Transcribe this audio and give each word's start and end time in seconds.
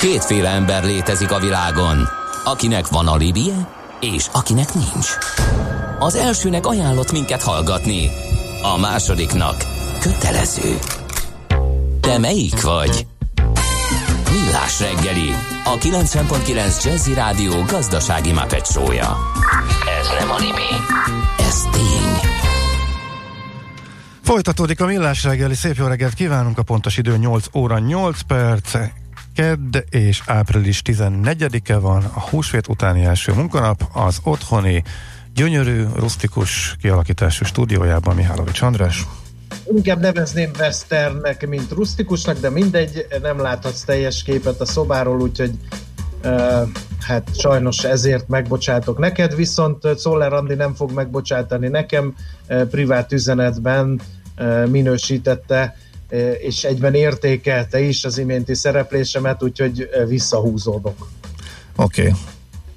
Kétféle 0.00 0.48
ember 0.48 0.84
létezik 0.84 1.30
a 1.30 1.38
világon, 1.38 2.08
akinek 2.44 2.88
van 2.88 3.08
alibije, 3.08 3.68
és 4.00 4.26
akinek 4.32 4.74
nincs. 4.74 5.08
Az 5.98 6.14
elsőnek 6.14 6.66
ajánlott 6.66 7.12
minket 7.12 7.42
hallgatni, 7.42 8.10
a 8.62 8.78
másodiknak 8.78 9.56
kötelező. 10.00 10.78
Te 12.00 12.18
melyik 12.18 12.62
vagy? 12.62 13.06
Millás 14.32 14.80
reggeli, 14.80 15.30
a 15.64 15.76
90.9 15.78 16.84
Jazzy 16.84 17.14
Rádió 17.14 17.62
gazdasági 17.62 18.32
mapetsója. 18.32 19.16
Ez 20.00 20.08
nem 20.18 20.30
animi, 20.30 20.70
ez 21.38 21.62
tény. 21.72 22.30
Folytatódik 24.22 24.80
a 24.80 24.86
Millás 24.86 25.24
reggeli, 25.24 25.54
szép 25.54 25.76
jó 25.76 25.86
reggelt 25.86 26.14
kívánunk, 26.14 26.58
a 26.58 26.62
pontos 26.62 26.96
idő 26.96 27.16
8 27.16 27.46
óra 27.54 27.78
8 27.78 28.20
perc, 28.26 28.74
kedd 29.38 29.76
és 29.90 30.22
április 30.26 30.82
14-e 30.84 31.76
van, 31.76 32.04
a 32.14 32.20
húsvét 32.20 32.68
utáni 32.68 33.04
első 33.04 33.32
munkanap, 33.32 33.88
az 33.92 34.20
otthoni, 34.22 34.82
gyönyörű, 35.34 35.84
rustikus 35.94 36.76
kialakítású 36.80 37.44
stúdiójában 37.44 38.14
Mihálovics 38.14 38.62
András. 38.62 39.06
Inkább 39.74 40.00
nevezném 40.00 40.50
Westernnek, 40.58 41.48
mint 41.48 41.70
rustikusnak, 41.70 42.38
de 42.38 42.50
mindegy, 42.50 43.06
nem 43.22 43.40
láthatsz 43.40 43.84
teljes 43.84 44.22
képet 44.22 44.60
a 44.60 44.66
szobáról, 44.66 45.20
úgyhogy 45.20 45.50
uh, 46.24 46.68
hát 47.00 47.38
sajnos 47.38 47.84
ezért 47.84 48.28
megbocsátok 48.28 48.98
neked, 48.98 49.34
viszont 49.34 49.98
Szoller 49.98 50.32
Andi 50.32 50.54
nem 50.54 50.74
fog 50.74 50.92
megbocsátani 50.92 51.68
nekem, 51.68 52.14
uh, 52.48 52.62
privát 52.62 53.12
üzenetben 53.12 54.00
uh, 54.38 54.66
minősítette 54.66 55.76
és 56.38 56.64
egyben 56.64 56.94
értékelte 56.94 57.80
is 57.80 58.04
az 58.04 58.18
iménti 58.18 58.54
szereplésemet, 58.54 59.42
úgyhogy 59.42 59.88
visszahúzódok. 60.06 61.08
Oké. 61.76 62.00
Okay. 62.00 62.14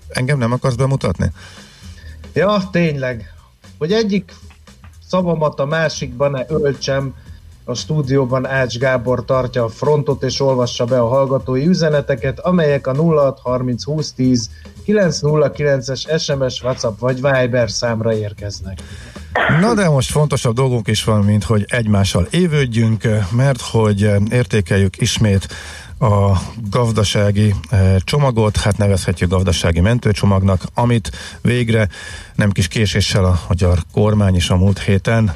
Engem 0.08 0.38
nem 0.38 0.52
akarsz 0.52 0.76
bemutatni? 0.76 1.32
Ja, 2.34 2.70
tényleg. 2.72 3.34
Hogy 3.78 3.92
egyik 3.92 4.34
szavamat 5.08 5.60
a 5.60 5.66
másikban 5.66 6.32
ne 6.32 6.46
öltsem, 6.48 7.14
a 7.66 7.74
stúdióban 7.74 8.48
Ács 8.48 8.78
Gábor 8.78 9.26
tartja 9.26 9.64
a 9.64 9.70
frontot 9.70 10.24
és 10.24 10.40
olvassa 10.40 10.86
be 10.86 11.00
a 11.00 11.08
hallgatói 11.08 11.68
üzeneteket, 11.68 12.40
amelyek 12.40 12.88
a 12.88 12.94
0630 12.94 13.84
2010 13.84 14.50
909-es 14.88 16.20
SMS, 16.20 16.64
WhatsApp 16.64 17.00
vagy 17.00 17.16
Viber 17.22 17.72
számra 17.72 18.14
érkeznek. 18.14 18.82
Na 19.60 19.74
de 19.74 19.90
most 19.90 20.12
fontosabb 20.12 20.56
dolgunk 20.56 20.88
is 20.88 21.04
van, 21.04 21.24
mint 21.24 21.44
hogy 21.44 21.66
egymással 21.68 22.28
évődjünk, 22.30 23.08
mert 23.32 23.62
hogy 23.62 24.10
értékeljük 24.32 25.02
ismét 25.02 25.48
a 26.00 26.38
gazdasági 26.70 27.56
eh, 27.70 27.96
csomagot, 28.00 28.58
hát 28.58 28.78
nevezhetjük 28.78 29.30
gazdasági 29.30 29.80
mentőcsomagnak, 29.80 30.64
amit 30.74 31.12
végre 31.42 31.88
nem 32.36 32.52
kis 32.52 32.68
késéssel 32.68 33.26
a 33.26 33.42
magyar 33.48 33.80
kormány 33.94 34.36
is 34.36 34.50
a 34.50 34.56
múlt 34.56 34.80
héten 34.80 35.34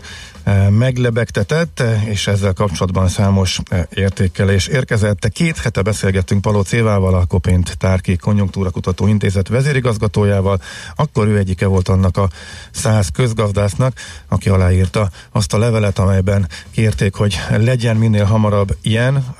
meglebegtetett, 0.70 1.84
és 2.06 2.28
ezzel 2.28 2.54
kapcsolatban 2.54 3.08
számos 3.08 3.60
értékelés 3.94 4.68
érkezett. 4.68 5.30
Két 5.30 5.58
hete 5.58 5.82
beszélgettünk 5.82 6.42
Paló 6.42 6.62
Cévával, 6.62 7.14
a 7.14 7.26
Kopint 7.26 7.78
Tárki 7.78 8.16
Konjunktúra 8.16 8.70
Kutató 8.70 9.08
Intézet 9.08 9.48
vezérigazgatójával, 9.48 10.62
akkor 10.96 11.28
ő 11.28 11.38
egyike 11.38 11.66
volt 11.66 11.88
annak 11.88 12.18
a 12.18 12.30
száz 12.72 13.10
közgazdásznak, 13.10 13.94
aki 14.28 14.50
aláírta 14.50 15.10
azt 15.32 15.54
a 15.54 15.58
levelet, 15.58 16.00
amelyben 16.00 16.48
kérték, 16.72 17.14
hogy 17.14 17.40
legyen 17.58 17.96
minél 17.96 18.26
hamarabb 18.26 18.78
ilyen 18.82 19.36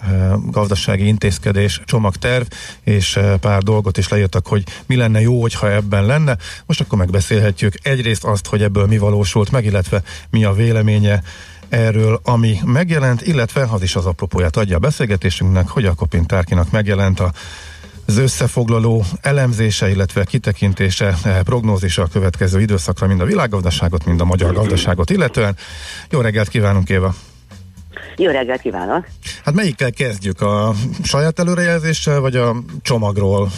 gazdasági 0.46 1.08
intézkedés, 1.08 1.82
csomagterv, 1.86 2.46
és 2.84 3.20
pár 3.40 3.62
dolgot 3.64 3.98
is 3.98 4.08
leírtak, 4.08 4.48
hogy 4.48 4.64
mi 4.86 4.96
lenne 4.96 5.22
jó, 5.22 5.42
hogyha 5.42 5.72
ebben 5.72 6.06
lenne. 6.06 6.38
Most 6.66 6.82
akkor 6.82 6.98
megbeszélhetjük 6.98 7.74
egyrészt 7.82 8.24
azt, 8.24 8.48
hogy 8.48 8.62
ebből 8.62 8.86
mi 8.86 8.98
valósult 8.98 9.52
meg, 9.52 9.66
illetve 9.66 10.04
mi 10.30 10.44
a 10.44 10.54
vélemény 10.54 10.95
véleménye 11.00 11.22
erről, 11.70 12.20
ami 12.24 12.60
megjelent, 12.66 13.22
illetve 13.22 13.68
az 13.72 13.82
is 13.82 13.96
az 13.96 14.06
apropóját 14.06 14.56
adja 14.56 14.76
a 14.76 14.80
beszélgetésünknek, 14.80 15.68
hogy 15.68 15.86
a 15.86 15.94
Kopin 15.94 16.26
Tárkinak 16.26 16.72
megjelent 16.72 17.20
a 17.20 17.32
az 18.08 18.18
összefoglaló 18.18 19.04
elemzése, 19.22 19.90
illetve 19.90 20.24
kitekintése, 20.24 21.14
eh, 21.24 21.40
prognózisa 21.44 22.02
a 22.02 22.08
következő 22.08 22.62
időszakra, 22.62 23.08
mind 23.08 23.22
a 23.22 23.26
világgazdaságot, 23.26 24.06
mind 24.06 24.22
a 24.22 24.26
magyar 24.26 24.54
gazdaságot 24.54 25.10
illetően. 25.10 25.56
Jó 26.10 26.22
reggelt 26.22 26.48
kívánunk, 26.48 26.90
Éva! 26.90 27.14
Jó 28.18 28.32
reggelt 28.32 28.62
kívánok! 28.62 29.08
Hát 29.44 29.54
melyikkel 29.54 29.92
kezdjük? 29.92 30.42
A 30.42 30.74
saját 31.04 31.40
előrejelzéssel, 31.40 32.20
vagy 32.20 32.36
a 32.36 32.56
csomagról 32.82 33.50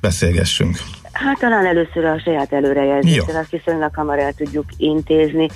beszélgessünk? 0.00 0.78
Hát 1.12 1.38
talán 1.38 1.66
először 1.66 2.04
a 2.04 2.20
saját 2.24 2.52
előrejelzéssel, 2.52 3.36
azt 3.36 3.50
viszonylag 3.50 3.94
hamar 3.94 4.18
el 4.18 4.32
tudjuk 4.32 4.64
intézni. 4.76 5.48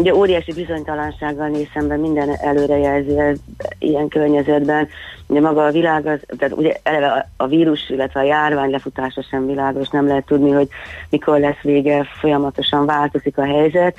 Ugye 0.00 0.14
óriási 0.14 0.52
bizonytalansággal 0.52 1.48
néz 1.48 1.66
szemben 1.74 2.00
minden 2.00 2.36
előrejelző 2.40 3.36
ilyen 3.78 4.08
környezetben. 4.08 4.88
Ugye 5.26 5.40
maga 5.40 5.64
a 5.64 5.70
világ, 5.70 6.06
az, 6.06 6.18
tehát 6.38 6.56
ugye 6.56 6.76
eleve 6.82 7.30
a 7.36 7.46
vírus, 7.46 7.88
illetve 7.88 8.20
a 8.20 8.24
járvány 8.24 8.70
lefutása 8.70 9.22
sem 9.22 9.46
világos, 9.46 9.88
nem 9.88 10.06
lehet 10.06 10.26
tudni, 10.26 10.50
hogy 10.50 10.68
mikor 11.10 11.38
lesz 11.38 11.60
vége, 11.62 12.06
folyamatosan 12.20 12.86
változik 12.86 13.38
a 13.38 13.44
helyzet. 13.44 13.96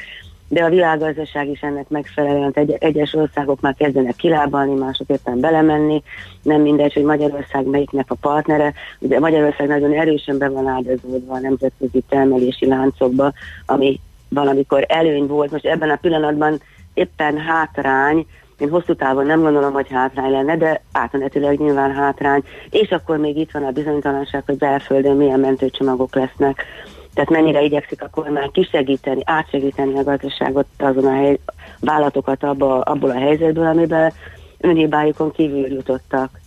De 0.47 0.63
a 0.63 0.69
világgazdaság 0.69 1.50
is 1.50 1.61
ennek 1.61 1.90
megfelelően, 1.90 2.51
egy, 2.53 2.75
egyes 2.79 3.13
országok 3.13 3.61
már 3.61 3.75
kezdenek 3.78 4.16
kilábalni, 4.16 4.73
mások 4.73 5.09
éppen 5.09 5.40
belemenni, 5.40 6.03
nem 6.41 6.61
mindegy, 6.61 6.94
hogy 6.94 7.03
Magyarország 7.03 7.66
melyiknek 7.66 8.11
a 8.11 8.16
partnere, 8.22 8.73
ugye 9.00 9.19
Magyarország 9.19 9.67
nagyon 9.67 9.94
erősen 9.94 10.38
be 10.38 10.50
van 10.50 10.67
áldozódva 10.67 11.34
a 11.34 11.40
nemzetközi 11.40 12.03
termelési 12.09 12.67
láncokba, 12.67 13.34
ami 13.66 14.00
valamikor 14.34 14.86
előny 14.88 15.28
volt, 15.28 15.52
most 15.52 15.66
ebben 15.66 15.90
a 15.90 15.96
pillanatban 15.96 16.62
éppen 16.94 17.38
hátrány, 17.38 18.25
én 18.58 18.69
hosszú 18.69 18.96
távon 18.96 19.25
nem 19.25 19.42
gondolom, 19.42 19.74
hogy 19.74 19.88
hátrány 19.90 20.31
lenne, 20.31 20.58
de 20.58 20.81
átmenetileg 20.92 21.59
nyilván 21.59 21.94
hátrány, 21.94 22.44
és 22.70 22.90
akkor 22.90 23.18
még 23.18 23.38
itt 23.38 23.52
van 23.52 23.64
a 23.64 23.72
bizonytalanság, 23.72 24.44
hogy 24.46 24.58
belföldön 24.58 25.16
milyen 25.16 25.40
mentőcsomagok 25.40 26.16
lesznek. 26.16 26.66
Tehát 27.14 27.30
mennyire 27.30 27.62
igyekszik 27.62 28.03
a 28.03 28.09
kormány 28.09 28.52
kisegíteni, 28.52 29.22
átsegíteni 29.25 30.00
a 30.00 30.03
gazdaságot, 30.03 30.66
azon 30.78 31.06
a 31.06 31.16
hely, 31.16 31.40
vállalatokat 31.80 32.44
abba, 32.44 32.81
abból 32.81 33.09
a 33.09 33.20
helyzetből, 33.20 33.66
amiben 33.66 34.14
önhibájukon 34.59 35.31
kívül 35.31 35.68
jutottak. 35.68 36.40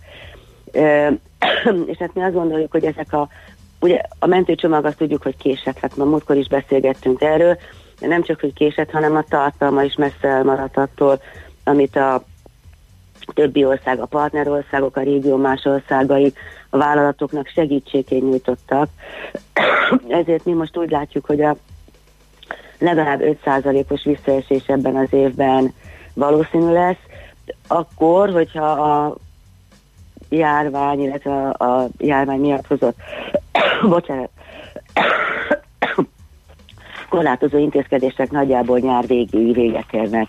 E, 0.73 1.13
és 1.93 1.97
hát 1.99 2.15
mi 2.15 2.23
azt 2.23 2.35
gondoljuk, 2.35 2.71
hogy 2.71 2.85
ezek 2.85 3.13
a 3.13 3.29
Ugye 3.85 4.01
a 4.19 4.27
mentőcsomag 4.27 4.85
azt 4.85 4.97
tudjuk, 4.97 5.23
hogy 5.23 5.37
késett, 5.37 5.79
hát 5.79 5.97
ma 5.97 6.05
múltkor 6.05 6.37
is 6.37 6.49
beszélgettünk 6.49 7.21
erről, 7.21 7.59
de 8.01 8.07
nem 8.07 8.23
csak, 8.23 8.41
hogy 8.41 8.53
késett, 8.53 8.91
hanem 8.91 9.17
a 9.17 9.23
tartalma 9.23 9.83
is 9.83 9.95
messze 9.95 10.29
elmaradt 10.29 10.77
attól, 10.77 11.21
amit 11.65 11.97
a 11.97 12.25
többi 13.35 13.65
ország, 13.65 14.01
a 14.01 14.07
partnerországok, 14.07 14.97
a 14.97 15.03
régió 15.03 15.37
más 15.37 15.65
országai 15.65 16.33
a 16.71 16.77
vállalatoknak 16.77 17.47
segítségét 17.47 18.23
nyújtottak. 18.23 18.89
Ezért 20.09 20.45
mi 20.45 20.53
most 20.53 20.77
úgy 20.77 20.91
látjuk, 20.91 21.25
hogy 21.25 21.41
a 21.41 21.57
legalább 22.79 23.21
5%-os 23.45 24.05
visszaesés 24.05 24.67
ebben 24.67 24.97
az 24.97 25.13
évben 25.13 25.73
valószínű 26.15 26.73
lesz, 26.73 27.03
akkor, 27.67 28.31
hogyha 28.31 28.67
a 28.71 29.17
járvány, 30.37 31.01
illetve 31.01 31.31
a, 31.31 31.65
a 31.65 31.89
járvány 31.99 32.41
miatt 32.41 32.67
hozott 32.67 32.97
bocsánat, 33.89 34.31
korlátozó 37.09 37.59
intézkedések 37.59 38.31
nagyjából 38.31 38.79
nyár 38.79 39.07
végéig 39.07 39.55
véget 39.55 39.87
érnek. 39.91 40.29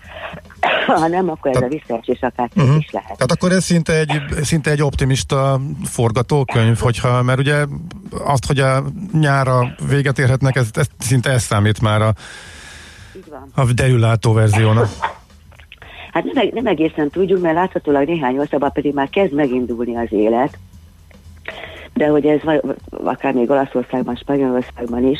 Ha 0.86 1.06
nem, 1.06 1.30
akkor 1.30 1.56
ez 1.56 1.62
a 1.62 1.68
visszaesés 1.68 2.20
akár 2.20 2.50
uh-huh. 2.56 2.76
is 2.78 2.90
lehet. 2.90 3.12
Tehát 3.12 3.30
akkor 3.30 3.52
ez 3.52 3.64
szinte 3.64 3.92
egy, 3.92 4.22
szinte 4.42 4.70
egy 4.70 4.82
optimista 4.82 5.60
forgatókönyv, 5.84 6.78
hogyha, 6.78 7.22
mert 7.22 7.38
ugye 7.38 7.64
azt, 8.24 8.46
hogy 8.46 8.58
a 8.58 8.84
nyára 9.12 9.74
véget 9.88 10.18
érhetnek, 10.18 10.56
ez, 10.56 10.68
ez 10.72 10.86
szinte 10.98 11.30
ez 11.30 11.42
számít 11.42 11.80
már 11.80 12.02
a, 12.02 12.14
a 13.54 13.72
derülátó 13.72 14.32
verziónak. 14.32 14.88
Hát 16.16 16.32
nem, 16.32 16.48
nem 16.52 16.66
egészen 16.66 17.10
tudjuk, 17.10 17.40
mert 17.40 17.54
láthatólag 17.54 18.06
néhány 18.06 18.38
országban 18.38 18.72
pedig 18.72 18.94
már 18.94 19.10
kezd 19.10 19.32
megindulni 19.32 19.96
az 19.96 20.12
élet, 20.12 20.58
de 21.94 22.06
hogy 22.06 22.26
ez 22.26 22.40
akár 22.90 23.34
még 23.34 23.50
Olaszországban, 23.50 24.16
Spanyolországban 24.16 25.04
is, 25.04 25.18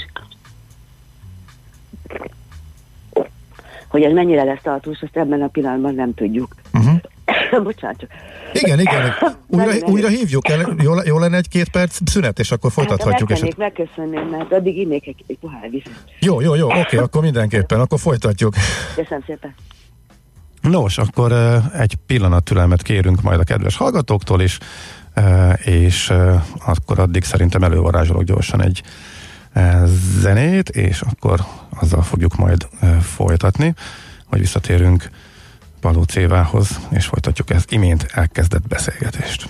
hogy 3.88 4.02
ez 4.02 4.12
mennyire 4.12 4.44
lesz 4.44 4.62
tartós, 4.62 5.02
azt 5.02 5.16
ebben 5.16 5.42
a 5.42 5.46
pillanatban 5.46 5.94
nem 5.94 6.14
tudjuk. 6.14 6.54
Uh-huh. 6.72 7.00
Bocsánat. 7.64 8.06
Igen, 8.52 8.80
igen. 8.80 9.12
Újra, 9.46 9.86
újra 9.86 10.08
hívjuk 10.08 10.48
el. 10.48 10.76
Jó, 10.82 10.94
jó 11.04 11.18
lenne 11.18 11.36
egy-két 11.36 11.68
perc 11.68 11.98
szünet, 12.04 12.38
és 12.38 12.50
akkor 12.50 12.72
folytathatjuk. 12.72 13.28
Hát, 13.28 13.42
eset... 13.42 13.56
megköszönném, 13.56 14.28
mert 14.28 14.52
addig 14.52 14.76
innék 14.76 15.06
egy, 15.06 15.24
egy 15.26 15.38
pohár 15.38 15.70
vizet. 15.70 16.04
Jó, 16.20 16.40
jó, 16.40 16.54
jó, 16.54 16.66
oké, 16.66 16.96
akkor 16.96 17.22
mindenképpen, 17.22 17.80
akkor 17.80 17.98
folytatjuk. 17.98 18.54
Köszönöm 18.94 19.22
szépen. 19.26 19.54
Nos, 20.70 20.98
akkor 20.98 21.32
egy 21.74 21.94
pillanat 22.06 22.44
türelmet 22.44 22.82
kérünk 22.82 23.22
majd 23.22 23.40
a 23.40 23.44
kedves 23.44 23.76
hallgatóktól 23.76 24.40
is 24.40 24.58
és 25.64 26.12
akkor 26.66 26.98
addig 26.98 27.24
szerintem 27.24 27.62
elővarázsolok 27.62 28.22
gyorsan 28.22 28.62
egy 28.62 28.82
zenét, 30.18 30.68
és 30.68 31.00
akkor 31.00 31.40
azzal 31.80 32.02
fogjuk 32.02 32.36
majd 32.36 32.68
folytatni, 33.00 33.74
hogy 34.24 34.38
visszatérünk 34.38 35.10
Paló 35.80 36.02
Cévához, 36.02 36.80
és 36.90 37.06
folytatjuk 37.06 37.50
ezt 37.50 37.72
imént 37.72 38.06
elkezdett 38.12 38.68
beszélgetést. 38.68 39.48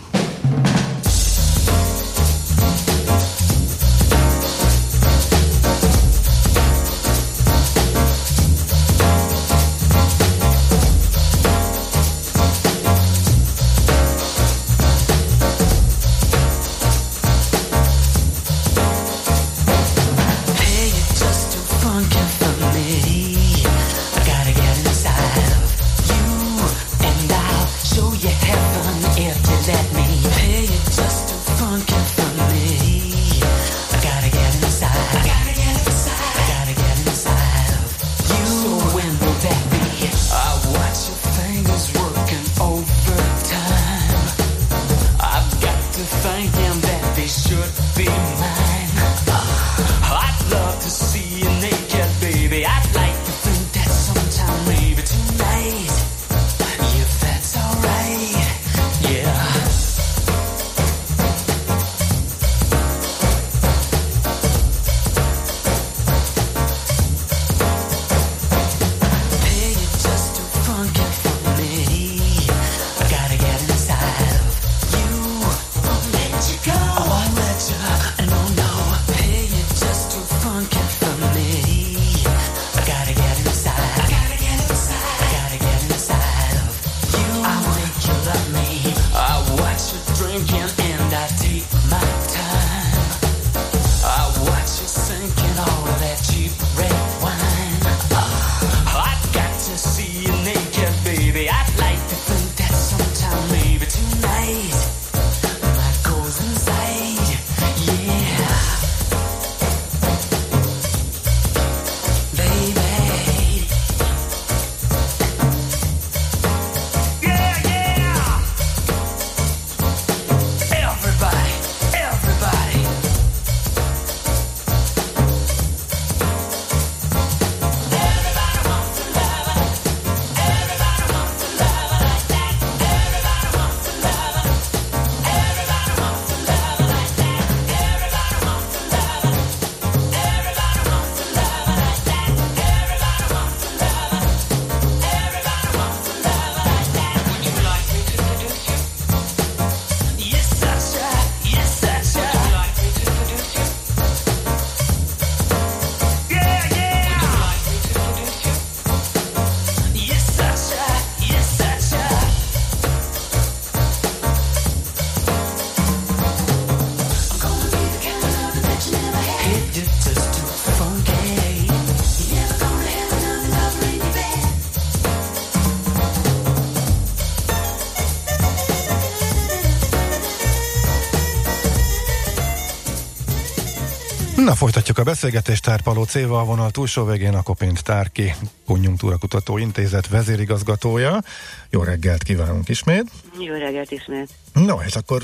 Folytatjuk 184.56 184.98
a 184.98 185.02
beszélgetést 185.02 185.62
Tárpaló 185.64 186.04
Céva, 186.04 186.40
a 186.40 186.44
vonal 186.44 186.70
túlsó 186.70 187.04
végén 187.04 187.34
a 187.34 187.42
Kopint 187.42 187.84
Tárki, 187.84 188.34
Konjunktúra 188.66 189.16
Kutató 189.16 189.58
Intézet 189.58 190.08
vezérigazgatója. 190.08 191.22
Jó 191.70 191.82
reggelt 191.82 192.22
kívánunk 192.22 192.68
ismét! 192.68 193.04
Jó 193.38 193.54
reggelt 193.54 193.90
ismét! 193.90 194.28
No, 194.52 194.76
és 194.86 194.94
akkor 194.94 195.22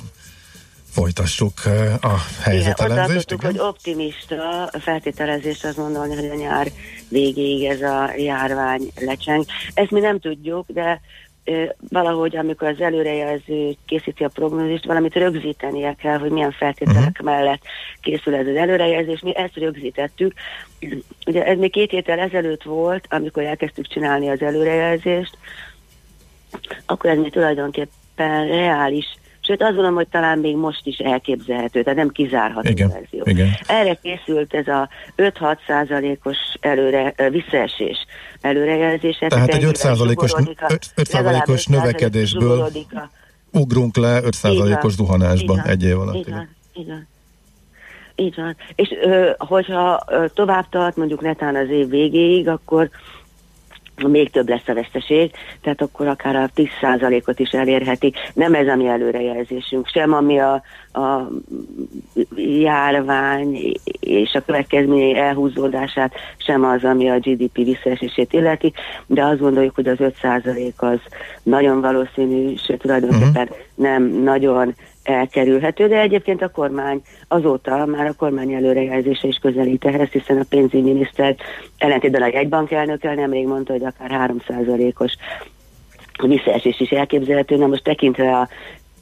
folytassuk 0.90 1.52
eh, 1.64 1.94
a 2.00 2.16
helyzetelemzést. 2.40 3.30
Igen, 3.30 3.50
hogy 3.50 3.60
optimista 3.60 4.70
feltételezést 4.80 5.64
azt 5.64 5.76
mondani, 5.76 6.14
hogy 6.14 6.28
a 6.28 6.34
nyár 6.34 6.72
végéig 7.08 7.64
ez 7.64 7.80
a 7.80 8.12
járvány 8.16 8.92
lecseng. 9.00 9.44
Ezt 9.74 9.90
mi 9.90 10.00
nem 10.00 10.20
tudjuk, 10.20 10.66
de 10.68 11.00
valahogy, 11.90 12.36
amikor 12.36 12.68
az 12.68 12.80
előrejelző 12.80 13.74
készíti 13.86 14.24
a 14.24 14.28
prognózist, 14.28 14.84
valamit 14.84 15.14
rögzítenie 15.14 15.94
kell, 15.94 16.18
hogy 16.18 16.30
milyen 16.30 16.52
feltételek 16.52 17.08
uh-huh. 17.08 17.26
mellett 17.26 17.62
készül 18.00 18.34
ez 18.34 18.46
az 18.46 18.56
előrejelzés. 18.56 19.20
Mi 19.20 19.36
ezt 19.36 19.56
rögzítettük. 19.56 20.32
Ugye 21.26 21.44
ez 21.44 21.58
még 21.58 21.70
két 21.70 21.90
héttel 21.90 22.18
ezelőtt 22.18 22.62
volt, 22.62 23.06
amikor 23.10 23.42
elkezdtük 23.42 23.86
csinálni 23.86 24.28
az 24.28 24.42
előrejelzést, 24.42 25.38
akkor 26.86 27.10
ez 27.10 27.18
még 27.18 27.32
tulajdonképpen 27.32 28.46
reális 28.46 29.16
Sőt, 29.44 29.62
azt 29.62 29.70
gondolom, 29.70 29.94
hogy 29.94 30.08
talán 30.08 30.38
még 30.38 30.56
most 30.56 30.86
is 30.86 30.96
elképzelhető, 30.96 31.82
tehát 31.82 31.98
nem 31.98 32.08
kizárható 32.08 32.68
igen, 32.68 32.88
verzió. 32.88 33.22
Igen. 33.24 33.48
Erre 33.66 33.98
készült 34.02 34.54
ez 34.54 34.66
a 34.66 34.88
5-6 35.16 35.56
százalékos 35.66 36.36
előre, 36.60 37.14
visszaesés 37.30 38.06
előrejelzése. 38.40 39.26
Tehát 39.28 39.54
egy 39.54 39.64
5 39.64 39.76
százalékos, 39.76 40.32
5 40.94 41.06
százalékos 41.06 41.66
növekedésből 41.66 42.70
ugrunk 43.52 43.96
le 43.96 44.22
5 44.22 44.34
százalékos 44.34 44.92
zuhanásba 44.92 45.62
egy 45.62 45.82
év 45.82 45.98
alatt. 45.98 46.26
Igen, 46.26 46.48
igen. 46.72 47.08
Így 48.16 48.34
van. 48.36 48.56
És 48.74 48.88
ö, 49.02 49.30
hogyha 49.38 50.02
ö, 50.08 50.24
tovább 50.34 50.68
tart, 50.68 50.96
mondjuk 50.96 51.20
netán 51.20 51.56
az 51.56 51.68
év 51.68 51.88
végéig, 51.88 52.48
akkor 52.48 52.90
még 53.96 54.30
több 54.30 54.48
lesz 54.48 54.68
a 54.68 54.74
veszteség, 54.74 55.30
tehát 55.62 55.82
akkor 55.82 56.06
akár 56.06 56.36
a 56.36 56.50
10%-ot 56.56 57.38
is 57.38 57.50
elérheti. 57.50 58.12
Nem 58.34 58.54
ez 58.54 58.66
a 58.66 58.76
mi 58.76 58.86
előrejelzésünk, 58.86 59.86
sem 59.86 60.12
ami 60.12 60.38
a, 60.38 60.62
a 60.92 61.28
járvány 62.36 63.72
és 64.00 64.34
a 64.34 64.44
következményei 64.44 65.16
elhúzódását, 65.16 66.12
sem 66.36 66.64
az, 66.64 66.84
ami 66.84 67.10
a 67.10 67.18
GDP 67.18 67.56
visszaesését 67.56 68.32
illeti, 68.32 68.72
de 69.06 69.24
azt 69.24 69.40
gondoljuk, 69.40 69.74
hogy 69.74 69.88
az 69.88 69.98
5% 69.98 70.72
az 70.76 70.98
nagyon 71.42 71.80
valószínű, 71.80 72.54
sőt 72.56 72.78
tulajdonképpen 72.78 73.42
uh-huh. 73.42 73.56
nem 73.74 74.02
nagyon 74.02 74.74
elkerülhető, 75.02 75.88
de 75.88 76.00
egyébként 76.00 76.42
a 76.42 76.48
kormány 76.48 77.02
azóta 77.28 77.86
már 77.86 78.06
a 78.06 78.12
kormány 78.12 78.52
előrejelzése 78.52 79.28
is 79.28 79.36
közelít 79.36 79.84
ehhez, 79.84 80.08
hiszen 80.08 80.38
a 80.38 80.44
pénzügyminiszter 80.48 81.36
ellentétben 81.78 82.22
a 82.22 82.30
jegybank 82.32 82.70
elnökkel 82.70 83.14
nemrég 83.14 83.46
mondta, 83.46 83.72
hogy 83.72 83.84
akár 83.84 84.30
3%-os 84.48 85.14
visszaesés 86.22 86.80
is 86.80 86.90
elképzelhető. 86.90 87.56
Na 87.56 87.66
most 87.66 87.84
tekintve 87.84 88.36
a 88.36 88.48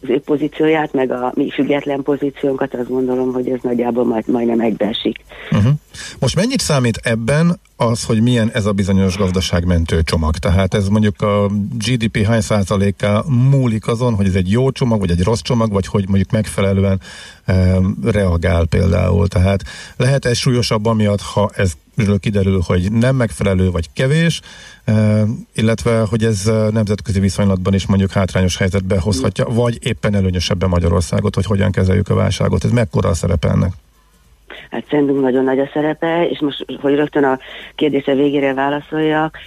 az 0.03 0.09
ő 0.09 0.21
pozícióját, 0.21 0.93
meg 0.93 1.11
a 1.11 1.33
mi 1.35 1.51
független 1.51 2.03
pozíciónkat, 2.03 2.75
azt 2.75 2.89
gondolom, 2.89 3.33
hogy 3.33 3.49
ez 3.49 3.59
nagyjából 3.63 4.05
majd, 4.05 4.29
majdnem 4.29 4.61
egybeesik. 4.61 5.19
Uh-huh. 5.51 5.73
Most 6.19 6.37
mennyit 6.37 6.61
számít 6.61 7.01
ebben 7.03 7.61
az, 7.77 8.05
hogy 8.05 8.23
milyen 8.23 8.51
ez 8.53 8.67
a 8.67 8.73
bizonyos 8.73 9.17
gazdaságmentő 9.17 10.03
csomag? 10.03 10.37
Tehát 10.37 10.75
ez 10.75 10.89
mondjuk 10.89 11.23
a 11.23 11.51
GDP 11.87 12.25
hány 12.25 12.41
százaléka 12.41 13.25
múlik 13.51 13.87
azon, 13.87 14.15
hogy 14.15 14.27
ez 14.27 14.35
egy 14.35 14.51
jó 14.51 14.71
csomag, 14.71 15.01
vagy 15.01 15.11
egy 15.11 15.23
rossz 15.23 15.41
csomag, 15.41 15.73
vagy 15.73 15.87
hogy 15.87 16.09
mondjuk 16.09 16.31
megfelelően 16.31 17.01
e, 17.45 17.79
reagál 18.05 18.67
például. 18.67 19.29
Tehát 19.29 19.63
lehet 19.97 20.25
ez 20.25 20.37
súlyosabb 20.37 20.87
amiatt, 20.87 21.21
ha 21.21 21.51
ez 21.55 21.73
kiderül, 22.19 22.61
hogy 22.67 22.93
nem 22.93 23.17
megfelelő 23.17 23.71
vagy 23.71 23.89
kevés, 23.93 24.41
illetve 25.55 26.01
hogy 26.01 26.25
ez 26.25 26.45
nemzetközi 26.71 27.21
viszonylatban 27.21 27.75
is 27.75 27.87
mondjuk 27.87 28.11
hátrányos 28.11 28.57
helyzetbe 28.57 28.99
hozhatja, 28.99 29.45
vagy 29.45 29.79
éppen 29.87 30.15
előnyösebben 30.15 30.69
Magyarországot, 30.69 31.35
hogy 31.35 31.45
hogyan 31.45 31.71
kezeljük 31.71 32.09
a 32.09 32.15
válságot. 32.15 32.65
Ez 32.65 32.71
mekkora 32.71 33.09
a 33.09 33.15
szerepe 33.15 33.49
ennek? 33.49 33.73
Hát 34.71 34.85
szerintünk 34.89 35.21
nagyon 35.21 35.45
nagy 35.45 35.59
a 35.59 35.71
szerepe, 35.73 36.29
és 36.29 36.41
most, 36.41 36.65
hogy 36.81 36.95
rögtön 36.95 37.25
a 37.25 37.39
kérdése 37.75 38.15
végére 38.15 38.55
válaszoljak, 38.55 39.39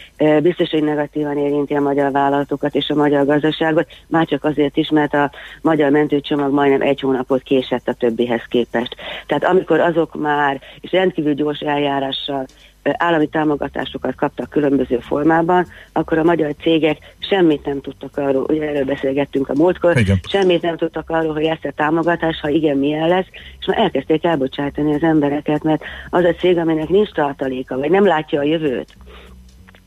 biztos, 0.41 0.69
hogy 0.69 0.83
negatívan 0.83 1.37
érinti 1.37 1.73
a 1.73 1.81
magyar 1.81 2.11
vállalatokat 2.11 2.75
és 2.75 2.89
a 2.89 2.95
magyar 2.95 3.25
gazdaságot, 3.25 3.87
már 4.07 4.25
csak 4.25 4.43
azért 4.43 4.77
is, 4.77 4.89
mert 4.89 5.13
a 5.13 5.31
magyar 5.61 5.91
mentőcsomag 5.91 6.53
majdnem 6.53 6.81
egy 6.81 6.99
hónapot 6.99 7.41
késett 7.41 7.87
a 7.87 7.93
többihez 7.93 8.43
képest. 8.49 8.95
Tehát 9.25 9.43
amikor 9.43 9.79
azok 9.79 10.15
már, 10.15 10.61
és 10.81 10.91
rendkívül 10.91 11.33
gyors 11.33 11.59
eljárással 11.59 12.45
állami 12.83 13.27
támogatásokat 13.27 14.15
kaptak 14.15 14.49
különböző 14.49 14.97
formában, 14.99 15.67
akkor 15.91 16.17
a 16.17 16.23
magyar 16.23 16.55
cégek 16.61 16.97
semmit 17.19 17.65
nem 17.65 17.81
tudtak 17.81 18.17
arról, 18.17 18.45
ugye 18.47 18.67
erről 18.67 18.85
beszélgettünk 18.85 19.49
a 19.49 19.53
múltkor, 19.55 19.97
igen. 19.97 20.19
semmit 20.27 20.61
nem 20.61 20.77
tudtak 20.77 21.09
arról, 21.09 21.33
hogy 21.33 21.43
ezt 21.43 21.65
a 21.65 21.71
támogatás, 21.75 22.39
ha 22.39 22.49
igen, 22.49 22.77
milyen 22.77 23.07
lesz, 23.07 23.27
és 23.59 23.65
már 23.65 23.77
elkezdték 23.77 24.23
elbocsátani 24.23 24.93
az 24.93 25.03
embereket, 25.03 25.63
mert 25.63 25.83
az 26.09 26.23
a 26.23 26.33
cég, 26.33 26.57
aminek 26.57 26.89
nincs 26.89 27.11
tartaléka, 27.11 27.77
vagy 27.77 27.89
nem 27.89 28.05
látja 28.05 28.39
a 28.39 28.43
jövőt, 28.43 28.95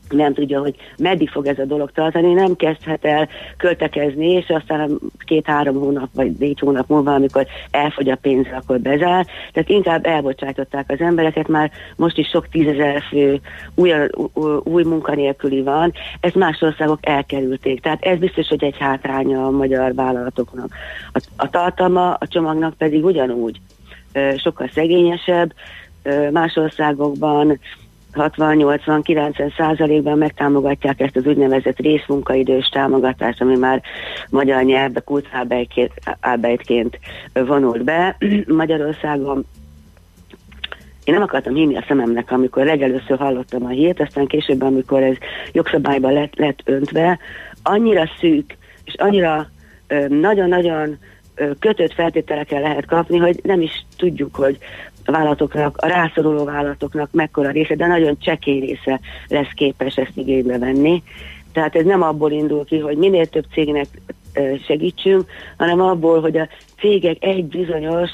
nem 0.09 0.33
tudja, 0.33 0.59
hogy 0.59 0.75
meddig 0.97 1.29
fog 1.29 1.45
ez 1.45 1.59
a 1.59 1.65
dolog 1.65 1.91
tartani, 1.91 2.33
nem 2.33 2.55
kezdhet 2.55 3.05
el 3.05 3.27
költekezni, 3.57 4.27
és 4.27 4.49
aztán 4.49 4.99
két-három 5.25 5.75
hónap, 5.75 6.09
vagy 6.13 6.31
négy 6.39 6.59
hónap 6.59 6.87
múlva, 6.87 7.13
amikor 7.13 7.45
elfogy 7.71 8.09
a 8.09 8.15
pénz, 8.15 8.47
akkor 8.55 8.79
bezár. 8.79 9.25
Tehát 9.53 9.69
inkább 9.69 10.05
elbocsátották 10.05 10.91
az 10.91 10.99
embereket, 10.99 11.47
már 11.47 11.71
most 11.95 12.17
is 12.17 12.27
sok 12.27 12.47
tízezer 12.47 13.01
fő 13.09 13.39
új, 13.75 13.91
új 14.63 14.83
munkanélküli 14.83 15.61
van, 15.61 15.93
ezt 16.19 16.35
más 16.35 16.61
országok 16.61 16.99
elkerülték. 17.01 17.81
Tehát 17.81 18.03
ez 18.03 18.17
biztos, 18.17 18.47
hogy 18.47 18.63
egy 18.63 18.77
hátránya 18.77 19.45
a 19.45 19.51
magyar 19.51 19.95
vállalatoknak. 19.95 20.69
A, 21.13 21.19
a 21.35 21.49
tartalma 21.49 22.13
a 22.13 22.27
csomagnak 22.27 22.73
pedig 22.73 23.05
ugyanúgy 23.05 23.59
sokkal 24.37 24.69
szegényesebb, 24.73 25.53
más 26.31 26.55
országokban 26.55 27.59
60-80-90 28.13 29.55
százalékban 29.57 30.17
megtámogatják 30.17 30.99
ezt 30.99 31.15
az 31.15 31.25
úgynevezett 31.25 31.79
részmunkaidős 31.79 32.67
támogatást, 32.67 33.41
ami 33.41 33.57
már 33.57 33.81
magyar 34.29 34.63
nyelvbe 34.63 34.99
kultfábejtként 34.99 36.99
vonult 37.33 37.83
be. 37.83 38.17
Magyarországon 38.47 39.45
én 41.03 41.13
nem 41.13 41.23
akartam 41.23 41.53
hinni 41.53 41.75
a 41.75 41.83
szememnek, 41.87 42.31
amikor 42.31 42.65
legelőször 42.65 43.17
hallottam 43.17 43.65
a 43.65 43.69
hírt, 43.69 44.01
aztán 44.01 44.27
később, 44.27 44.61
amikor 44.61 45.03
ez 45.03 45.15
jogszabályba 45.51 46.09
lett, 46.09 46.35
lett 46.35 46.59
öntve, 46.65 47.19
annyira 47.63 48.09
szűk, 48.19 48.57
és 48.83 48.93
annyira 48.97 49.49
nagyon-nagyon 50.07 50.97
kötött 51.59 51.93
feltételekkel 51.93 52.61
lehet 52.61 52.85
kapni, 52.85 53.17
hogy 53.17 53.39
nem 53.43 53.61
is 53.61 53.85
tudjuk, 53.97 54.35
hogy 54.35 54.57
vállalatoknak, 55.11 55.77
a 55.77 55.87
rászoruló 55.87 56.43
vállalatoknak 56.43 57.09
mekkora 57.11 57.49
része, 57.49 57.75
de 57.75 57.87
nagyon 57.87 58.17
csekély 58.19 58.59
része 58.59 58.99
lesz 59.27 59.51
képes 59.55 59.95
ezt 59.95 60.11
igénybe 60.15 60.57
venni. 60.57 61.03
Tehát 61.53 61.75
ez 61.75 61.85
nem 61.85 62.01
abból 62.01 62.31
indul 62.31 62.65
ki, 62.65 62.79
hogy 62.79 62.97
minél 62.97 63.25
több 63.25 63.45
cégnek 63.53 63.87
segítsünk, 64.67 65.25
hanem 65.57 65.81
abból, 65.81 66.21
hogy 66.21 66.37
a 66.37 66.47
cégek 66.79 67.17
egy 67.19 67.45
bizonyos, 67.45 68.09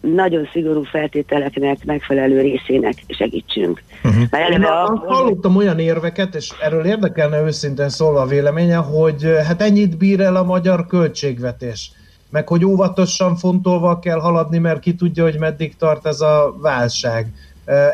nagyon 0.00 0.48
szigorú 0.52 0.82
feltételeknek 0.82 1.84
megfelelő 1.84 2.40
részének 2.40 2.94
segítsünk. 3.08 3.82
Uh-huh. 4.04 4.50
Én 4.52 4.62
a, 4.62 5.02
hallottam 5.06 5.56
olyan 5.56 5.78
érveket, 5.78 6.34
és 6.34 6.50
erről 6.62 6.84
érdekelne 6.84 7.42
őszintén 7.42 7.88
szólva 7.88 8.20
a 8.20 8.26
véleménye, 8.26 8.76
hogy 8.76 9.26
hát 9.46 9.62
ennyit 9.62 9.98
bír 9.98 10.20
el 10.20 10.36
a 10.36 10.42
magyar 10.42 10.86
költségvetés 10.86 11.90
meg 12.30 12.48
hogy 12.48 12.64
óvatosan 12.64 13.36
fontolva 13.36 13.98
kell 13.98 14.18
haladni, 14.18 14.58
mert 14.58 14.80
ki 14.80 14.94
tudja, 14.94 15.22
hogy 15.22 15.38
meddig 15.38 15.76
tart 15.76 16.06
ez 16.06 16.20
a 16.20 16.54
válság. 16.60 17.26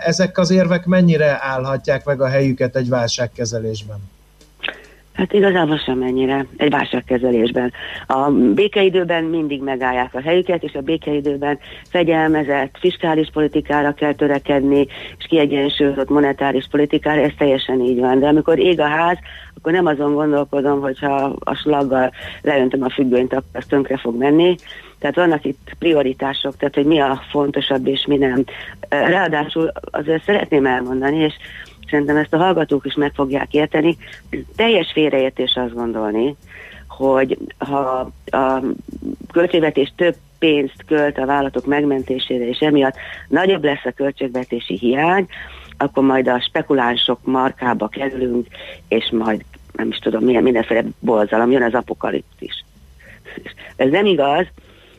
Ezek 0.00 0.38
az 0.38 0.50
érvek 0.50 0.86
mennyire 0.86 1.38
állhatják 1.40 2.04
meg 2.04 2.20
a 2.20 2.28
helyüket 2.28 2.76
egy 2.76 2.88
válságkezelésben? 2.88 3.98
Hát 5.14 5.32
igazából 5.32 5.78
sem 5.78 6.02
ennyire 6.02 6.46
egy 6.56 6.70
válságkezelésben. 6.70 7.72
A 8.06 8.30
békeidőben 8.30 9.24
mindig 9.24 9.62
megállják 9.62 10.14
a 10.14 10.20
helyüket, 10.20 10.62
és 10.62 10.72
a 10.74 10.80
békeidőben 10.80 11.58
fegyelmezett 11.88 12.76
fiskális 12.78 13.28
politikára 13.32 13.92
kell 13.92 14.14
törekedni, 14.14 14.86
és 15.18 15.26
kiegyensúlyozott 15.28 16.08
monetáris 16.08 16.66
politikára, 16.70 17.20
ez 17.20 17.32
teljesen 17.38 17.80
így 17.80 17.98
van. 17.98 18.18
De 18.18 18.26
amikor 18.26 18.58
ég 18.58 18.80
a 18.80 18.86
ház, 18.86 19.18
akkor 19.64 19.76
nem 19.76 19.86
azon 19.86 20.14
gondolkodom, 20.14 20.80
hogyha 20.80 21.36
a 21.38 21.54
slaggal 21.54 22.12
leöntöm 22.42 22.82
a 22.82 22.90
függönyt, 22.90 23.32
akkor 23.32 23.48
az 23.52 23.64
tönkre 23.68 23.96
fog 23.96 24.16
menni. 24.16 24.56
Tehát 24.98 25.16
vannak 25.16 25.44
itt 25.44 25.72
prioritások, 25.78 26.56
tehát 26.56 26.74
hogy 26.74 26.84
mi 26.84 27.00
a 27.00 27.22
fontosabb 27.30 27.86
és 27.86 28.04
mi 28.06 28.16
nem. 28.16 28.44
Ráadásul 28.88 29.72
azért 29.84 30.24
szeretném 30.24 30.66
elmondani, 30.66 31.16
és 31.16 31.34
szerintem 31.90 32.16
ezt 32.16 32.32
a 32.32 32.36
hallgatók 32.36 32.86
is 32.86 32.94
meg 32.94 33.12
fogják 33.14 33.54
érteni. 33.54 33.96
Teljes 34.56 34.90
félreértés 34.92 35.54
azt 35.54 35.74
gondolni, 35.74 36.36
hogy 36.88 37.38
ha 37.58 38.10
a 38.24 38.60
költségvetés 39.32 39.92
több 39.96 40.14
pénzt 40.38 40.84
költ 40.86 41.18
a 41.18 41.26
vállalatok 41.26 41.66
megmentésére, 41.66 42.48
és 42.48 42.58
emiatt 42.58 42.96
nagyobb 43.28 43.64
lesz 43.64 43.84
a 43.84 43.92
költségvetési 43.92 44.78
hiány, 44.78 45.26
akkor 45.76 46.02
majd 46.02 46.28
a 46.28 46.40
spekulánsok 46.40 47.18
markába 47.22 47.88
kerülünk, 47.88 48.46
és 48.88 49.10
majd 49.10 49.44
nem 49.76 49.88
is 49.88 49.98
tudom 49.98 50.24
milyen 50.24 50.42
mindenféle 50.42 50.84
bolzalom, 51.00 51.50
jön 51.50 51.62
az 51.62 51.74
apokalipszis. 51.74 52.64
Ez 53.76 53.90
nem 53.90 54.06
igaz, 54.06 54.46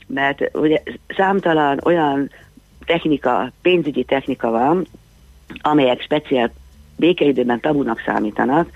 mert 0.07 0.55
ugye 0.57 0.81
számtalan 1.17 1.79
olyan 1.83 2.29
technika, 2.85 3.51
pénzügyi 3.61 4.03
technika 4.03 4.49
van, 4.49 4.87
amelyek 5.61 6.01
speciál 6.01 6.51
békeidőben 6.95 7.59
tabunak 7.59 8.01
számítanak, 8.05 8.69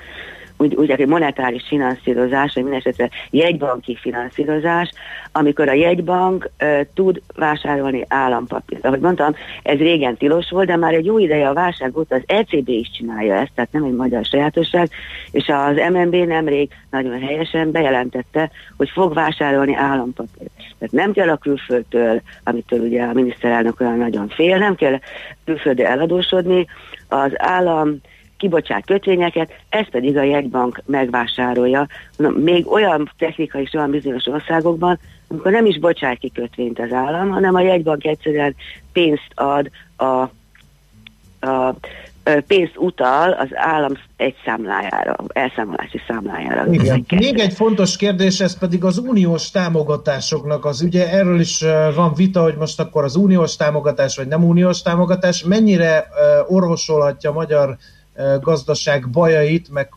úgy, 0.61 0.75
úgy 0.75 0.89
egy 0.89 1.07
monetáris 1.07 1.63
finanszírozás, 1.67 2.53
vagy 2.53 2.63
mindesetre 2.63 3.09
jegybanki 3.29 3.95
finanszírozás, 3.95 4.91
amikor 5.31 5.67
a 5.69 5.73
jegybank 5.73 6.49
ö, 6.57 6.81
tud 6.93 7.21
vásárolni 7.35 8.05
állampapírt. 8.07 8.85
Ahogy 8.85 8.99
mondtam, 8.99 9.35
ez 9.63 9.77
régen 9.77 10.17
tilos 10.17 10.49
volt, 10.49 10.67
de 10.67 10.75
már 10.75 10.93
egy 10.93 11.05
jó 11.05 11.17
ideje 11.17 11.47
a 11.47 11.53
válság 11.53 11.97
óta 11.97 12.15
az 12.15 12.23
ECB 12.25 12.69
is 12.69 12.91
csinálja 12.91 13.35
ezt, 13.35 13.51
tehát 13.55 13.71
nem 13.71 13.83
egy 13.83 13.95
magyar 13.95 14.25
sajátosság, 14.25 14.89
és 15.31 15.47
az 15.47 15.75
MNB 15.91 16.15
nemrég 16.15 16.69
nagyon 16.91 17.19
helyesen 17.19 17.71
bejelentette, 17.71 18.51
hogy 18.77 18.89
fog 18.89 19.13
vásárolni 19.13 19.75
állampapírt. 19.75 20.51
Tehát 20.55 20.93
nem 20.93 21.11
kell 21.11 21.29
a 21.29 21.37
külföldtől, 21.37 22.21
amitől 22.43 22.79
ugye 22.79 23.03
a 23.03 23.13
miniszterelnök 23.13 23.79
olyan 23.79 23.97
nagyon 23.97 24.27
fél, 24.27 24.57
nem 24.57 24.75
kell 24.75 24.99
külföldre 25.45 25.87
eladósodni, 25.87 26.67
az 27.07 27.31
állam 27.35 27.99
kibocsát 28.39 28.85
kötvényeket, 28.85 29.51
ezt 29.69 29.89
pedig 29.89 30.17
a 30.17 30.23
jegybank 30.23 30.81
megvásárolja. 30.85 31.87
Még 32.35 32.71
olyan 32.71 33.11
technika 33.17 33.59
is 33.59 33.71
van 33.71 33.89
bizonyos 33.89 34.27
országokban, 34.27 34.99
amikor 35.27 35.51
nem 35.51 35.65
is 35.65 35.79
bocsát 35.79 36.17
ki 36.17 36.31
kötvényt 36.31 36.79
az 36.79 36.91
állam, 36.91 37.29
hanem 37.29 37.55
a 37.55 37.61
jegybank 37.61 38.05
egyszerűen 38.05 38.55
pénzt 38.93 39.31
ad 39.35 39.69
a, 39.97 40.29
a 41.47 41.75
pénzt 42.47 42.77
utal 42.77 43.31
az 43.31 43.47
állam 43.53 43.91
egy 44.17 44.35
számlájára, 44.45 45.15
elszámolási 45.27 46.01
számlájára. 46.07 46.65
Igen. 46.71 47.05
Még 47.09 47.39
egy 47.39 47.53
fontos 47.53 47.97
kérdés, 47.97 48.39
ez 48.39 48.57
pedig 48.57 48.83
az 48.83 48.97
uniós 48.97 49.51
támogatásoknak 49.51 50.65
az 50.65 50.81
ügye. 50.81 51.09
Erről 51.09 51.39
is 51.39 51.63
van 51.95 52.13
vita, 52.13 52.41
hogy 52.41 52.55
most 52.55 52.79
akkor 52.79 53.03
az 53.03 53.15
uniós 53.15 53.55
támogatás, 53.55 54.15
vagy 54.15 54.27
nem 54.27 54.43
uniós 54.43 54.81
támogatás, 54.81 55.43
mennyire 55.43 56.07
orvosolhatja 56.47 57.29
a 57.29 57.33
magyar 57.33 57.77
gazdaság 58.41 59.09
bajait, 59.09 59.69
meg, 59.71 59.89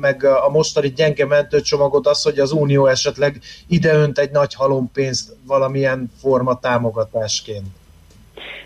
meg 0.00 0.24
a 0.24 0.48
mostani 0.50 0.88
gyenge 0.88 1.26
mentőcsomagot 1.26 2.06
az, 2.06 2.22
hogy 2.22 2.38
az 2.38 2.52
Unió 2.52 2.86
esetleg 2.86 3.40
ideönt 3.68 4.18
egy 4.18 4.30
nagy 4.30 4.54
halompénzt 4.54 5.36
valamilyen 5.46 6.12
forma 6.20 6.58
támogatásként. 6.58 7.66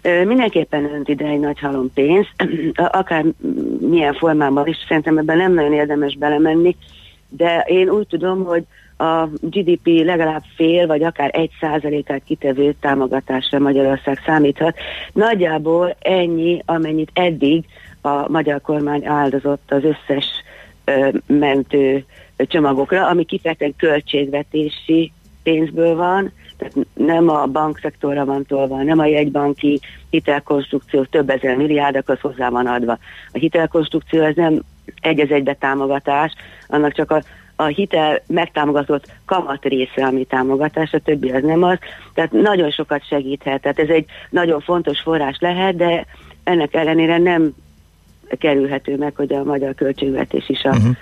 Mindenképpen 0.02 0.84
önt 0.84 1.08
ide 1.08 1.26
egy 1.26 1.40
nagy 1.40 1.58
halompénzt, 1.58 2.34
akár 3.00 3.24
milyen 3.80 4.14
formában 4.14 4.66
is, 4.66 4.76
szerintem 4.88 5.18
ebben 5.18 5.36
nem 5.36 5.54
nagyon 5.54 5.72
érdemes 5.72 6.16
belemenni, 6.16 6.76
de 7.28 7.64
én 7.66 7.88
úgy 7.88 8.06
tudom, 8.06 8.44
hogy 8.44 8.64
a 8.98 9.28
GDP 9.40 9.86
legalább 10.04 10.42
fél, 10.56 10.86
vagy 10.86 11.02
akár 11.02 11.30
egy 11.32 11.50
százalékát 11.60 12.22
kitevő 12.24 12.74
támogatásra 12.80 13.58
Magyarország 13.58 14.22
számíthat. 14.26 14.76
Nagyjából 15.12 15.96
ennyi, 16.00 16.62
amennyit 16.66 17.10
eddig 17.12 17.64
a 18.16 18.26
magyar 18.28 18.60
kormány 18.60 19.06
áldozott 19.06 19.72
az 19.72 19.84
összes 19.84 20.26
ö, 20.84 21.08
mentő 21.26 22.04
csomagokra, 22.36 23.06
ami 23.06 23.24
kifejezetten 23.24 23.74
költségvetési 23.76 25.12
pénzből 25.42 25.96
van, 25.96 26.32
tehát 26.56 26.74
nem 26.94 27.28
a 27.28 27.46
bankszektorra 27.46 28.24
van 28.24 28.44
tolva, 28.44 28.82
nem 28.82 28.98
a 28.98 29.06
jegybanki 29.06 29.80
hitelkonstrukció 30.10 31.04
több 31.04 31.30
ezer 31.30 31.56
milliárdakhoz 31.56 32.20
hozzá 32.20 32.48
van 32.48 32.66
adva. 32.66 32.98
A 33.32 33.38
hitelkonstrukció 33.38 34.22
ez 34.22 34.34
nem 34.34 34.62
egy 35.00 35.20
az 35.20 35.30
egybe 35.30 35.54
támogatás, 35.54 36.32
annak 36.66 36.92
csak 36.92 37.10
a, 37.10 37.22
a 37.56 37.64
hitel 37.64 38.22
megtámogatott 38.26 39.06
kamat 39.24 39.64
része, 39.64 40.06
ami 40.06 40.24
támogatás, 40.24 40.92
a 40.92 40.98
többi 40.98 41.30
az 41.30 41.42
nem 41.42 41.62
az. 41.62 41.78
Tehát 42.14 42.32
nagyon 42.32 42.70
sokat 42.70 43.06
segíthet. 43.06 43.60
Tehát 43.60 43.78
ez 43.78 43.88
egy 43.88 44.04
nagyon 44.30 44.60
fontos 44.60 45.00
forrás 45.00 45.36
lehet, 45.40 45.76
de 45.76 46.06
ennek 46.44 46.74
ellenére 46.74 47.18
nem 47.18 47.54
kerülhető 48.38 48.96
meg, 48.96 49.12
hogy 49.16 49.32
a 49.32 49.44
magyar 49.44 49.74
költségvetés 49.74 50.48
is 50.48 50.62
a 50.62 50.68
uh-huh 50.68 50.96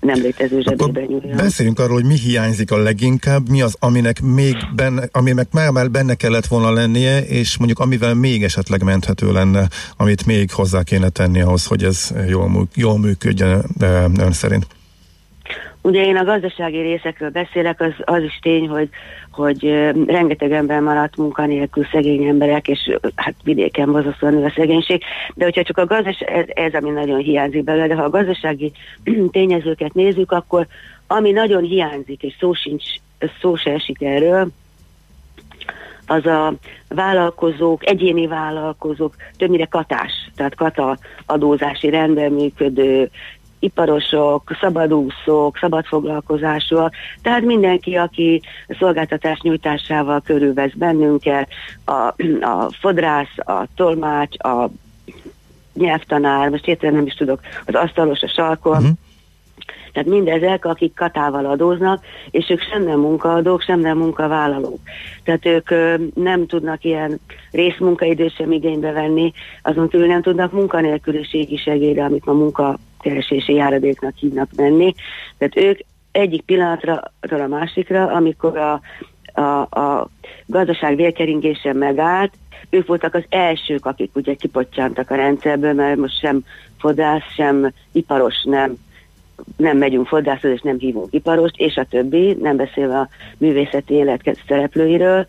nem 0.00 0.20
létező 0.20 0.60
zsebében 0.60 1.04
nyúljon. 1.08 1.36
Beszéljünk 1.36 1.78
arról, 1.78 1.94
hogy 1.94 2.04
mi 2.04 2.18
hiányzik 2.18 2.70
a 2.70 2.76
leginkább, 2.76 3.48
mi 3.48 3.62
az, 3.62 3.76
aminek 3.78 4.20
még 4.20 4.56
benne, 4.74 5.08
aminek 5.12 5.52
már, 5.52 5.70
már 5.70 5.90
benne 5.90 6.14
kellett 6.14 6.46
volna 6.46 6.72
lennie, 6.72 7.24
és 7.24 7.58
mondjuk 7.58 7.78
amivel 7.78 8.14
még 8.14 8.44
esetleg 8.44 8.82
menthető 8.82 9.32
lenne, 9.32 9.68
amit 9.96 10.26
még 10.26 10.50
hozzá 10.50 10.82
kéne 10.82 11.08
tenni 11.08 11.40
ahhoz, 11.40 11.66
hogy 11.66 11.84
ez 11.84 12.10
jól, 12.28 12.68
jól 12.74 12.98
működjön 12.98 13.64
ön 14.18 14.32
szerint. 14.32 14.66
Ugye 15.82 16.04
én 16.04 16.16
a 16.16 16.24
gazdasági 16.24 16.80
részekről 16.80 17.30
beszélek, 17.30 17.80
az, 17.80 17.92
az 18.04 18.22
is 18.22 18.38
tény, 18.42 18.68
hogy, 18.68 18.88
hogy 19.30 19.62
rengeteg 20.06 20.52
ember 20.52 20.80
maradt 20.80 21.16
munkanélkül, 21.16 21.86
szegény 21.92 22.24
emberek, 22.24 22.68
és 22.68 22.96
hát 23.14 23.34
vidéken 23.44 23.92
borzasztóan 23.92 24.34
nő 24.34 24.44
a 24.44 24.52
szegénység, 24.56 25.02
de 25.34 25.44
hogyha 25.44 25.62
csak 25.62 25.78
a 25.78 25.86
gazdaság, 25.86 26.30
ez, 26.30 26.44
ez 26.48 26.82
ami 26.82 26.90
nagyon 26.90 27.18
hiányzik 27.18 27.64
belőle, 27.64 27.86
de 27.86 27.94
ha 27.94 28.02
a 28.02 28.10
gazdasági 28.10 28.72
tényezőket 29.30 29.94
nézzük, 29.94 30.32
akkor 30.32 30.66
ami 31.06 31.30
nagyon 31.30 31.62
hiányzik, 31.62 32.22
és 32.22 32.34
szó 32.40 32.52
sincs, 32.52 32.84
szó 33.40 33.56
se 33.56 33.70
esik 33.70 34.02
erről, 34.02 34.48
az 36.08 36.26
a 36.26 36.54
vállalkozók, 36.88 37.86
egyéni 37.86 38.26
vállalkozók, 38.26 39.14
többnyire 39.36 39.64
katás, 39.64 40.12
tehát 40.36 40.54
kata 40.54 40.98
adózási 41.26 41.90
rendben 41.90 42.32
működő 42.32 43.10
iparosok, 43.58 44.56
szabadúszók, 44.60 45.58
szabadfoglalkozásúak, 45.58 46.94
tehát 47.22 47.42
mindenki, 47.42 47.94
aki 47.94 48.42
szolgáltatás 48.78 49.40
nyújtásával 49.40 50.20
körülvesz 50.20 50.72
bennünket, 50.74 51.48
a, 51.84 51.92
a 52.40 52.68
fodrász, 52.80 53.36
a 53.36 53.66
tolmács, 53.74 54.38
a 54.38 54.70
nyelvtanár, 55.74 56.48
most 56.48 56.66
értelem 56.66 56.94
nem 56.94 57.06
is 57.06 57.14
tudok, 57.14 57.40
az 57.66 57.74
asztalos, 57.74 58.22
a 58.22 58.28
sarkon, 58.28 58.76
uh-huh. 58.76 58.96
Tehát 59.92 60.12
mindezek, 60.12 60.64
akik 60.64 60.94
katával 60.94 61.46
adóznak, 61.46 62.04
és 62.30 62.50
ők 62.50 62.60
sem 62.60 62.82
nem 62.84 63.00
munkaadók, 63.00 63.62
sem 63.62 63.80
nem 63.80 63.98
munkavállalók. 63.98 64.78
Tehát 65.24 65.46
ők 65.46 65.70
ö, 65.70 65.94
nem 66.14 66.46
tudnak 66.46 66.84
ilyen 66.84 67.20
részmunkaidőt 67.50 68.34
sem 68.34 68.52
igénybe 68.52 68.92
venni, 68.92 69.32
azon 69.62 69.88
túl 69.88 70.06
nem 70.06 70.22
tudnak 70.22 70.52
munkanélküliségi 70.52 71.56
segélyre, 71.56 72.04
amit 72.04 72.24
ma 72.24 72.32
munkakeresési 72.98 73.54
járadéknak 73.54 74.14
hívnak 74.16 74.48
menni. 74.56 74.94
Tehát 75.38 75.56
ők 75.56 75.78
egyik 76.12 76.42
pillanatra 76.42 77.10
a 77.20 77.46
másikra, 77.46 78.06
amikor 78.06 78.56
a, 78.56 78.80
a, 79.40 79.60
a 79.60 80.08
gazdaság 80.46 80.96
vérkeringése 80.96 81.72
megállt, 81.72 82.32
ők 82.70 82.86
voltak 82.86 83.14
az 83.14 83.24
elsők, 83.28 83.86
akik 83.86 84.10
ugye 84.14 84.34
kipottyantak 84.34 85.10
a 85.10 85.14
rendszerből, 85.14 85.72
mert 85.72 85.98
most 85.98 86.18
sem 86.18 86.44
fodrász, 86.78 87.32
sem 87.34 87.72
iparos 87.92 88.42
nem 88.44 88.76
nem 89.56 89.76
megyünk 89.76 90.06
fodrászhoz, 90.06 90.50
és 90.50 90.60
nem 90.60 90.78
hívunk 90.78 91.12
iparost, 91.12 91.56
és 91.56 91.76
a 91.76 91.84
többi, 91.84 92.36
nem 92.40 92.56
beszélve 92.56 92.98
a 92.98 93.08
művészeti 93.38 93.94
élet 93.94 94.38
szereplőiről. 94.48 95.26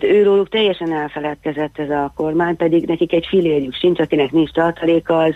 Őróluk 0.00 0.48
teljesen 0.48 0.92
elfeledkezett 0.92 1.78
ez 1.78 1.90
a 1.90 2.12
kormány, 2.16 2.56
pedig 2.56 2.86
nekik 2.86 3.12
egy 3.12 3.26
filérjük 3.28 3.74
sincs, 3.74 4.00
akinek 4.00 4.30
nincs 4.30 4.50
tartaléka, 4.50 5.18
az 5.18 5.34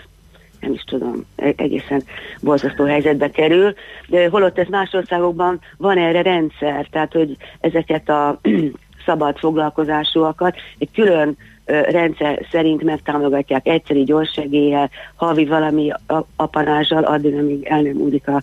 nem 0.59 0.73
is 0.73 0.83
tudom, 0.83 1.25
e-, 1.35 1.53
egészen 1.55 2.03
borzasztó 2.41 2.85
helyzetbe 2.85 3.29
kerül, 3.29 3.73
de 4.07 4.29
holott 4.29 4.57
ez 4.57 4.67
más 4.67 4.93
országokban 4.93 5.59
van 5.77 5.97
erre 5.97 6.21
rendszer, 6.21 6.87
tehát 6.91 7.13
hogy 7.13 7.37
ezeket 7.59 8.09
a 8.09 8.39
szabad 9.05 9.37
foglalkozásúakat 9.37 10.55
egy 10.77 10.91
külön 10.93 11.37
rendszer 11.67 12.45
szerint 12.51 12.83
megtámogatják 12.83 13.67
egyszeri 13.67 14.03
gyors 14.03 14.31
segéllyel, 14.31 14.89
havi 15.15 15.45
valami 15.45 15.91
apanázsal, 16.35 17.03
addig, 17.03 17.33
amíg 17.33 17.65
el 17.65 17.81
nem 17.81 17.95
údik 17.95 18.27
a, 18.27 18.41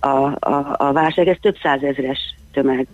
a, 0.00 0.36
a, 0.38 0.74
a 0.78 0.92
válság. 0.92 1.28
Ez 1.28 1.36
több 1.40 1.56
százezres 1.62 2.34
tömeg. 2.52 2.86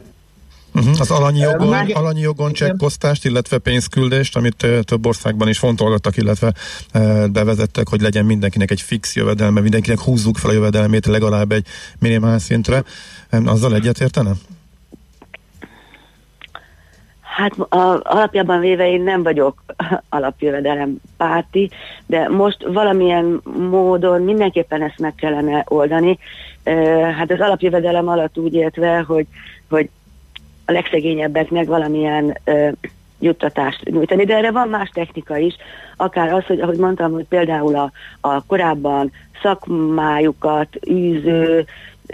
Uh-huh. 0.74 1.00
Az 1.00 1.10
alanyi 1.10 1.38
jogon, 1.38 1.68
Már... 1.68 1.86
alanyi 1.92 2.20
jogon 2.20 2.52
csekkosztást, 2.52 3.24
illetve 3.24 3.58
pénzküldést, 3.58 4.36
amit 4.36 4.66
több 4.84 5.06
országban 5.06 5.48
is 5.48 5.58
fontolgattak, 5.58 6.16
illetve 6.16 6.52
bevezettek, 7.32 7.88
hogy 7.88 8.00
legyen 8.00 8.24
mindenkinek 8.24 8.70
egy 8.70 8.80
fix 8.80 9.16
jövedelme, 9.16 9.60
mindenkinek 9.60 10.00
húzzuk 10.00 10.36
fel 10.36 10.50
a 10.50 10.52
jövedelmét 10.52 11.06
legalább 11.06 11.52
egy 11.52 11.66
minimál 11.98 12.38
szintre. 12.38 12.84
Azzal 13.30 13.74
egyetértenem? 13.74 14.34
Hát 17.20 17.58
a, 17.58 18.00
alapjában 18.02 18.60
véve 18.60 18.90
én 18.90 19.02
nem 19.02 19.22
vagyok 19.22 19.62
alapjövedelem 20.08 20.96
párti, 21.16 21.70
de 22.06 22.28
most 22.28 22.66
valamilyen 22.72 23.40
módon 23.70 24.22
mindenképpen 24.22 24.82
ezt 24.82 24.98
meg 24.98 25.14
kellene 25.14 25.64
oldani. 25.68 26.18
Hát 27.16 27.30
az 27.30 27.40
alapjövedelem 27.40 28.08
alatt 28.08 28.38
úgy 28.38 28.54
értve, 28.54 29.04
hogy, 29.06 29.26
hogy 29.68 29.90
a 30.70 30.72
legszegényebbeknek 30.72 31.66
valamilyen 31.66 32.38
juttatást 33.18 33.84
nyújtani, 33.84 34.24
de 34.24 34.36
erre 34.36 34.50
van 34.50 34.68
más 34.68 34.90
technika 34.94 35.36
is, 35.36 35.54
akár 35.96 36.32
az, 36.32 36.44
hogy 36.44 36.60
ahogy 36.60 36.78
mondtam, 36.78 37.12
hogy 37.12 37.24
például 37.28 37.76
a, 37.76 37.92
a 38.20 38.44
korábban 38.46 39.12
szakmájukat 39.42 40.68
űző 40.90 41.66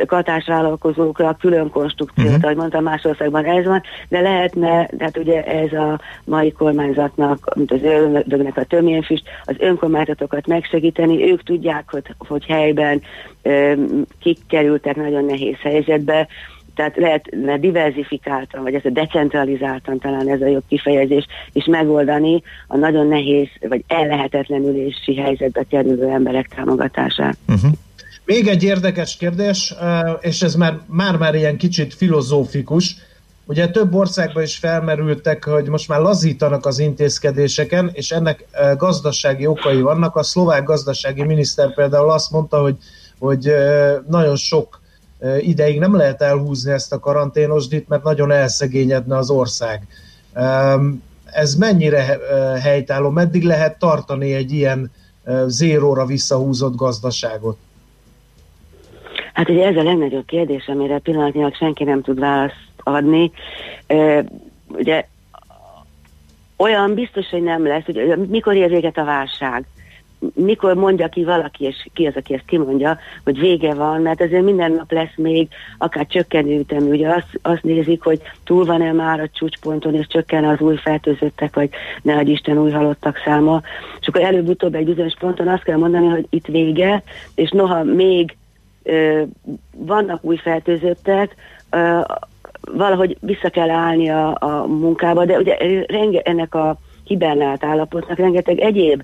katásvállalkozókra 0.06 1.36
külön 1.40 1.70
konstrukciót, 1.70 2.26
uh-huh. 2.26 2.44
ahogy 2.44 2.56
mondtam, 2.56 2.82
más 2.82 3.04
országban 3.04 3.44
ez 3.44 3.64
van, 3.64 3.82
de 4.08 4.20
lehetne, 4.20 4.86
tehát 4.86 5.18
ugye 5.18 5.44
ez 5.44 5.72
a 5.72 6.00
mai 6.24 6.52
kormányzatnak, 6.52 7.54
mint 7.54 7.72
az 7.72 7.82
ördögnek 7.82 8.56
a 8.56 8.64
töményfüst, 8.64 9.28
az 9.44 9.54
önkormányzatokat 9.58 10.46
megsegíteni, 10.46 11.30
ők 11.30 11.42
tudják, 11.42 11.84
hogy, 11.90 12.04
hogy 12.18 12.44
helyben 12.44 13.02
ö, 13.42 13.72
kik 14.20 14.38
kerültek 14.48 14.96
nagyon 14.96 15.24
nehéz 15.24 15.56
helyzetbe, 15.58 16.28
tehát 16.76 16.96
lehetne 16.96 17.58
diversifikáltan, 17.58 18.62
vagy 18.62 18.74
ez 18.74 18.84
a 18.84 18.90
decentralizáltan 18.90 19.98
talán 19.98 20.28
ez 20.28 20.40
a 20.40 20.46
jobb 20.46 20.62
kifejezés, 20.68 21.26
és 21.52 21.64
megoldani 21.64 22.42
a 22.66 22.76
nagyon 22.76 23.06
nehéz, 23.06 23.48
vagy 23.68 23.84
ellehetetlenülési 23.86 25.16
helyzetbe 25.16 25.64
kerülő 25.70 26.08
emberek 26.08 26.48
támogatását. 26.48 27.36
Uh-huh. 27.48 27.70
Még 28.24 28.46
egy 28.46 28.62
érdekes 28.62 29.16
kérdés, 29.16 29.74
és 30.20 30.42
ez 30.42 30.54
már, 30.54 30.78
már-már 30.86 31.34
ilyen 31.34 31.56
kicsit 31.56 31.94
filozófikus, 31.94 32.96
Ugye 33.48 33.68
több 33.68 33.94
országban 33.94 34.42
is 34.42 34.56
felmerültek, 34.56 35.44
hogy 35.44 35.68
most 35.68 35.88
már 35.88 36.00
lazítanak 36.00 36.66
az 36.66 36.78
intézkedéseken, 36.78 37.90
és 37.92 38.10
ennek 38.10 38.44
gazdasági 38.76 39.46
okai 39.46 39.80
vannak. 39.80 40.16
A 40.16 40.22
szlovák 40.22 40.64
gazdasági 40.64 41.22
miniszter 41.22 41.74
például 41.74 42.10
azt 42.10 42.30
mondta, 42.30 42.60
hogy, 42.60 42.76
hogy 43.18 43.52
nagyon 44.08 44.36
sok 44.36 44.80
ideig 45.40 45.78
nem 45.78 45.96
lehet 45.96 46.22
elhúzni 46.22 46.72
ezt 46.72 46.92
a 46.92 46.98
karanténosdit, 46.98 47.88
mert 47.88 48.02
nagyon 48.02 48.30
elszegényedne 48.30 49.16
az 49.16 49.30
ország. 49.30 49.86
Ez 51.24 51.54
mennyire 51.54 52.18
helytálló? 52.60 53.10
Meddig 53.10 53.42
lehet 53.42 53.78
tartani 53.78 54.34
egy 54.34 54.52
ilyen 54.52 54.92
zéróra 55.46 56.04
visszahúzott 56.04 56.76
gazdaságot? 56.76 57.58
Hát 59.32 59.48
ugye 59.48 59.66
ez 59.66 59.76
a 59.76 59.82
legnagyobb 59.82 60.24
kérdés, 60.26 60.66
amire 60.66 60.98
pillanatnyilag 60.98 61.54
senki 61.54 61.84
nem 61.84 62.02
tud 62.02 62.18
választ 62.18 62.56
adni. 62.76 63.30
Ugye 64.68 65.06
olyan 66.56 66.94
biztos, 66.94 67.28
hogy 67.28 67.42
nem 67.42 67.66
lesz, 67.66 67.84
hogy 67.84 68.28
mikor 68.28 68.54
ér 68.54 68.68
véget 68.68 68.98
a 68.98 69.04
válság 69.04 69.66
mikor 70.34 70.74
mondja 70.74 71.08
ki 71.08 71.24
valaki, 71.24 71.64
és 71.64 71.86
ki 71.92 72.06
az, 72.06 72.16
aki 72.16 72.34
ezt 72.34 72.44
kimondja, 72.46 72.98
hogy 73.24 73.38
vége 73.38 73.74
van, 73.74 74.02
mert 74.02 74.20
azért 74.20 74.44
minden 74.44 74.72
nap 74.72 74.92
lesz 74.92 75.16
még 75.16 75.48
akár 75.78 76.06
csökkenő 76.06 76.58
ütemű. 76.58 76.90
Ugye 76.90 77.08
azt, 77.08 77.38
azt 77.42 77.62
nézik, 77.62 78.02
hogy 78.02 78.20
túl 78.44 78.64
van-e 78.64 78.92
már 78.92 79.20
a 79.20 79.28
csúcsponton, 79.32 79.94
és 79.94 80.06
csökken 80.06 80.44
az 80.44 80.60
új 80.60 80.76
fertőzöttek, 80.76 81.54
vagy 81.54 81.70
ne 82.02 82.20
Isten 82.20 82.58
új 82.58 82.70
halottak 82.70 83.16
száma. 83.24 83.62
És 84.00 84.08
akkor 84.08 84.20
előbb-utóbb 84.20 84.74
egy 84.74 84.84
bizonyos 84.84 85.14
ponton 85.18 85.48
azt 85.48 85.62
kell 85.62 85.78
mondani, 85.78 86.06
hogy 86.06 86.26
itt 86.30 86.46
vége, 86.46 87.02
és 87.34 87.50
noha 87.50 87.82
még 87.82 88.36
vannak 89.76 90.24
új 90.24 90.36
fertőzöttek, 90.36 91.34
valahogy 92.60 93.16
vissza 93.20 93.50
kell 93.50 93.70
állni 93.70 94.08
a, 94.08 94.36
a 94.40 94.66
munkába, 94.66 95.24
de 95.24 95.36
ugye 95.38 95.56
renge, 95.86 96.20
ennek 96.20 96.54
a 96.54 96.78
hibernált 97.06 97.64
állapotnak. 97.64 98.18
Rengeteg 98.18 98.58
egyéb 98.58 99.02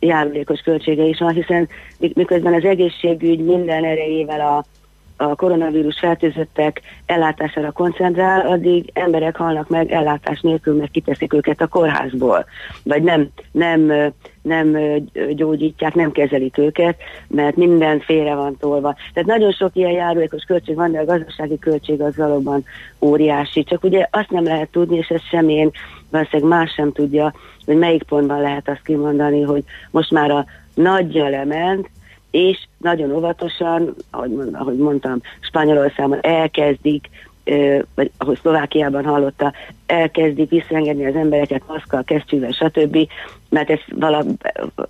járulékos 0.00 0.60
költsége 0.60 1.04
is 1.04 1.18
van, 1.18 1.32
hiszen 1.32 1.68
miközben 1.98 2.54
az 2.54 2.64
egészségügy 2.64 3.44
minden 3.44 3.84
erejével 3.84 4.40
a 4.40 4.64
a 5.20 5.34
koronavírus 5.34 5.98
fertőzöttek 5.98 6.80
ellátására 7.06 7.70
koncentrál, 7.70 8.46
addig 8.46 8.90
emberek 8.92 9.36
halnak 9.36 9.68
meg 9.68 9.92
ellátás 9.92 10.40
nélkül, 10.40 10.76
mert 10.76 10.90
kiteszik 10.90 11.32
őket 11.32 11.60
a 11.60 11.66
kórházból, 11.66 12.44
vagy 12.82 13.02
nem, 13.02 13.28
nem, 13.52 13.92
nem 14.42 14.76
gyógyítják, 15.30 15.94
nem 15.94 16.12
kezelik 16.12 16.58
őket, 16.58 16.96
mert 17.28 17.56
minden 17.56 18.00
félre 18.00 18.34
van 18.34 18.56
tolva. 18.56 18.96
Tehát 19.14 19.28
nagyon 19.28 19.52
sok 19.52 19.70
ilyen 19.72 19.92
járulékos 19.92 20.42
költség 20.42 20.74
van, 20.74 20.92
de 20.92 20.98
a 20.98 21.04
gazdasági 21.04 21.58
költség 21.58 22.00
az 22.00 22.16
valóban 22.16 22.64
óriási. 23.00 23.64
Csak 23.64 23.84
ugye 23.84 24.06
azt 24.10 24.30
nem 24.30 24.44
lehet 24.44 24.68
tudni, 24.70 24.96
és 24.96 25.08
ezt 25.08 25.42
én, 25.48 25.70
valószínűleg 26.10 26.58
más 26.58 26.72
sem 26.72 26.92
tudja, 26.92 27.32
hogy 27.64 27.76
melyik 27.76 28.02
pontban 28.02 28.40
lehet 28.40 28.68
azt 28.68 28.82
kimondani, 28.84 29.42
hogy 29.42 29.64
most 29.90 30.10
már 30.10 30.30
a 30.30 30.44
nagyja 30.74 31.28
lement, 31.28 31.88
és 32.38 32.66
nagyon 32.78 33.12
óvatosan, 33.12 33.94
ahogy, 34.10 34.38
ahogy 34.52 34.76
mondtam, 34.76 35.20
Spanyolországban 35.40 36.18
elkezdik, 36.20 37.08
vagy 37.94 38.10
ahogy 38.18 38.38
Szlovákiában 38.40 39.04
hallotta, 39.04 39.52
elkezdik 39.86 40.50
visszaengedni 40.50 41.06
az 41.06 41.14
embereket 41.14 41.62
maszkkal, 41.66 42.04
kesztyűvel, 42.04 42.50
stb., 42.50 43.08
mert 43.48 43.70
ezt 43.70 43.84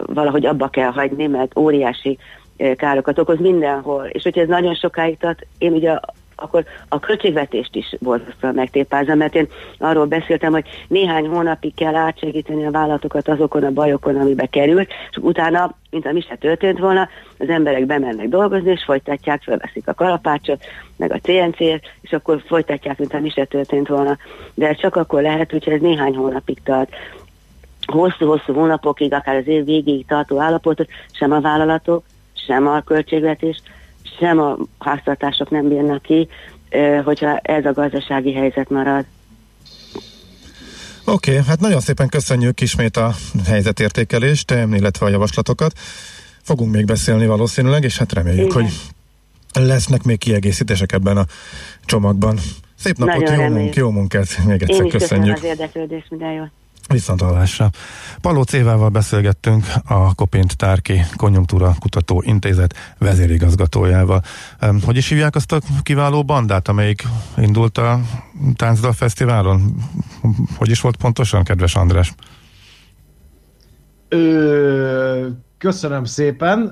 valahogy 0.06 0.46
abba 0.46 0.68
kell 0.68 0.90
hagyni, 0.90 1.26
mert 1.26 1.58
óriási 1.58 2.18
károkat 2.76 3.18
okoz 3.18 3.38
mindenhol. 3.38 4.04
És 4.04 4.22
hogyha 4.22 4.40
ez 4.40 4.48
nagyon 4.48 4.74
sokáig 4.74 5.16
tart, 5.18 5.46
én 5.58 5.72
ugye 5.72 5.98
akkor 6.40 6.64
a 6.88 6.98
költségvetést 6.98 7.76
is 7.76 7.94
borzasztóan 8.00 8.54
megtépázza, 8.54 9.14
mert 9.14 9.34
én 9.34 9.48
arról 9.78 10.06
beszéltem, 10.06 10.52
hogy 10.52 10.64
néhány 10.88 11.26
hónapig 11.26 11.74
kell 11.74 11.94
átsegíteni 11.94 12.66
a 12.66 12.70
vállalatokat 12.70 13.28
azokon 13.28 13.64
a 13.64 13.70
bajokon, 13.70 14.16
amibe 14.16 14.46
került, 14.46 14.88
és 15.10 15.16
utána, 15.16 15.74
mint 15.90 16.06
ami 16.06 16.20
se 16.20 16.36
történt 16.36 16.78
volna, 16.78 17.08
az 17.38 17.48
emberek 17.48 17.86
bemennek 17.86 18.28
dolgozni, 18.28 18.70
és 18.70 18.84
folytatják, 18.84 19.42
felveszik 19.42 19.88
a 19.88 19.94
kalapácsot, 19.94 20.64
meg 20.96 21.12
a 21.12 21.18
CNC-t, 21.18 21.80
és 22.00 22.12
akkor 22.12 22.42
folytatják, 22.46 22.98
mint 22.98 23.14
ami 23.14 23.30
se 23.30 23.44
történt 23.44 23.88
volna. 23.88 24.16
De 24.54 24.68
ez 24.68 24.78
csak 24.78 24.96
akkor 24.96 25.22
lehet, 25.22 25.50
hogyha 25.50 25.72
ez 25.72 25.80
néhány 25.80 26.16
hónapig 26.16 26.58
tart 26.62 26.94
hosszú-hosszú 27.92 28.52
hónapokig, 28.52 29.12
akár 29.12 29.36
az 29.36 29.46
év 29.46 29.64
végéig 29.64 30.06
tartó 30.06 30.40
állapotot 30.40 30.88
sem 31.12 31.32
a 31.32 31.40
vállalatok, 31.40 32.04
sem 32.32 32.66
a 32.66 32.80
költségvetés, 32.80 33.62
sem 34.18 34.38
a 34.38 34.56
háztartások 34.78 35.50
nem 35.50 35.68
bírnak 35.68 36.02
ki, 36.02 36.28
hogyha 37.04 37.36
ez 37.36 37.64
a 37.64 37.72
gazdasági 37.72 38.32
helyzet 38.32 38.70
marad. 38.70 39.04
Oké, 41.04 41.30
okay, 41.30 41.44
hát 41.46 41.60
nagyon 41.60 41.80
szépen 41.80 42.08
köszönjük 42.08 42.60
ismét 42.60 42.96
a 42.96 43.12
helyzetértékelést, 43.46 44.50
illetve 44.50 45.06
a 45.06 45.08
javaslatokat. 45.08 45.72
Fogunk 46.42 46.72
még 46.72 46.84
beszélni 46.84 47.26
valószínűleg, 47.26 47.84
és 47.84 47.98
hát 47.98 48.12
reméljük, 48.12 48.50
Igen. 48.50 48.62
hogy 48.62 48.72
lesznek 49.66 50.02
még 50.02 50.18
kiegészítések 50.18 50.92
ebben 50.92 51.16
a 51.16 51.24
csomagban. 51.84 52.38
Szép 52.78 52.96
napot, 52.96 53.30
jó, 53.30 53.48
munk, 53.48 53.74
jó 53.74 53.90
munkát, 53.90 54.44
még 54.46 54.62
egyszer 54.62 54.80
Én 54.80 54.84
is 54.84 54.92
köszönjük. 54.92 55.36
az 55.36 55.44
érdeklődést, 55.44 56.10
minden 56.10 56.32
jót. 56.32 56.50
Viszont 56.88 57.20
hallásra. 57.20 57.70
Paló 58.20 58.42
Cévával 58.42 58.88
beszélgettünk 58.88 59.66
a 59.84 60.14
Kopint 60.14 60.56
Tárki 60.56 61.00
Konjunktúra 61.16 61.74
Kutató 61.78 62.22
Intézet 62.26 62.94
vezérigazgatójával. 62.98 64.22
Hogy 64.84 64.96
is 64.96 65.08
hívják 65.08 65.34
azt 65.34 65.52
a 65.52 65.60
kiváló 65.82 66.24
bandát, 66.24 66.68
amelyik 66.68 67.02
indult 67.36 67.78
a 67.78 68.00
Táncdal 68.56 68.92
Fesztiválon? 68.92 69.74
Hogy 70.56 70.70
is 70.70 70.80
volt 70.80 70.96
pontosan, 70.96 71.44
kedves 71.44 71.74
András? 71.74 72.14
Ö, 74.08 75.28
köszönöm 75.58 76.04
szépen 76.04 76.66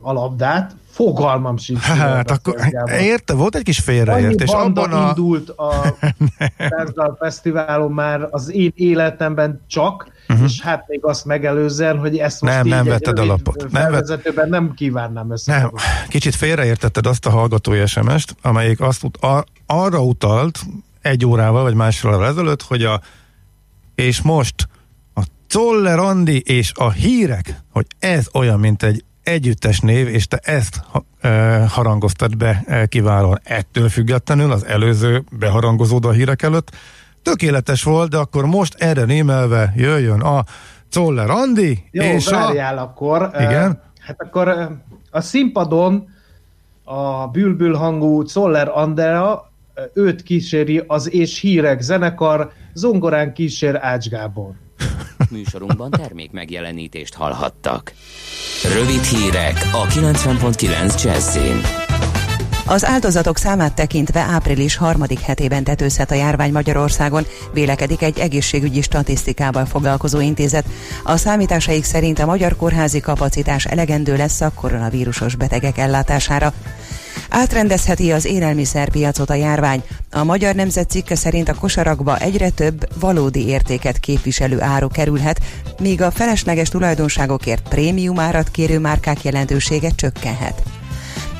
a 0.00 0.12
labdát. 0.12 0.76
Fogalmam 0.90 1.56
sincs. 1.56 1.80
Hát 1.80 2.30
akkor 2.30 2.54
érte, 3.00 3.34
volt 3.34 3.54
egy 3.54 3.62
kis 3.62 3.78
félreértés. 3.78 4.50
Annyi 4.50 4.64
abban 4.64 4.92
a... 4.92 5.08
indult 5.08 5.48
a 5.48 5.96
Táncdal 6.68 7.16
Fesztiválon 7.20 7.92
már 7.92 8.28
az 8.30 8.52
én 8.52 8.72
életemben 8.74 9.62
csak, 9.66 10.06
uh-huh. 10.28 10.44
és 10.44 10.60
hát 10.60 10.84
még 10.88 11.04
azt 11.04 11.24
megelőzően, 11.24 11.98
hogy 11.98 12.18
ezt 12.18 12.40
most 12.40 12.54
nem, 12.54 12.66
nem 12.66 12.84
vetted 12.84 13.18
a 13.18 13.24
lapot. 13.24 13.70
Nem, 13.70 13.90
vett... 13.90 14.48
nem 14.48 14.74
kívánnám 14.74 15.30
össze. 15.30 15.58
Nem, 15.58 15.70
kicsit 16.08 16.34
félreértetted 16.34 17.06
azt 17.06 17.26
a 17.26 17.30
hallgatói 17.30 17.86
SMS-t, 17.86 18.36
amelyik 18.42 18.80
azt 18.80 19.04
ut- 19.04 19.18
ar- 19.20 19.48
arra 19.66 20.02
utalt 20.02 20.60
egy 21.02 21.26
órával, 21.26 21.62
vagy 21.62 21.74
másról 21.74 22.26
ezelőtt, 22.26 22.62
hogy 22.62 22.84
a 22.84 23.00
és 23.94 24.22
most 24.22 24.54
a 24.62 24.81
Czoller 25.52 25.98
Andi 25.98 26.42
és 26.46 26.72
a 26.74 26.90
hírek, 26.90 27.56
hogy 27.70 27.86
ez 27.98 28.28
olyan, 28.34 28.60
mint 28.60 28.82
egy 28.82 29.04
együttes 29.22 29.80
név, 29.80 30.08
és 30.08 30.26
te 30.26 30.36
ezt 30.42 30.82
e, 31.20 31.66
harangoztad 31.66 32.36
be 32.36 32.62
e, 32.66 32.86
kiválóan. 32.86 33.40
Ettől 33.44 33.88
függetlenül 33.88 34.52
az 34.52 34.66
előző 34.66 35.24
beharangozódó 35.38 36.08
a 36.08 36.12
hírek 36.12 36.42
előtt 36.42 36.70
tökéletes 37.22 37.82
volt, 37.82 38.10
de 38.10 38.16
akkor 38.16 38.46
most 38.46 38.74
erre 38.74 39.04
némelve 39.04 39.72
jöjjön 39.76 40.20
a 40.20 40.44
Czoller 40.88 41.30
Andi, 41.30 41.84
Jó, 41.90 42.02
és 42.02 42.28
várjál 42.28 42.78
a... 42.78 42.82
akkor. 42.82 43.30
Igen? 43.34 43.70
Uh, 43.70 43.76
hát 43.98 44.20
akkor 44.20 44.78
a 45.10 45.20
színpadon 45.20 46.08
a 46.84 47.26
bülbül 47.26 47.74
hangú 47.74 48.22
Czoller 48.22 48.68
Andrea 48.74 49.50
őt 49.94 50.22
kíséri 50.22 50.84
az 50.86 51.12
És 51.12 51.40
Hírek 51.40 51.80
zenekar, 51.80 52.52
zongorán 52.74 53.32
kísér 53.32 53.78
Ács 53.80 54.08
Gábor. 54.08 54.60
Műsorunkban 55.30 55.90
termék 55.90 56.30
megjelenítést 56.30 57.14
hallhattak. 57.14 57.92
Rövid 58.74 59.02
hírek 59.02 59.68
a 59.72 59.86
90.9 59.86 61.02
Jazzin. 61.02 61.60
Az 62.66 62.84
áldozatok 62.84 63.38
számát 63.38 63.74
tekintve 63.74 64.20
április 64.20 64.76
harmadik 64.76 65.20
hetében 65.20 65.64
tetőzhet 65.64 66.10
a 66.10 66.14
járvány 66.14 66.52
Magyarországon, 66.52 67.26
vélekedik 67.52 68.02
egy 68.02 68.18
egészségügyi 68.18 68.82
statisztikával 68.82 69.64
foglalkozó 69.64 70.20
intézet. 70.20 70.66
A 71.04 71.16
számításaik 71.16 71.84
szerint 71.84 72.18
a 72.18 72.26
magyar 72.26 72.56
kórházi 72.56 73.00
kapacitás 73.00 73.64
elegendő 73.64 74.16
lesz 74.16 74.40
a 74.40 74.52
koronavírusos 74.54 75.34
betegek 75.34 75.78
ellátására. 75.78 76.52
Átrendezheti 77.28 78.12
az 78.12 78.24
élelmiszerpiacot 78.24 79.30
a 79.30 79.34
járvány. 79.34 79.82
A 80.10 80.24
Magyar 80.24 80.54
Nemzet 80.54 80.90
cikke 80.90 81.14
szerint 81.14 81.48
a 81.48 81.54
kosarakba 81.54 82.18
egyre 82.18 82.50
több 82.50 82.88
valódi 83.00 83.46
értéket 83.46 83.98
képviselő 83.98 84.60
áru 84.60 84.88
kerülhet, 84.88 85.40
míg 85.80 86.02
a 86.02 86.10
felesleges 86.10 86.68
tulajdonságokért 86.68 87.68
prémium 87.68 88.18
árat 88.18 88.50
kérő 88.50 88.78
márkák 88.78 89.24
jelentősége 89.24 89.90
csökkenhet. 89.90 90.62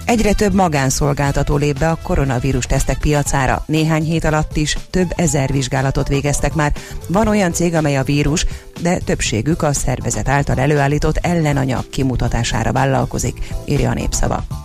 Egyre 0.04 0.32
több 0.32 0.54
magánszolgáltató 0.54 1.56
lép 1.56 1.78
be 1.78 1.88
a 1.88 1.98
koronavírus 2.02 2.66
tesztek 2.66 2.98
piacára. 2.98 3.64
Néhány 3.66 4.02
hét 4.02 4.24
alatt 4.24 4.56
is 4.56 4.76
több 4.90 5.12
ezer 5.16 5.52
vizsgálatot 5.52 6.08
végeztek 6.08 6.54
már. 6.54 6.72
Van 7.08 7.28
olyan 7.28 7.52
cég, 7.52 7.74
amely 7.74 7.96
a 7.96 8.02
vírus, 8.02 8.46
de 8.80 8.98
többségük 8.98 9.62
a 9.62 9.72
szervezet 9.72 10.28
által 10.28 10.58
előállított 10.58 11.16
ellenanyag 11.16 11.88
kimutatására 11.88 12.72
vállalkozik, 12.72 13.48
írja 13.64 13.90
a 13.90 13.94
népszava. 13.94 14.61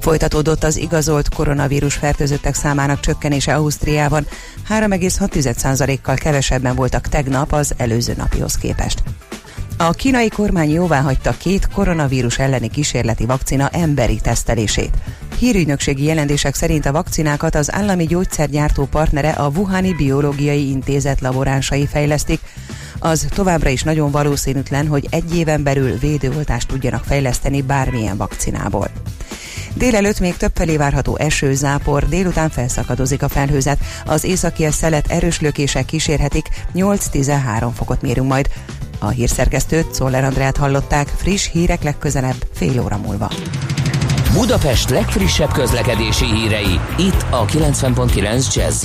Folytatódott 0.00 0.64
az 0.64 0.76
igazolt 0.76 1.28
koronavírus 1.28 1.94
fertőzöttek 1.94 2.54
számának 2.54 3.00
csökkenése 3.00 3.54
Ausztriában. 3.54 4.26
3,6%-kal 4.68 6.14
kevesebben 6.14 6.74
voltak 6.74 7.08
tegnap 7.08 7.52
az 7.52 7.74
előző 7.76 8.14
napihoz 8.16 8.54
képest. 8.54 9.02
A 9.80 9.90
kínai 9.90 10.28
kormány 10.28 10.70
jóváhagyta 10.70 11.34
két 11.36 11.68
koronavírus 11.68 12.38
elleni 12.38 12.68
kísérleti 12.68 13.26
vakcina 13.26 13.68
emberi 13.68 14.20
tesztelését. 14.20 14.96
Hírügynökségi 15.38 16.04
jelentések 16.04 16.54
szerint 16.54 16.86
a 16.86 16.92
vakcinákat 16.92 17.54
az 17.54 17.72
állami 17.72 18.06
gyógyszergyártó 18.06 18.84
partnere 18.84 19.30
a 19.30 19.48
Wuhani 19.48 19.94
Biológiai 19.94 20.68
Intézet 20.68 21.20
laboránsai 21.20 21.86
fejlesztik. 21.86 22.40
Az 22.98 23.26
továbbra 23.34 23.68
is 23.68 23.82
nagyon 23.82 24.10
valószínűtlen, 24.10 24.86
hogy 24.86 25.06
egy 25.10 25.36
éven 25.36 25.62
belül 25.62 25.98
védőoltást 25.98 26.68
tudjanak 26.68 27.04
fejleszteni 27.04 27.62
bármilyen 27.62 28.16
vakcinából. 28.16 28.90
Délelőtt 29.74 30.20
még 30.20 30.36
többfelé 30.36 30.76
várható 30.76 31.16
eső, 31.16 31.54
zápor, 31.54 32.08
délután 32.08 32.50
felszakadozik 32.50 33.22
a 33.22 33.28
felhőzet. 33.28 33.78
Az 34.06 34.24
északi 34.24 34.66
szelet 34.70 35.10
erős 35.10 35.40
lökések 35.40 35.84
kísérhetik, 35.84 36.48
8-13 36.74 37.70
fokot 37.74 38.02
mérünk 38.02 38.28
majd. 38.28 38.48
A 38.98 39.08
hírszerkesztőt, 39.08 39.94
Szoller 39.94 40.24
Andrát 40.24 40.56
hallották, 40.56 41.08
friss 41.16 41.48
hírek 41.52 41.82
legközelebb, 41.82 42.46
fél 42.54 42.82
óra 42.82 42.96
múlva. 42.96 43.30
Budapest 44.32 44.90
legfrissebb 44.90 45.52
közlekedési 45.52 46.24
hírei, 46.24 46.80
itt 46.98 47.26
a 47.30 47.44
90.9 47.44 48.54
jazz 48.54 48.84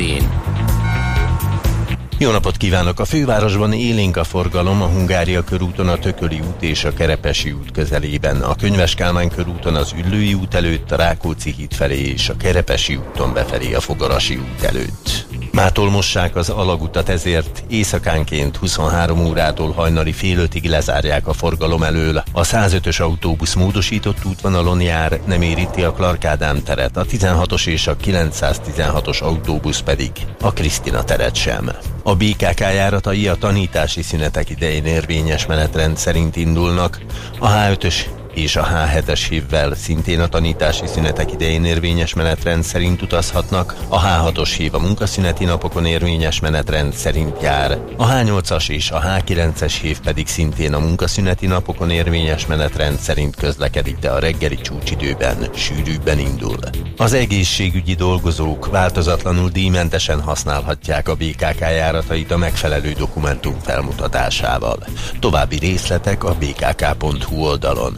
Jó 2.24 2.32
napot 2.32 2.58
kívánok! 2.58 3.00
A 3.00 3.06
fővárosban 3.06 3.74
élénk 3.74 4.18
a 4.18 4.24
forgalom 4.24 4.82
a 4.82 4.86
Hungária 4.86 5.44
körúton, 5.44 5.88
a 5.88 5.98
Tököli 5.98 6.40
út 6.40 6.62
és 6.62 6.84
a 6.84 6.94
Kerepesi 6.94 7.52
út 7.52 7.72
közelében, 7.72 8.42
a 8.42 8.56
Könyves 8.56 8.96
Kálmán 8.96 9.30
körúton 9.30 9.76
az 9.76 9.94
Üllői 10.06 10.34
út 10.34 10.54
előtt, 10.54 10.92
a 10.92 10.96
Rákóczi 10.96 11.54
híd 11.58 11.74
felé 11.74 12.00
és 12.00 12.30
a 12.30 12.36
Kerepesi 12.38 12.96
úton 12.96 13.34
befelé 13.34 13.74
a 13.74 13.80
Fogarasi 13.80 14.36
út 14.36 14.64
előtt. 14.64 15.26
Mától 15.52 15.90
mossák 15.90 16.36
az 16.36 16.50
alagutat, 16.50 17.10
ezért 17.10 17.64
éjszakánként 17.68 18.58
23 18.58 19.26
órától 19.26 19.72
hajnali 19.72 20.12
fél 20.12 20.38
ötig 20.38 20.66
lezárják 20.66 21.28
a 21.28 21.34
forgalom 21.34 21.84
elől. 21.84 22.24
A 22.32 22.42
105-ös 22.42 23.02
autóbusz 23.02 23.54
módosított 23.54 24.26
útvonalon 24.26 24.82
jár, 24.82 25.20
nem 25.26 25.42
éríti 25.42 25.84
a 25.84 25.92
Clark 25.92 26.26
Ádám 26.26 26.64
teret, 26.64 26.98
a 26.98 27.06
16-os 27.06 27.68
és 27.68 27.88
a 27.88 27.96
916-os 27.96 29.22
autóbusz 29.22 29.80
pedig 29.80 30.12
a 30.42 30.54
Krisztina 30.54 31.04
teret 31.04 31.36
sem. 31.36 31.72
A 32.04 32.16
BKK 32.16 32.60
járatai 32.60 33.28
a 33.28 33.36
tanítási 33.36 34.02
szünetek 34.02 34.50
idején 34.50 34.86
érvényes 34.86 35.46
menetrend 35.46 35.98
szerint 35.98 36.36
indulnak, 36.36 37.02
a 37.40 37.48
H5-ös 37.48 37.96
és 38.34 38.56
a 38.56 38.68
H7-es 38.68 39.26
hívvel 39.30 39.76
szintén 39.76 40.20
a 40.20 40.28
tanítási 40.28 40.88
szünetek 40.88 41.32
idején 41.32 41.66
érvényes 41.66 42.14
menetrend 42.14 42.64
szerint 42.64 43.02
utazhatnak, 43.02 43.76
a 43.88 44.02
H6-os 44.02 44.54
hív 44.58 44.74
a 44.74 44.80
munkaszüneti 44.80 45.46
napokon 45.46 45.86
érvényes 45.86 46.40
menetrend 46.40 46.94
szerint 46.94 47.42
jár, 47.42 47.78
a 47.98 48.08
H8-as 48.08 48.70
és 48.70 48.92
a 48.92 49.02
H9-es 49.02 49.74
hív 49.82 50.00
pedig 50.00 50.28
szintén 50.28 50.74
a 50.74 50.80
munkaszüneti 50.80 51.48
napokon 51.48 51.90
érvényes 51.90 52.46
menetrend 52.46 53.00
szerint 53.00 53.36
közlekedik, 53.36 53.98
de 53.98 54.10
a 54.10 54.20
reggeli 54.20 54.56
csúcsidőben 54.56 55.50
sűrűbben 55.56 56.20
indul. 56.20 56.58
Az 56.98 57.14
egészségügyi 57.14 57.94
dolgozók 57.94 58.72
változatlanul 58.72 59.50
díjmentesen 59.50 60.22
használhatják 60.22 61.08
a 61.08 61.16
BKK 61.16 61.60
járatait 61.60 62.32
a 62.32 62.38
megfelelő 62.38 62.92
dokumentum 62.92 63.56
felmutatásával. 63.62 64.78
További 65.20 65.58
részletek 65.58 66.24
a 66.24 66.36
bkk.hu 66.40 67.44
oldalon. 67.44 67.98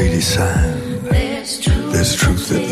Pretty 0.00 0.22
sign. 0.22 1.02
There's 1.10 1.60
truth, 1.60 1.92
There's 1.92 2.16
truth 2.16 2.48
that 2.48 2.69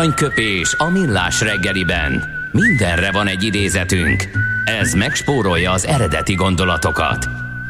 Aranyköpés 0.00 0.74
a 0.78 0.90
millás 0.90 1.40
reggeliben. 1.40 2.24
Mindenre 2.52 3.12
van 3.12 3.26
egy 3.26 3.42
idézetünk. 3.42 4.28
Ez 4.64 4.92
megspórolja 4.92 5.70
az 5.72 5.86
eredeti 5.86 6.34
gondolatokat. 6.34 7.26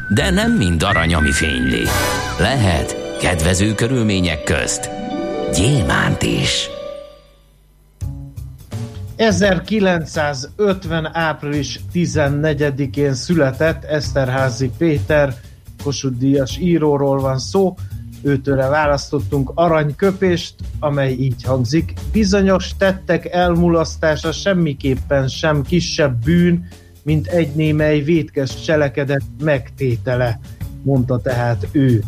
De 0.09 0.29
nem 0.29 0.51
mind 0.51 0.83
arany, 0.83 1.13
ami 1.13 1.31
fényli. 1.31 1.83
Lehet 2.39 3.17
kedvező 3.19 3.73
körülmények 3.73 4.43
közt 4.43 4.89
gyémánt 5.53 6.21
is. 6.21 6.69
1950. 9.15 11.09
április 11.13 11.79
14-én 11.93 13.13
született 13.13 13.83
Eszterházi 13.83 14.71
Péter, 14.77 15.33
Kossuth 15.83 16.17
Díjas 16.17 16.57
íróról 16.57 17.19
van 17.19 17.39
szó, 17.39 17.75
őtőle 18.21 18.67
választottunk 18.67 19.51
aranyköpést, 19.55 20.55
amely 20.79 21.11
így 21.11 21.43
hangzik. 21.43 21.93
Bizonyos 22.11 22.71
tettek 22.77 23.25
elmulasztása 23.25 24.31
semmiképpen 24.31 25.27
sem 25.27 25.61
kisebb 25.61 26.23
bűn, 26.23 26.67
mint 27.03 27.27
egy 27.27 27.55
némely 27.55 27.99
vétkes 27.99 28.61
cselekedet 28.61 29.23
megtétele, 29.39 30.39
mondta 30.83 31.19
tehát 31.19 31.67
ő. 31.71 32.03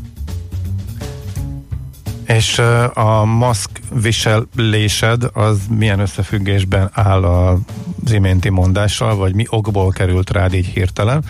És 2.27 2.59
a 2.93 3.25
maszk 3.25 3.69
viselésed 4.01 5.23
az 5.33 5.59
milyen 5.69 5.99
összefüggésben 5.99 6.89
áll 6.93 7.23
az 7.23 8.11
iménti 8.11 8.49
mondással, 8.49 9.15
vagy 9.15 9.35
mi 9.35 9.45
okból 9.49 9.91
került 9.91 10.29
rád 10.31 10.53
így 10.53 10.65
hirtelen? 10.65 11.23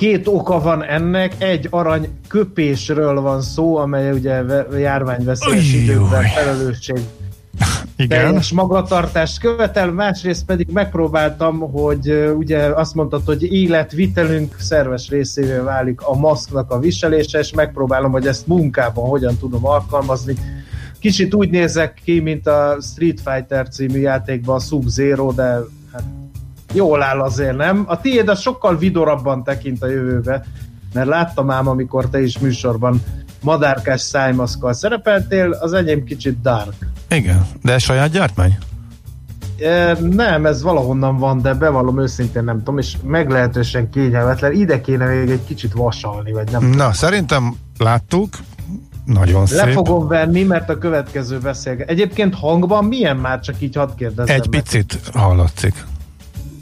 Két 0.00 0.28
oka 0.28 0.60
van 0.60 0.84
ennek, 0.84 1.34
egy 1.38 1.66
arany 1.70 2.08
köpésről 2.28 3.20
van 3.20 3.42
szó, 3.42 3.76
amely 3.76 4.10
ugye 4.10 4.42
ve- 4.42 4.66
járványveszélyes 4.78 5.72
időkben 5.72 6.22
felelősség 6.22 7.00
Igen. 7.96 8.08
teljes 8.08 8.52
magatartást 8.52 9.40
követel, 9.40 9.92
másrészt 9.92 10.44
pedig 10.44 10.68
megpróbáltam, 10.72 11.58
hogy 11.58 12.32
ugye 12.36 12.58
azt 12.58 12.94
mondtad, 12.94 13.22
hogy 13.24 13.52
életvitelünk 13.52 14.54
szerves 14.58 15.08
részévé 15.08 15.58
válik 15.58 16.00
a 16.02 16.14
maszknak 16.14 16.70
a 16.70 16.78
viselése, 16.78 17.38
és 17.38 17.52
megpróbálom, 17.52 18.10
hogy 18.10 18.26
ezt 18.26 18.46
munkában 18.46 19.08
hogyan 19.08 19.36
tudom 19.36 19.66
alkalmazni. 19.66 20.34
Kicsit 20.98 21.34
úgy 21.34 21.50
nézek 21.50 22.00
ki, 22.04 22.20
mint 22.20 22.46
a 22.46 22.78
Street 22.80 23.20
Fighter 23.24 23.68
című 23.68 23.98
játékban 23.98 24.56
a 24.56 24.60
Sub-Zero, 24.60 25.32
de 25.32 25.58
hát 25.92 26.04
jól 26.72 27.02
áll 27.02 27.20
azért, 27.20 27.56
nem? 27.56 27.84
A 27.86 28.00
tiéd 28.00 28.28
az 28.28 28.40
sokkal 28.40 28.76
vidorabban 28.76 29.44
tekint 29.44 29.82
a 29.82 29.86
jövőbe, 29.86 30.44
mert 30.94 31.08
láttam 31.08 31.50
ám, 31.50 31.68
amikor 31.68 32.08
te 32.08 32.22
is 32.22 32.38
műsorban 32.38 33.02
madárkás 33.42 34.00
szájmaszkkal 34.00 34.72
szerepeltél, 34.72 35.50
az 35.50 35.72
enyém 35.72 36.04
kicsit 36.04 36.40
dark. 36.40 36.74
Igen, 37.10 37.46
de 37.62 37.78
saját 37.78 38.10
gyártmány? 38.10 38.58
E, 39.58 39.96
nem, 40.00 40.46
ez 40.46 40.62
valahonnan 40.62 41.18
van, 41.18 41.42
de 41.42 41.54
bevallom 41.54 42.00
őszintén 42.00 42.44
nem 42.44 42.58
tudom, 42.58 42.78
és 42.78 42.96
meglehetősen 43.04 43.90
kényelmetlen. 43.90 44.52
Ide 44.52 44.80
kéne 44.80 45.06
még 45.06 45.30
egy 45.30 45.44
kicsit 45.46 45.72
vasalni, 45.72 46.32
vagy 46.32 46.50
nem. 46.50 46.64
Na, 46.70 46.92
szerintem 46.92 47.54
láttuk, 47.78 48.28
nagyon 49.04 49.40
Le 49.40 49.46
szép. 49.46 49.72
fogom 49.72 50.08
venni, 50.08 50.42
mert 50.42 50.70
a 50.70 50.78
következő 50.78 51.38
beszélget. 51.38 51.88
Egyébként 51.88 52.34
hangban 52.34 52.84
milyen 52.84 53.16
már, 53.16 53.40
csak 53.40 53.60
így 53.60 53.76
hadd 53.76 53.88
kérdezzem 53.96 54.34
Egy 54.34 54.48
meg. 54.50 54.60
picit 54.62 55.00
hallatszik. 55.14 55.84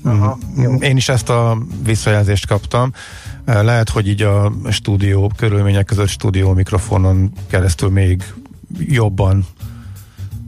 Aha, 0.02 0.38
jó. 0.56 0.74
Én 0.74 0.96
is 0.96 1.08
ezt 1.08 1.28
a 1.28 1.58
visszajelzést 1.82 2.46
kaptam. 2.46 2.92
Lehet, 3.44 3.88
hogy 3.88 4.08
így 4.08 4.22
a 4.22 4.52
stúdió 4.70 5.30
körülmények 5.36 5.84
között 5.84 6.08
stúdió 6.08 6.52
mikrofonon 6.52 7.32
keresztül 7.46 7.90
még 7.90 8.22
jobban 8.78 9.46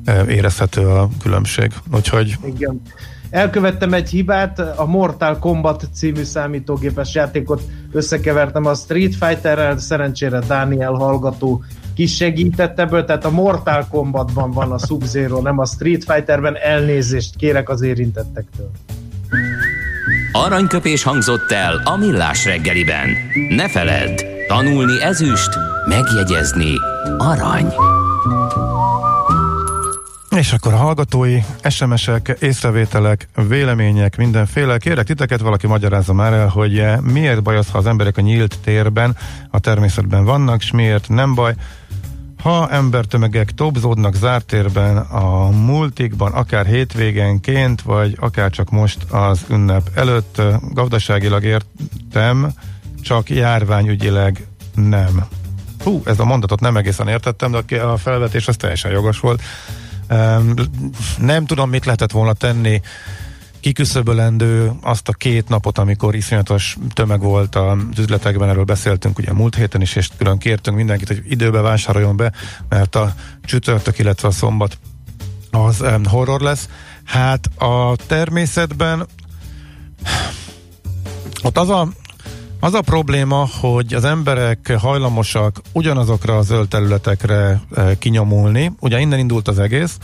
eh, 0.05 0.29
érezhető 0.29 0.87
a 0.87 1.09
különbség. 1.23 1.73
Úgyhogy 1.95 2.37
Igen. 2.45 2.83
Elkövettem 3.31 3.93
egy 3.93 4.09
hibát, 4.09 4.59
a 4.59 4.87
Mortal 4.87 5.39
Kombat 5.39 5.89
című 5.93 6.23
számítógépes 6.23 7.15
játékot 7.15 7.63
összekevertem 7.93 8.67
a 8.67 8.75
Street 8.75 9.15
Fighterrel, 9.15 9.79
szerencsére 9.79 10.39
Daniel 10.39 10.93
hallgató 10.93 11.65
kisegített 11.95 12.79
ebből, 12.79 13.05
tehát 13.05 13.25
a 13.25 13.31
Mortal 13.31 13.87
Kombatban 13.91 14.51
van 14.51 14.73
a 14.73 14.79
Sub-Zero, 14.79 15.41
nem 15.41 15.59
a 15.59 15.67
Street 15.67 16.05
Fighterben, 16.05 16.57
elnézést 16.57 17.37
kérek 17.37 17.69
az 17.69 17.83
érintettektől. 17.83 18.71
Aranyköpés 20.33 21.03
hangzott 21.03 21.51
el 21.51 21.81
a 21.85 21.97
millás 21.97 22.45
reggeliben. 22.45 23.09
Ne 23.49 23.69
feledd, 23.69 24.21
tanulni 24.49 25.03
ezüst, 25.03 25.51
megjegyezni 25.89 26.75
arany. 27.19 27.73
És 30.37 30.53
akkor 30.53 30.73
a 30.73 30.77
hallgatói 30.77 31.39
SMS-ek, 31.69 32.37
észrevételek, 32.41 33.29
vélemények, 33.49 34.17
mindenféle. 34.17 34.79
Kérek 34.79 35.07
titeket, 35.07 35.41
valaki 35.41 35.67
magyarázza 35.67 36.13
már 36.13 36.33
el, 36.33 36.49
hogy 36.49 36.85
miért 37.03 37.43
baj 37.43 37.57
az, 37.57 37.71
ha 37.71 37.79
az 37.79 37.87
emberek 37.87 38.17
a 38.17 38.21
nyílt 38.21 38.59
térben, 38.65 39.17
a 39.51 39.59
természetben 39.59 40.25
vannak, 40.25 40.63
és 40.63 40.71
miért 40.71 41.09
nem 41.09 41.35
baj, 41.35 41.55
ha 42.43 42.71
embertömegek 42.71 43.51
tobzódnak 43.51 44.15
zárt 44.15 44.47
térben, 44.47 44.97
a 44.97 45.51
multikban, 45.51 46.33
akár 46.33 46.67
hétvégenként, 46.67 47.83
vagy 47.83 48.17
akár 48.21 48.51
csak 48.51 48.71
most 48.71 49.03
az 49.11 49.45
ünnep 49.49 49.91
előtt, 49.95 50.43
gazdaságilag 50.73 51.45
értem, 51.45 52.53
csak 53.03 53.31
járványügyileg 53.31 54.47
nem. 54.75 55.27
Hú, 55.85 56.03
ez 56.05 56.19
a 56.19 56.25
mondatot 56.25 56.61
nem 56.61 56.77
egészen 56.77 57.09
értettem, 57.09 57.51
de 57.51 57.83
a 57.83 57.97
felvetés 57.97 58.49
az 58.49 58.57
teljesen 58.57 58.91
jogos 58.91 59.21
volt. 59.21 59.43
Nem 61.19 61.47
tudom, 61.47 61.71
mit 61.71 61.85
lehetett 61.85 62.11
volna 62.11 62.33
tenni 62.33 62.81
kiküszöbölendő 63.61 64.73
azt 64.83 65.09
a 65.09 65.13
két 65.13 65.49
napot, 65.49 65.79
amikor 65.79 66.15
iszonyatos 66.15 66.77
tömeg 66.93 67.21
volt 67.21 67.57
az 67.57 67.79
üzletekben, 67.99 68.49
erről 68.49 68.65
beszéltünk 68.65 69.19
ugye 69.19 69.33
múlt 69.33 69.55
héten 69.55 69.81
is, 69.81 69.97
és 69.97 70.09
külön 70.17 70.39
kértünk 70.39 70.77
mindenkit, 70.77 71.09
hogy 71.09 71.23
időbe 71.29 71.61
vásároljon 71.61 72.17
be, 72.17 72.33
mert 72.69 72.95
a 72.95 73.15
csütörtök, 73.45 73.99
illetve 73.99 74.29
a 74.29 74.31
szombat 74.31 74.79
az 75.51 75.81
um, 75.81 76.05
horror 76.05 76.41
lesz. 76.41 76.69
Hát 77.05 77.47
a 77.59 77.97
természetben 78.07 79.07
ott 81.43 81.59
az 81.59 81.69
a, 81.69 81.89
az 82.61 82.75
a 82.75 82.81
probléma, 82.81 83.49
hogy 83.61 83.95
az 83.95 84.05
emberek 84.05 84.73
hajlamosak 84.79 85.61
ugyanazokra 85.73 86.37
a 86.37 86.43
zöld 86.43 86.69
területekre 86.69 87.61
e, 87.75 87.99
kinyomulni. 87.99 88.73
Ugye 88.81 89.01
innen 89.01 89.19
indult 89.19 89.49
az 89.49 89.59
egész. 89.59 89.99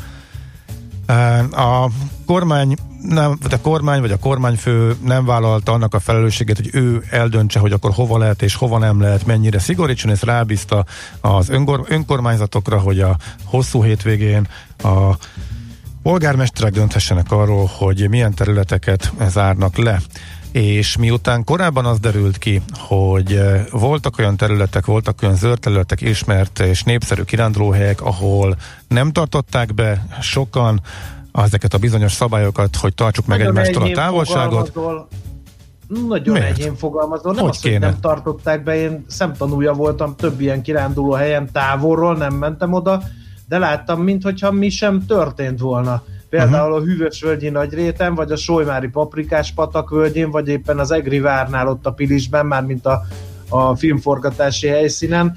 A 1.50 1.90
kormány 2.26 2.76
nem, 3.02 3.38
vagy 3.42 3.52
a 3.52 3.61
kormány 3.61 4.00
vagy 4.00 4.11
a 4.11 4.18
kormányfő 4.18 4.96
nem 5.04 5.24
vállalta 5.24 5.72
annak 5.72 5.94
a 5.94 6.00
felelősséget, 6.00 6.57
hogy 6.57 6.70
ő 6.72 7.02
eldöntse, 7.11 7.59
hogy 7.59 7.72
akkor 7.72 7.92
hova 7.92 8.18
lehet 8.18 8.42
és 8.42 8.54
hova 8.54 8.78
nem 8.78 9.00
lehet, 9.00 9.26
mennyire 9.26 9.59
szigorítson, 9.59 10.11
és 10.11 10.22
rábízta 10.22 10.84
az 11.20 11.48
önkor, 11.48 11.84
önkormányzatokra, 11.88 12.78
hogy 12.78 13.00
a 13.00 13.16
hosszú 13.44 13.82
hétvégén 13.82 14.48
a 14.82 15.16
polgármesterek 16.02 16.72
dönthessenek 16.72 17.32
arról, 17.32 17.70
hogy 17.78 18.09
milyen 18.09 18.34
területeket 18.34 19.12
zárnak 19.28 19.76
le. 19.76 20.00
És 20.57 20.96
miután 20.96 21.44
korábban 21.44 21.84
az 21.84 21.98
derült 21.98 22.38
ki, 22.38 22.62
hogy 22.78 23.32
eh, 23.32 23.64
voltak 23.70 24.18
olyan 24.18 24.36
területek, 24.36 24.86
voltak 24.86 25.22
olyan 25.22 25.34
zöld 25.34 25.61
területek, 25.61 26.00
ismert 26.00 26.59
és 26.59 26.82
népszerű 26.82 27.22
kirándulóhelyek, 27.22 28.02
ahol 28.02 28.57
nem 28.88 29.12
tartották 29.12 29.74
be 29.74 30.07
sokan 30.20 30.80
ezeket 31.32 31.74
a 31.74 31.78
bizonyos 31.78 32.12
szabályokat, 32.12 32.76
hogy 32.76 32.94
tartsuk 32.94 33.26
meg 33.26 33.38
Nagyon 33.38 33.57
egymástól 33.57 33.82
a 33.82 33.90
távolságot. 33.90 34.72
Nagyon 36.09 36.32
Miért? 36.32 36.59
enyhén 36.59 36.76
fogalmazol. 36.76 37.32
Nem 37.32 37.42
Hogy 37.42 37.50
az, 37.50 37.62
hogy 37.62 37.70
kéne? 37.70 37.86
nem 37.86 38.00
tartották 38.00 38.62
be, 38.62 38.76
én 38.76 39.04
szemtanúja 39.09 39.72
voltam 39.72 40.16
több 40.16 40.40
ilyen 40.40 40.62
kiránduló 40.62 41.12
helyen 41.12 41.52
távolról, 41.52 42.16
nem 42.16 42.34
mentem 42.34 42.72
oda, 42.72 43.02
de 43.48 43.59
láttam, 43.59 44.00
mintha 44.00 44.50
mi 44.50 44.68
sem 44.68 45.07
történt 45.07 45.61
volna. 45.61 46.02
Például 46.37 46.70
Mhm. 46.70 46.82
a 46.82 46.84
Hűvösvölgyi 46.84 47.49
Nagyréten, 47.49 48.14
vagy 48.14 48.30
a 48.32 48.37
Solymári 48.37 48.89
Paprikás 48.89 49.53
patak 49.53 49.91
völgyén, 49.91 50.30
vagy 50.30 50.49
éppen 50.49 50.78
az 50.78 50.91
Egri 50.91 51.20
várnál 51.20 51.68
ott 51.68 51.87
a 51.87 51.93
Pilisben, 51.93 52.47
már 52.47 52.62
mint 52.62 52.87
a, 52.87 53.01
a 53.49 53.76
filmforgatási 53.76 54.66
helyszínen. 54.66 55.37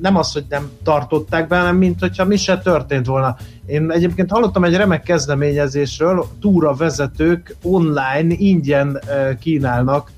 Nem 0.00 0.16
az, 0.16 0.32
hogy 0.32 0.44
nem 0.48 0.70
tartották 0.82 1.48
be, 1.48 1.58
hanem 1.58 1.76
mint 1.76 2.00
hogyha 2.00 2.24
mi 2.24 2.36
se 2.36 2.58
történt 2.58 3.06
volna. 3.06 3.36
Én 3.66 3.90
egyébként 3.90 4.30
hallottam 4.30 4.64
egy 4.64 4.76
remek 4.76 5.02
kezdeményezésről, 5.02 6.26
túra 6.40 6.74
vezetők 6.74 7.56
online 7.62 8.34
ingyen 8.36 9.00
kínálnak 9.40 10.10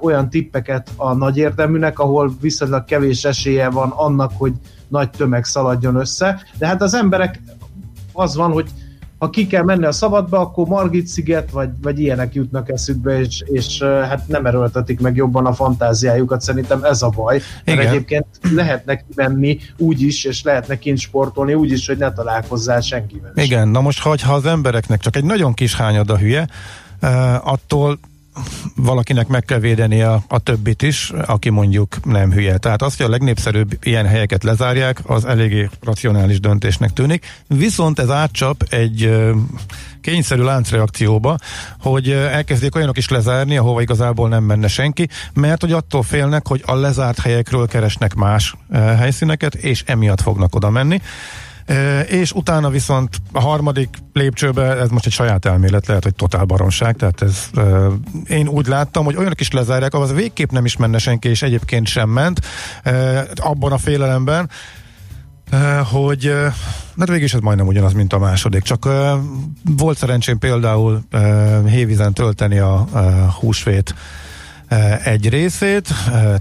olyan 0.00 0.30
tippeket 0.30 0.90
a 0.96 1.14
nagy 1.14 1.36
érdeműnek, 1.36 1.98
ahol 1.98 2.32
viszonylag 2.40 2.84
kevés 2.84 3.24
esélye 3.24 3.68
van 3.70 3.90
annak, 3.90 4.32
hogy 4.38 4.52
nagy 4.88 5.10
tömeg 5.10 5.44
szaladjon 5.44 5.94
össze. 5.94 6.42
De 6.58 6.66
hát 6.66 6.82
az 6.82 6.94
emberek 6.94 7.40
az 8.14 8.36
van, 8.36 8.52
hogy 8.52 8.68
ha 9.18 9.30
ki 9.30 9.46
kell 9.46 9.62
menni 9.62 9.84
a 9.84 9.92
szabadba, 9.92 10.38
akkor 10.38 10.66
Margit 10.66 11.06
sziget, 11.06 11.50
vagy, 11.50 11.68
vagy 11.82 12.00
ilyenek 12.00 12.34
jutnak 12.34 12.68
eszükbe, 12.68 13.20
és, 13.20 13.42
és 13.46 13.82
hát 13.82 14.28
nem 14.28 14.46
erőltetik 14.46 15.00
meg 15.00 15.16
jobban 15.16 15.46
a 15.46 15.52
fantáziájukat, 15.52 16.40
szerintem 16.40 16.84
ez 16.84 17.02
a 17.02 17.08
baj. 17.08 17.40
Mert 17.64 17.78
Igen. 17.78 17.92
egyébként 17.92 18.26
lehetne 18.54 19.04
menni 19.14 19.58
úgy 19.76 20.02
is, 20.02 20.24
és 20.24 20.42
lehetne 20.42 20.78
kint 20.78 20.98
sportolni 20.98 21.54
úgy 21.54 21.70
is, 21.70 21.86
hogy 21.86 21.96
ne 21.96 22.12
találkozzál 22.12 22.80
senkivel. 22.80 23.32
is. 23.34 23.44
Igen, 23.44 23.68
na 23.68 23.80
most, 23.80 24.02
ha 24.02 24.32
az 24.32 24.46
embereknek 24.46 25.00
csak 25.00 25.16
egy 25.16 25.24
nagyon 25.24 25.54
kis 25.54 25.76
hányada 25.76 26.18
hülye, 26.18 26.48
attól 27.42 27.98
valakinek 28.76 29.26
meg 29.26 29.44
kell 29.44 29.58
védeni 29.58 30.02
a, 30.02 30.22
a 30.28 30.38
többit 30.38 30.82
is, 30.82 31.12
aki 31.26 31.50
mondjuk 31.50 32.04
nem 32.04 32.32
hülye. 32.32 32.56
Tehát 32.56 32.82
az, 32.82 32.96
hogy 32.96 33.06
a 33.06 33.08
legnépszerűbb 33.08 33.78
ilyen 33.82 34.06
helyeket 34.06 34.42
lezárják, 34.42 35.00
az 35.06 35.24
eléggé 35.24 35.68
racionális 35.82 36.40
döntésnek 36.40 36.92
tűnik. 36.92 37.26
Viszont 37.46 37.98
ez 37.98 38.10
átcsap 38.10 38.62
egy 38.70 39.10
kényszerű 40.00 40.42
láncreakcióba, 40.42 41.36
hogy 41.80 42.10
elkezdik 42.10 42.74
olyanok 42.74 42.96
is 42.96 43.08
lezárni, 43.08 43.56
ahova 43.56 43.80
igazából 43.80 44.28
nem 44.28 44.44
menne 44.44 44.68
senki, 44.68 45.08
mert 45.34 45.60
hogy 45.60 45.72
attól 45.72 46.02
félnek, 46.02 46.46
hogy 46.46 46.62
a 46.66 46.74
lezárt 46.74 47.20
helyekről 47.20 47.66
keresnek 47.66 48.14
más 48.14 48.54
helyszíneket, 48.72 49.54
és 49.54 49.82
emiatt 49.86 50.20
fognak 50.20 50.54
oda 50.54 50.70
menni. 50.70 51.00
És 52.06 52.32
utána 52.32 52.70
viszont 52.70 53.16
a 53.32 53.40
harmadik 53.40 53.88
lépcsőbe, 54.12 54.76
ez 54.76 54.88
most 54.88 55.06
egy 55.06 55.12
saját 55.12 55.44
elmélet, 55.44 55.86
lehet, 55.86 56.02
hogy 56.02 56.14
totál 56.14 56.44
baromság, 56.44 56.96
tehát 56.96 57.22
ez 57.22 57.50
én 58.28 58.48
úgy 58.48 58.66
láttam, 58.66 59.04
hogy 59.04 59.16
olyanok 59.16 59.40
is 59.40 59.50
lezárják, 59.50 59.94
ahhoz 59.94 60.12
végképp 60.12 60.50
nem 60.50 60.64
is 60.64 60.76
menne 60.76 60.98
senki, 60.98 61.28
és 61.28 61.42
egyébként 61.42 61.86
sem 61.86 62.08
ment, 62.08 62.40
abban 63.34 63.72
a 63.72 63.78
félelemben, 63.78 64.50
hogy 65.92 66.32
hát 66.98 67.08
végig 67.08 67.22
is 67.22 67.34
ez 67.34 67.40
majdnem 67.40 67.66
ugyanaz, 67.66 67.92
mint 67.92 68.12
a 68.12 68.18
második, 68.18 68.62
csak 68.62 68.88
volt 69.76 69.98
szerencsém 69.98 70.38
például 70.38 71.04
hévízen 71.66 72.12
tölteni 72.12 72.58
a 72.58 72.86
húsvét 73.40 73.94
egy 75.04 75.28
részét, 75.28 75.88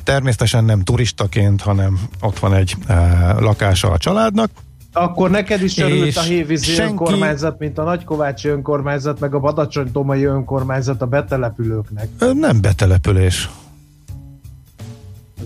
természetesen 0.04 0.64
nem 0.64 0.82
turistaként, 0.82 1.62
hanem 1.62 2.00
ott 2.22 2.40
van 2.40 2.54
egy 2.54 2.76
lakása 3.40 3.92
a 3.92 3.98
családnak, 3.98 4.52
Akkor 4.94 5.30
neked 5.30 5.62
is 5.64 5.78
örült 5.78 6.18
a 6.18 6.22
Hévízi 6.22 6.66
senki- 6.72 6.92
önkormányzat, 6.92 7.60
mint 7.60 7.78
a 7.78 7.84
Nagykovácsi 7.84 8.48
önkormányzat, 8.48 9.20
meg 9.20 9.34
a 9.36 9.40
Badacsony-Tomai 9.40 10.24
önkormányzat 10.24 11.02
a 11.02 11.06
betelepülőknek. 11.06 12.08
Nem 12.34 12.62
betelepülés. 12.62 13.50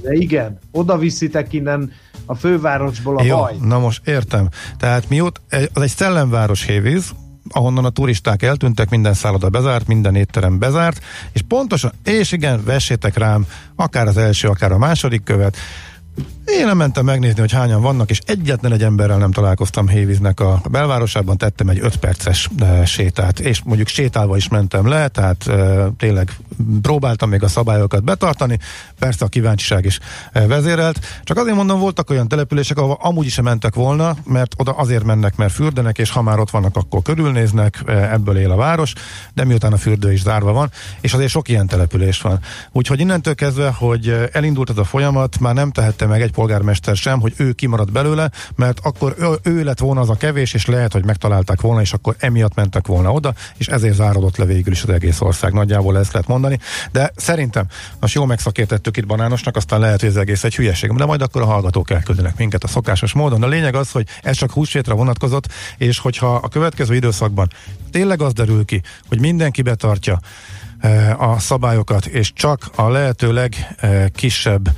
De 0.01 0.13
igen, 0.13 0.59
oda 0.71 0.97
viszitek 0.97 1.53
innen 1.53 1.91
a 2.25 2.35
fővárosból 2.35 3.17
a 3.17 3.23
Jó, 3.23 3.37
baj. 3.37 3.53
na 3.61 3.79
most 3.79 4.07
értem. 4.07 4.49
Tehát 4.77 5.09
mióta, 5.09 5.41
az 5.73 5.81
egy 5.81 5.89
szellemváros 5.89 6.63
Hévíz, 6.63 7.11
ahonnan 7.49 7.85
a 7.85 7.89
turisták 7.89 8.43
eltűntek, 8.43 8.89
minden 8.89 9.13
szálloda 9.13 9.49
bezárt, 9.49 9.87
minden 9.87 10.15
étterem 10.15 10.59
bezárt, 10.59 11.03
és 11.31 11.41
pontosan, 11.47 11.91
és 12.03 12.31
igen, 12.31 12.63
vessétek 12.63 13.17
rám, 13.17 13.45
akár 13.75 14.07
az 14.07 14.17
első, 14.17 14.47
akár 14.47 14.71
a 14.71 14.77
második 14.77 15.23
követ, 15.23 15.57
én 16.47 16.65
nem 16.65 16.77
mentem 16.77 17.05
megnézni, 17.05 17.39
hogy 17.39 17.51
hányan 17.51 17.81
vannak, 17.81 18.09
és 18.09 18.19
egyetlen 18.25 18.71
egy 18.71 18.83
emberrel 18.83 19.17
nem 19.17 19.31
találkoztam 19.31 19.87
Hévíznek 19.87 20.39
a 20.39 20.61
belvárosában, 20.69 21.37
tettem 21.37 21.69
egy 21.69 21.79
5 21.81 21.95
perces 21.95 22.49
e, 22.59 22.85
sétát, 22.85 23.39
és 23.39 23.61
mondjuk 23.63 23.87
sétálva 23.87 24.37
is 24.37 24.47
mentem 24.47 24.87
le, 24.87 25.07
tehát 25.07 25.47
e, 25.47 25.87
tényleg 25.97 26.31
próbáltam 26.81 27.29
még 27.29 27.43
a 27.43 27.47
szabályokat 27.47 28.03
betartani, 28.03 28.59
persze 28.99 29.25
a 29.25 29.27
kíváncsiság 29.27 29.85
is 29.85 29.99
e, 30.31 30.47
vezérelt, 30.47 30.99
csak 31.23 31.37
azért 31.37 31.55
mondom, 31.55 31.79
voltak 31.79 32.09
olyan 32.09 32.27
települések, 32.27 32.77
ahol 32.77 32.97
amúgy 33.01 33.25
is 33.25 33.41
mentek 33.41 33.75
volna, 33.75 34.15
mert 34.23 34.53
oda 34.57 34.71
azért 34.71 35.03
mennek, 35.03 35.35
mert 35.35 35.53
fürdenek, 35.53 35.97
és 35.97 36.09
ha 36.09 36.21
már 36.21 36.39
ott 36.39 36.49
vannak, 36.49 36.75
akkor 36.75 37.01
körülnéznek, 37.01 37.81
e, 37.85 37.91
ebből 37.91 38.37
él 38.37 38.51
a 38.51 38.55
város, 38.55 38.93
de 39.33 39.45
miután 39.45 39.73
a 39.73 39.77
fürdő 39.77 40.11
is 40.11 40.21
zárva 40.21 40.51
van, 40.51 40.71
és 41.01 41.13
azért 41.13 41.29
sok 41.29 41.49
ilyen 41.49 41.67
település 41.67 42.21
van. 42.21 42.39
Úgyhogy 42.71 42.99
innentől 42.99 43.35
kezdve, 43.35 43.69
hogy 43.69 44.29
elindult 44.31 44.69
ez 44.69 44.77
a 44.77 44.83
folyamat, 44.83 45.39
már 45.39 45.53
nem 45.53 45.71
tehette 45.71 46.05
meg 46.05 46.21
egy 46.21 46.35
polgármester 46.37 46.95
sem, 46.95 47.19
hogy 47.19 47.33
ő 47.37 47.51
kimarad 47.51 47.91
belőle, 47.91 48.31
mert 48.55 48.79
akkor 48.83 49.15
ő, 49.19 49.25
ő 49.43 49.63
lett 49.63 49.79
volna 49.79 50.01
az 50.01 50.09
a 50.09 50.15
kevés, 50.15 50.53
és 50.53 50.65
lehet, 50.65 50.93
hogy 50.93 51.05
megtalálták 51.05 51.61
volna, 51.61 51.81
és 51.81 51.93
akkor 51.93 52.15
emiatt 52.19 52.55
mentek 52.55 52.87
volna 52.87 53.11
oda, 53.11 53.33
és 53.57 53.67
ezért 53.67 53.95
zárodott 53.95 54.37
le 54.37 54.45
végül 54.45 54.71
is 54.73 54.83
az 54.83 54.89
egész 54.89 55.21
ország. 55.21 55.53
Nagyjából 55.53 55.97
ezt 55.97 56.11
lehet 56.11 56.27
mondani. 56.27 56.59
De 56.91 57.11
szerintem 57.15 57.65
most 57.99 58.13
jól 58.13 58.25
megszakértettük 58.25 58.97
itt 58.97 59.05
banánosnak, 59.05 59.55
aztán 59.55 59.79
lehet, 59.79 59.99
hogy 59.99 60.09
ez 60.09 60.15
egész 60.15 60.43
egy 60.43 60.55
hülyeség. 60.55 60.91
De 60.91 61.05
majd 61.05 61.21
akkor 61.21 61.41
a 61.41 61.45
hallgatók 61.45 61.89
elküldenek 61.89 62.37
minket 62.37 62.63
a 62.63 62.67
szokásos 62.67 63.13
módon. 63.13 63.43
A 63.43 63.47
lényeg 63.47 63.75
az, 63.75 63.91
hogy 63.91 64.07
ez 64.23 64.37
csak 64.37 64.51
húsvétra 64.51 64.95
vonatkozott, 64.95 65.47
és 65.77 65.99
hogyha 65.99 66.35
a 66.35 66.47
következő 66.47 66.95
időszakban 66.95 67.47
tényleg 67.91 68.21
az 68.21 68.33
derül 68.33 68.65
ki, 68.65 68.81
hogy 69.07 69.19
mindenki 69.19 69.61
betartja 69.61 70.19
eh, 70.79 71.21
a 71.31 71.39
szabályokat, 71.39 72.05
és 72.05 72.33
csak 72.33 72.69
a 72.75 72.89
lehető 72.89 73.33
legkisebb 73.33 74.69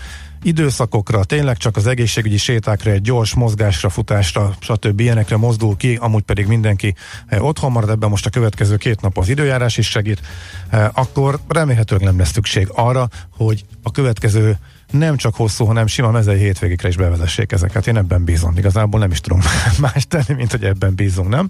időszakokra, 0.43 1.23
tényleg 1.23 1.57
csak 1.57 1.75
az 1.75 1.87
egészségügyi 1.87 2.37
sétákra, 2.37 2.91
egy 2.91 3.01
gyors 3.01 3.33
mozgásra, 3.33 3.89
futásra, 3.89 4.55
stb. 4.59 4.99
ilyenekre 4.99 5.37
mozdul 5.37 5.77
ki, 5.77 5.95
amúgy 5.95 6.23
pedig 6.23 6.47
mindenki 6.47 6.95
eh, 7.27 7.45
otthon 7.45 7.71
marad, 7.71 7.89
ebben 7.89 8.09
most 8.09 8.25
a 8.25 8.29
következő 8.29 8.77
két 8.77 9.01
nap 9.01 9.17
az 9.17 9.29
időjárás 9.29 9.77
is 9.77 9.89
segít, 9.89 10.21
eh, 10.69 10.87
akkor 10.93 11.39
remélhetőleg 11.47 12.03
nem 12.03 12.17
lesz 12.17 12.31
szükség 12.31 12.67
arra, 12.71 13.07
hogy 13.37 13.65
a 13.83 13.91
következő 13.91 14.57
nem 14.91 15.17
csak 15.17 15.35
hosszú, 15.35 15.65
hanem 15.65 15.87
sima 15.87 16.11
mezei 16.11 16.39
hétvégékre 16.39 16.87
is 16.87 16.95
bevezessék 16.95 17.51
ezeket. 17.51 17.87
Én 17.87 17.97
ebben 17.97 18.23
bízom. 18.23 18.57
Igazából 18.57 18.99
nem 18.99 19.11
is 19.11 19.19
tudom 19.19 19.39
más 19.79 20.05
tenni, 20.07 20.33
mint 20.33 20.51
hogy 20.51 20.63
ebben 20.63 20.95
bízunk, 20.95 21.29
nem? 21.29 21.49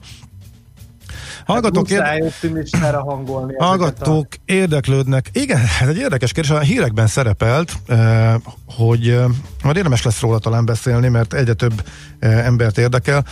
Hallgatók, 1.49 1.89
érde- 1.89 2.03
Muszáj 2.03 2.27
optimistára 2.27 3.03
hangolni. 3.03 3.53
Hallgatók 3.57 4.27
érdeklődnek. 4.45 5.29
Igen, 5.33 5.61
ez 5.81 5.87
egy 5.87 5.97
érdekes 5.97 6.31
kérdés. 6.31 6.51
A 6.51 6.59
hírekben 6.59 7.07
szerepelt, 7.07 7.73
eh, 7.87 8.33
hogy 8.65 9.07
eh, 9.07 9.25
majd 9.63 9.75
érdemes 9.75 10.03
lesz 10.03 10.19
róla 10.19 10.39
talán 10.39 10.65
beszélni, 10.65 11.07
mert 11.07 11.33
egyre 11.33 11.53
több 11.53 11.83
eh, 12.19 12.45
embert 12.45 12.77
érdekel. 12.77 13.25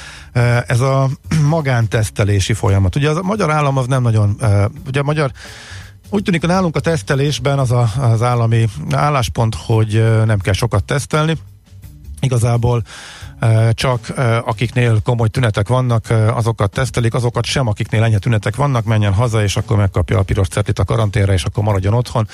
Ez 0.67 0.79
a 0.79 1.09
magántesztelési 1.49 2.53
folyamat. 2.53 2.95
Ugye 2.95 3.09
az, 3.09 3.17
a 3.17 3.21
magyar 3.23 3.51
állam 3.51 3.77
az 3.77 3.87
nem 3.87 4.01
nagyon, 4.01 4.37
ugye 4.87 4.99
a 4.99 5.03
magyar 5.03 5.31
úgy 6.09 6.23
tűnik, 6.23 6.39
hogy 6.39 6.49
nálunk 6.49 6.75
a 6.75 6.79
tesztelésben 6.79 7.59
az 7.59 7.71
a, 7.71 7.89
az 7.99 8.21
állami 8.21 8.65
álláspont, 8.91 9.55
hogy 9.55 10.03
nem 10.25 10.39
kell 10.39 10.53
sokat 10.53 10.83
tesztelni. 10.83 11.37
Igazából 12.21 12.83
csak 13.71 14.13
akiknél 14.45 15.01
komoly 15.03 15.27
tünetek 15.27 15.67
vannak, 15.67 16.05
azokat 16.09 16.71
tesztelik, 16.71 17.13
azokat 17.13 17.45
sem, 17.45 17.67
akiknél 17.67 18.03
enyhe 18.03 18.17
tünetek 18.17 18.55
vannak, 18.55 18.85
menjen 18.85 19.13
haza, 19.13 19.43
és 19.43 19.57
akkor 19.57 19.77
megkapja 19.77 20.19
a 20.19 20.23
piros 20.23 20.47
certit 20.47 20.79
a 20.79 20.83
karanténre, 20.83 21.33
és 21.33 21.43
akkor 21.43 21.63
maradjon 21.63 21.93
otthon. 21.93 22.27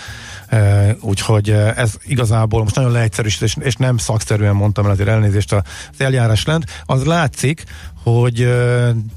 Úgyhogy 1.00 1.50
ez 1.76 1.94
igazából 2.06 2.62
most 2.64 2.76
nagyon 2.76 2.92
leegyszerűsítés, 2.92 3.56
és 3.60 3.76
nem 3.76 3.98
szakszerűen 3.98 4.56
mondtam 4.56 4.86
el 4.86 4.92
azért 4.92 5.10
elnézést 5.10 5.54
az 5.54 5.62
eljárás 5.98 6.46
lent. 6.46 6.84
Az 6.86 7.06
látszik, 7.06 7.64
hogy 8.04 8.54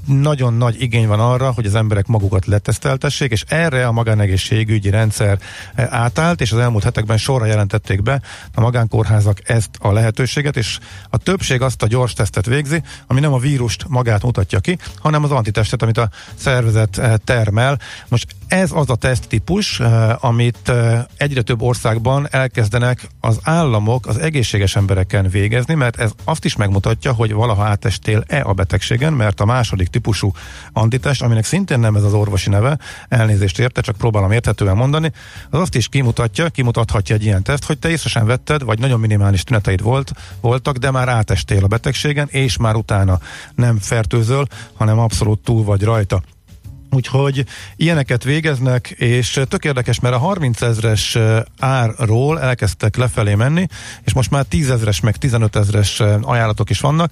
nagyon 0.05 0.53
nagy 0.53 0.81
igény 0.81 1.07
van 1.07 1.19
arra, 1.19 1.51
hogy 1.51 1.65
az 1.65 1.75
emberek 1.75 2.07
magukat 2.07 2.45
leteszteltessék, 2.45 3.31
és 3.31 3.43
erre 3.47 3.87
a 3.87 3.91
magánegészségügyi 3.91 4.89
rendszer 4.89 5.39
eh, 5.75 5.93
átállt, 5.93 6.41
és 6.41 6.51
az 6.51 6.59
elmúlt 6.59 6.83
hetekben 6.83 7.17
sorra 7.17 7.45
jelentették 7.45 8.03
be 8.03 8.21
a 8.53 8.61
magánkórházak 8.61 9.49
ezt 9.49 9.69
a 9.79 9.91
lehetőséget, 9.91 10.57
és 10.57 10.79
a 11.09 11.17
többség 11.17 11.61
azt 11.61 11.83
a 11.83 11.87
gyors 11.87 12.13
tesztet 12.13 12.45
végzi, 12.45 12.81
ami 13.07 13.19
nem 13.19 13.33
a 13.33 13.37
vírust 13.37 13.85
magát 13.87 14.23
mutatja 14.23 14.59
ki, 14.59 14.77
hanem 14.99 15.23
az 15.23 15.31
antitestet, 15.31 15.81
amit 15.81 15.97
a 15.97 16.09
szervezet 16.35 16.97
eh, 16.97 17.13
termel. 17.23 17.79
Most 18.07 18.35
ez 18.47 18.71
az 18.73 18.89
a 18.89 18.95
teszttípus, 18.95 19.79
eh, 19.79 20.23
amit 20.23 20.71
egyre 21.17 21.41
több 21.41 21.61
országban 21.61 22.27
elkezdenek 22.31 23.07
az 23.19 23.39
államok 23.43 24.07
az 24.07 24.17
egészséges 24.17 24.75
embereken 24.75 25.29
végezni, 25.29 25.73
mert 25.73 25.99
ez 25.99 26.11
azt 26.23 26.45
is 26.45 26.55
megmutatja, 26.55 27.13
hogy 27.13 27.33
valaha 27.33 27.63
átestél-e 27.63 28.41
a 28.43 28.53
betegségen, 28.77 29.13
mert 29.13 29.39
a 29.39 29.45
második 29.45 29.87
típusú 29.87 30.31
antitest, 30.73 31.21
aminek 31.21 31.45
szintén 31.45 31.79
nem 31.79 31.95
ez 31.95 32.03
az 32.03 32.13
orvosi 32.13 32.49
neve, 32.49 32.77
elnézést 33.09 33.59
érte, 33.59 33.81
csak 33.81 33.95
próbálom 33.97 34.31
érthetően 34.31 34.75
mondani, 34.75 35.11
az 35.49 35.59
azt 35.59 35.75
is 35.75 35.87
kimutatja, 35.87 36.49
kimutathatja 36.49 37.15
egy 37.15 37.23
ilyen 37.23 37.43
teszt, 37.43 37.65
hogy 37.65 37.79
te 37.79 37.89
észre 37.89 38.09
sem 38.09 38.25
vetted, 38.25 38.63
vagy 38.63 38.79
nagyon 38.79 38.99
minimális 38.99 39.43
tüneteid 39.43 39.81
volt, 39.81 40.11
voltak, 40.41 40.77
de 40.77 40.91
már 40.91 41.09
átestél 41.09 41.63
a 41.63 41.67
betegségen, 41.67 42.27
és 42.31 42.57
már 42.57 42.75
utána 42.75 43.19
nem 43.55 43.77
fertőzöl, 43.77 44.47
hanem 44.73 44.99
abszolút 44.99 45.39
túl 45.39 45.63
vagy 45.63 45.83
rajta. 45.83 46.21
Úgyhogy 46.91 47.45
ilyeneket 47.75 48.23
végeznek, 48.23 48.89
és 48.89 49.41
tök 49.49 49.65
érdekes, 49.65 49.99
mert 49.99 50.15
a 50.15 50.17
30 50.17 50.61
ezres 50.61 51.17
árról 51.59 52.41
elkezdtek 52.41 52.95
lefelé 52.95 53.35
menni, 53.35 53.67
és 54.03 54.13
most 54.13 54.31
már 54.31 54.43
10 54.43 54.69
ezres 54.69 54.99
meg 54.99 55.15
15 55.15 55.55
ezres 55.55 55.99
ajánlatok 56.21 56.69
is 56.69 56.79
vannak, 56.79 57.11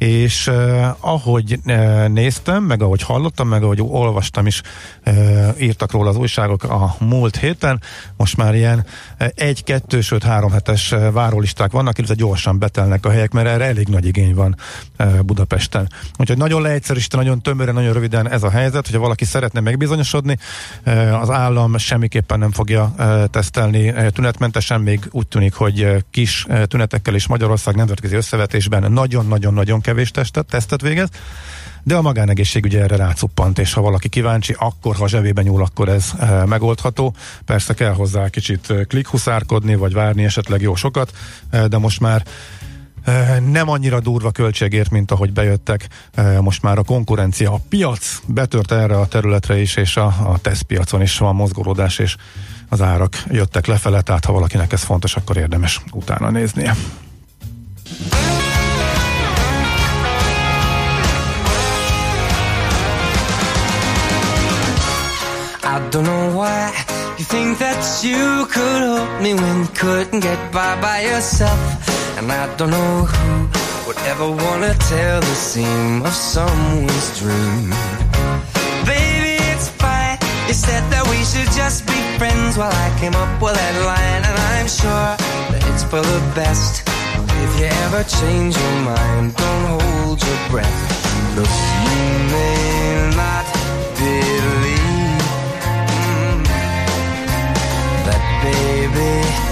és 0.00 0.46
eh, 0.46 0.90
ahogy 1.00 1.58
eh, 1.64 2.08
néztem, 2.08 2.62
meg 2.62 2.82
ahogy 2.82 3.02
hallottam, 3.02 3.48
meg 3.48 3.62
ahogy 3.62 3.80
olvastam 3.82 4.46
is, 4.46 4.62
eh, 5.02 5.54
írtak 5.60 5.92
róla 5.92 6.08
az 6.08 6.16
újságok 6.16 6.64
a 6.64 6.96
múlt 6.98 7.36
héten, 7.36 7.80
most 8.16 8.36
már 8.36 8.54
ilyen 8.54 8.86
eh, 9.16 9.28
egy, 9.34 9.64
kettő, 9.64 10.00
sőt 10.00 10.22
három 10.22 10.50
hetes 10.50 10.92
eh, 10.92 11.12
várólisták 11.12 11.70
vannak, 11.70 11.98
illetve 11.98 12.16
gyorsan 12.16 12.58
betelnek 12.58 13.06
a 13.06 13.10
helyek, 13.10 13.32
mert 13.32 13.48
erre 13.48 13.64
elég 13.64 13.88
nagy 13.88 14.06
igény 14.06 14.34
van 14.34 14.56
eh, 14.96 15.18
Budapesten. 15.22 15.88
Úgyhogy 16.16 16.38
nagyon 16.38 16.62
leegyszerűsítve, 16.62 17.18
nagyon 17.18 17.42
tömören, 17.42 17.74
nagyon 17.74 17.92
röviden 17.92 18.30
ez 18.30 18.42
a 18.42 18.50
helyzet, 18.50 18.86
hogyha 18.86 19.00
valaki 19.10 19.24
szeretne 19.24 19.60
megbizonyosodni, 19.60 20.38
az 21.20 21.30
állam 21.30 21.78
semmiképpen 21.78 22.38
nem 22.38 22.52
fogja 22.52 22.94
tesztelni 23.30 23.94
tünetmentesen, 24.12 24.80
még 24.80 25.08
úgy 25.10 25.26
tűnik, 25.26 25.54
hogy 25.54 26.04
kis 26.10 26.46
tünetekkel 26.66 27.14
is 27.14 27.26
Magyarország 27.26 27.74
nemzetközi 27.74 28.14
összevetésben 28.14 28.92
nagyon-nagyon-nagyon 28.92 29.80
kevés 29.80 30.10
testet, 30.10 30.46
tesztet 30.46 30.80
végez, 30.80 31.08
de 31.82 31.96
a 31.96 32.02
magánegészségügy 32.02 32.74
erre 32.74 32.96
rácuppant, 32.96 33.58
és 33.58 33.72
ha 33.72 33.80
valaki 33.80 34.08
kíváncsi, 34.08 34.54
akkor 34.58 34.96
ha 34.96 35.08
zsebében 35.08 35.44
nyúl, 35.44 35.62
akkor 35.62 35.88
ez 35.88 36.12
e, 36.18 36.44
megoldható. 36.44 37.14
Persze 37.44 37.74
kell 37.74 37.92
hozzá 37.92 38.28
kicsit 38.28 38.72
klikhuszárkodni, 38.88 39.74
vagy 39.74 39.92
várni 39.92 40.24
esetleg 40.24 40.60
jó 40.60 40.74
sokat, 40.74 41.12
e, 41.50 41.68
de 41.68 41.78
most 41.78 42.00
már 42.00 42.24
nem 43.50 43.68
annyira 43.68 44.00
durva 44.00 44.30
költségért, 44.30 44.90
mint 44.90 45.10
ahogy 45.10 45.32
bejöttek. 45.32 45.88
Most 46.40 46.62
már 46.62 46.78
a 46.78 46.82
konkurencia, 46.82 47.52
a 47.52 47.60
piac 47.68 48.20
betört 48.26 48.72
erre 48.72 48.98
a 48.98 49.06
területre 49.06 49.60
is, 49.60 49.76
és 49.76 49.96
a, 49.96 50.04
a 50.04 50.38
tesztpiacon 50.42 51.02
is 51.02 51.18
van 51.18 51.34
mozgolódás, 51.34 51.98
és 51.98 52.16
az 52.68 52.80
árak 52.80 53.22
jöttek 53.28 53.66
lefele, 53.66 54.00
tehát 54.00 54.24
ha 54.24 54.32
valakinek 54.32 54.72
ez 54.72 54.82
fontos, 54.82 55.16
akkor 55.16 55.36
érdemes 55.36 55.80
utána 55.92 56.30
néznie. 56.30 56.74
I 65.62 65.78
don't 65.90 66.02
know 66.02 66.40
why 66.40 66.99
you 67.20 67.26
think 67.26 67.58
that 67.58 67.84
you 68.02 68.46
could 68.46 68.80
help 68.80 69.20
me 69.20 69.34
when 69.34 69.56
you 69.60 69.70
couldn't 69.76 70.20
get 70.20 70.40
by 70.50 70.72
by 70.80 71.02
yourself. 71.02 71.60
And 72.16 72.32
I 72.32 72.48
don't 72.56 72.70
know 72.70 73.04
who 73.12 73.28
would 73.86 74.00
ever 74.12 74.28
wanna 74.42 74.72
tell 74.88 75.20
the 75.20 75.36
seam 75.50 76.00
of 76.00 76.14
someone's 76.14 77.08
dream. 77.20 77.68
Baby, 78.88 79.36
it's 79.52 79.68
fine. 79.68 80.16
You 80.48 80.54
said 80.54 80.82
that 80.92 81.04
we 81.12 81.20
should 81.30 81.50
just 81.60 81.84
be 81.84 81.98
friends 82.16 82.56
while 82.56 82.72
I 82.72 82.88
came 82.98 83.14
up 83.14 83.32
with 83.42 83.54
that 83.60 83.76
line, 83.90 84.22
and 84.28 84.36
I'm 84.52 84.68
sure 84.80 85.10
that 85.50 85.62
it's 85.70 85.84
for 85.84 86.00
the 86.00 86.20
best. 86.34 86.88
If 87.44 87.52
you 87.60 87.68
ever 87.84 88.02
change 88.18 88.56
your 88.56 88.76
mind, 88.92 89.36
don't 89.36 89.66
hold 89.76 90.18
your 90.24 90.40
breath. 90.48 90.78
Look, 91.36 91.52
you 91.84 92.00
may 92.32 93.12
not 93.14 93.59
baby. 98.52 99.49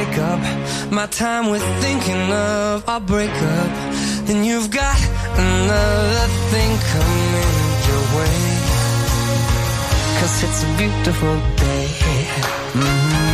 Take 0.00 0.18
up 0.18 0.40
my 0.90 1.06
time 1.06 1.50
with 1.50 1.64
thinking 1.84 2.22
of 2.32 2.88
our 2.88 3.00
breakup, 3.00 3.70
then 4.26 4.44
you've 4.48 4.70
got 4.70 4.98
another 5.46 6.26
thing 6.52 6.70
coming 6.94 7.54
your 7.88 8.04
way. 8.16 8.40
Cause 10.18 10.34
it's 10.46 10.60
a 10.68 10.70
beautiful 10.80 11.36
day. 11.64 11.86
Mhm. 12.80 13.28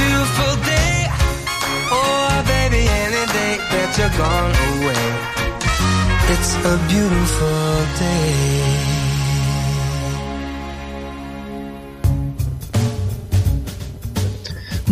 Beautiful 0.00 0.52
day. 0.74 0.96
Oh, 1.98 2.32
baby, 2.54 2.82
any 3.04 3.24
day 3.38 3.54
that 3.72 3.90
you're 3.98 4.16
gone 4.22 4.54
away. 4.70 5.04
It's 6.34 6.52
a 6.72 6.74
beautiful 6.90 7.72
day. 8.04 8.91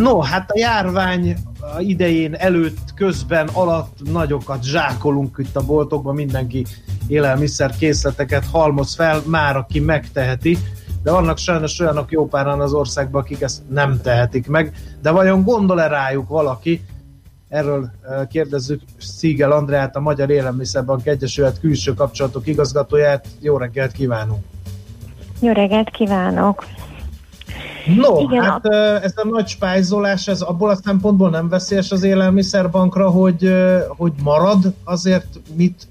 No, 0.01 0.21
hát 0.21 0.51
a 0.51 0.59
járvány 0.59 1.37
idején 1.79 2.35
előtt, 2.35 2.95
közben, 2.95 3.49
alatt 3.53 3.99
nagyokat 4.13 4.65
zsákolunk 4.65 5.37
itt 5.39 5.57
a 5.57 5.65
boltokban, 5.65 6.15
mindenki 6.15 6.67
élelmiszer 7.07 7.77
készleteket 7.77 8.45
halmoz 8.53 8.95
fel, 8.95 9.23
már 9.27 9.57
aki 9.57 9.81
megteheti, 9.81 10.59
de 11.03 11.11
vannak 11.11 11.39
sajnos 11.39 11.81
olyanok 11.81 12.11
jó 12.11 12.27
páran 12.27 12.61
az 12.61 12.73
országban, 12.73 13.23
akik 13.23 13.41
ezt 13.41 13.63
nem 13.69 14.01
tehetik 14.03 14.47
meg, 14.47 14.75
de 15.03 15.11
vajon 15.11 15.43
gondol-e 15.43 15.87
rájuk 15.87 16.29
valaki? 16.29 16.85
Erről 17.49 17.91
kérdezzük 18.29 18.83
Szígel 18.99 19.53
Andreát, 19.53 19.97
a 19.97 20.01
Magyar 20.01 20.31
Élelmiszerbank 20.31 21.07
Egyesület 21.07 21.61
külső 21.61 21.95
kapcsolatok 21.95 22.47
igazgatóját. 22.47 23.27
Jó 23.41 23.57
reggelt 23.57 23.93
kívánunk! 23.93 24.45
Jó 25.41 25.53
reggelt 25.53 25.91
kívánok! 25.91 26.67
No, 27.97 28.21
Igen, 28.21 28.43
hát 28.43 28.67
eh, 28.67 29.03
ez 29.03 29.13
a 29.17 29.27
nagy 29.29 29.49
spájzolás, 29.49 30.29
ez 30.29 30.41
abból 30.41 30.71
a 30.71 30.77
szempontból 30.85 31.31
nem 31.31 31.49
veszélyes 31.49 31.91
az 31.91 32.03
élelmiszerbankra, 32.03 33.11
hogy, 33.11 33.55
hogy 33.89 34.13
marad 34.23 34.75
azért 34.85 35.41
mit 35.55 35.89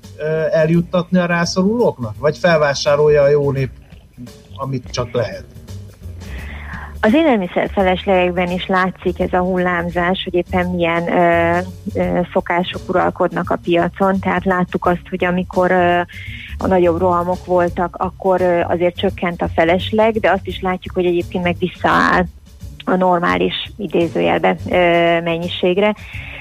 eljuttatni 0.51 1.17
a 1.17 1.25
rászorulóknak? 1.25 2.15
Vagy 2.19 2.37
felvásárolja 2.37 3.21
a 3.21 3.27
jó 3.27 3.51
nép, 3.51 3.71
amit 4.55 4.89
csak 4.91 5.11
lehet? 5.11 5.45
Az 7.01 7.13
élelmiszer 7.13 7.69
feleslegekben 7.73 8.49
is 8.49 8.65
látszik 8.65 9.19
ez 9.19 9.33
a 9.33 9.39
hullámzás, 9.39 10.23
hogy 10.23 10.33
éppen 10.33 10.69
milyen 10.69 11.11
ö, 11.11 11.57
ö, 11.95 12.19
szokások 12.33 12.81
uralkodnak 12.87 13.49
a 13.49 13.59
piacon, 13.63 14.19
tehát 14.19 14.45
láttuk 14.45 14.85
azt, 14.85 15.07
hogy 15.09 15.25
amikor 15.25 15.71
ö, 15.71 15.99
a 16.57 16.67
nagyobb 16.67 16.99
rohamok 16.99 17.45
voltak, 17.45 17.95
akkor 17.95 18.41
ö, 18.41 18.61
azért 18.61 18.97
csökkent 18.97 19.41
a 19.41 19.49
felesleg, 19.55 20.19
de 20.19 20.31
azt 20.31 20.47
is 20.47 20.61
látjuk, 20.61 20.95
hogy 20.95 21.05
egyébként 21.05 21.43
meg 21.43 21.55
visszaáll 21.59 22.23
a 22.85 22.95
normális 22.95 23.71
idézőjelbe 23.77 24.55
ö, 24.69 24.75
mennyiségre. 25.21 25.95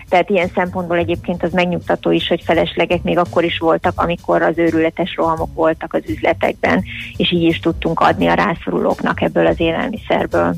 Tehát 0.08 0.30
ilyen 0.30 0.50
szempontból 0.54 0.96
egyébként 0.96 1.42
az 1.42 1.52
megnyugtató 1.52 2.10
is, 2.10 2.28
hogy 2.28 2.42
feleslegek 2.44 3.02
még 3.02 3.18
akkor 3.18 3.44
is 3.44 3.58
voltak, 3.58 4.00
amikor 4.00 4.42
az 4.42 4.58
őrületes 4.58 5.14
rohamok 5.16 5.54
voltak 5.54 5.94
az 5.94 6.02
üzletekben, 6.06 6.84
és 7.16 7.32
így 7.32 7.42
is 7.42 7.60
tudtunk 7.60 8.00
adni 8.00 8.26
a 8.26 8.34
rászorulóknak 8.34 9.20
ebből 9.20 9.46
az 9.46 9.60
élelmiszerből. 9.60 10.54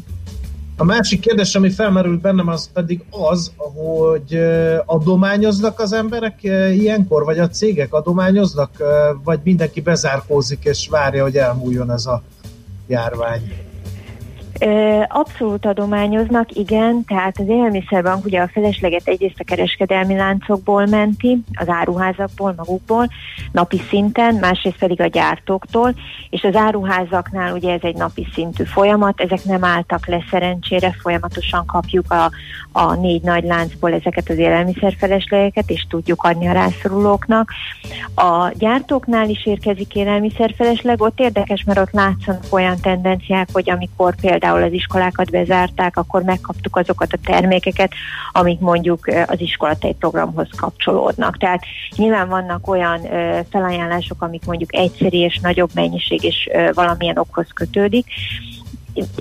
A 0.77 0.85
másik 0.85 1.21
kérdés, 1.21 1.55
ami 1.55 1.71
felmerült 1.71 2.21
bennem, 2.21 2.49
az 2.49 2.71
pedig 2.73 3.05
az, 3.11 3.53
hogy 3.57 4.41
adományoznak 4.85 5.81
az 5.81 5.93
emberek 5.93 6.43
ilyenkor, 6.73 7.25
vagy 7.25 7.39
a 7.39 7.49
cégek 7.49 7.93
adományoznak, 7.93 8.71
vagy 9.25 9.41
mindenki 9.45 9.81
bezárkózik 9.81 10.65
és 10.65 10.89
várja, 10.91 11.23
hogy 11.23 11.37
elmúljon 11.37 11.93
ez 11.93 12.07
a 12.07 12.23
járvány. 12.87 13.70
Abszolút 15.09 15.67
adományoznak, 15.67 16.53
igen, 16.53 17.05
tehát 17.05 17.39
az 17.39 17.49
élelmiszerbank 17.49 18.25
ugye 18.25 18.41
a 18.41 18.49
felesleget 18.49 19.09
egyrészt 19.09 19.41
a 19.41 19.45
kereskedelmi 19.45 20.15
láncokból 20.17 20.87
menti, 20.87 21.43
az 21.55 21.69
áruházakból, 21.69 22.55
magukból, 22.57 23.09
napi 23.53 23.81
szinten, 23.89 24.35
másrészt 24.35 24.79
pedig 24.79 25.01
a 25.01 25.07
gyártóktól, 25.07 25.95
és 26.31 26.43
az 26.43 26.55
áruházaknál 26.55 27.53
ugye 27.53 27.73
ez 27.73 27.81
egy 27.83 27.97
napi 27.97 28.27
szintű 28.35 28.65
folyamat, 28.65 29.21
ezek 29.21 29.45
nem 29.45 29.65
álltak 29.65 30.07
le 30.07 30.25
szerencsére, 30.31 30.97
folyamatosan 31.01 31.67
kapjuk 31.67 32.13
a, 32.13 32.31
a 32.73 32.95
négy 32.95 33.23
nagy 33.23 33.45
láncból 33.45 33.93
ezeket 33.93 34.29
az 34.29 34.39
élelmiszerfeleslegeket, 34.39 35.71
és 35.71 35.87
tudjuk 35.89 36.23
adni 36.23 36.47
a 36.47 36.53
rászorulóknak. 36.53 37.51
A 38.15 38.51
gyártóknál 38.59 39.29
is 39.29 39.47
érkezik 39.47 39.95
élelmiszerfelesleg, 39.95 41.01
ott 41.01 41.21
érdekes, 41.21 41.65
mert 41.65 41.79
ott 41.79 41.93
látszanak 41.93 42.45
olyan 42.51 42.77
tendenciák, 42.81 43.49
hogy 43.53 43.71
amikor 43.71 44.15
például 44.21 44.50
az 44.55 44.73
iskolákat 44.73 45.31
bezárták, 45.31 45.97
akkor 45.97 46.23
megkaptuk 46.23 46.77
azokat 46.77 47.13
a 47.13 47.19
termékeket, 47.25 47.93
amik 48.33 48.61
mondjuk 48.61 49.07
az 49.27 49.41
iskolatai 49.41 49.95
programhoz 49.95 50.49
kapcsolódnak. 50.57 51.39
Tehát 51.39 51.63
nyilván 51.97 52.29
vannak 52.29 52.69
olyan 52.69 53.01
felajánlások, 53.51 54.23
amik 54.23 54.45
mondjuk 54.47 54.75
egyszerű 54.75 55.19
és 55.19 55.39
nagyobb 55.43 55.71
mennyiség 55.75 56.23
és 56.25 56.49
valamilyen 56.73 57.19
okhoz 57.19 57.47
kötődik, 57.55 58.07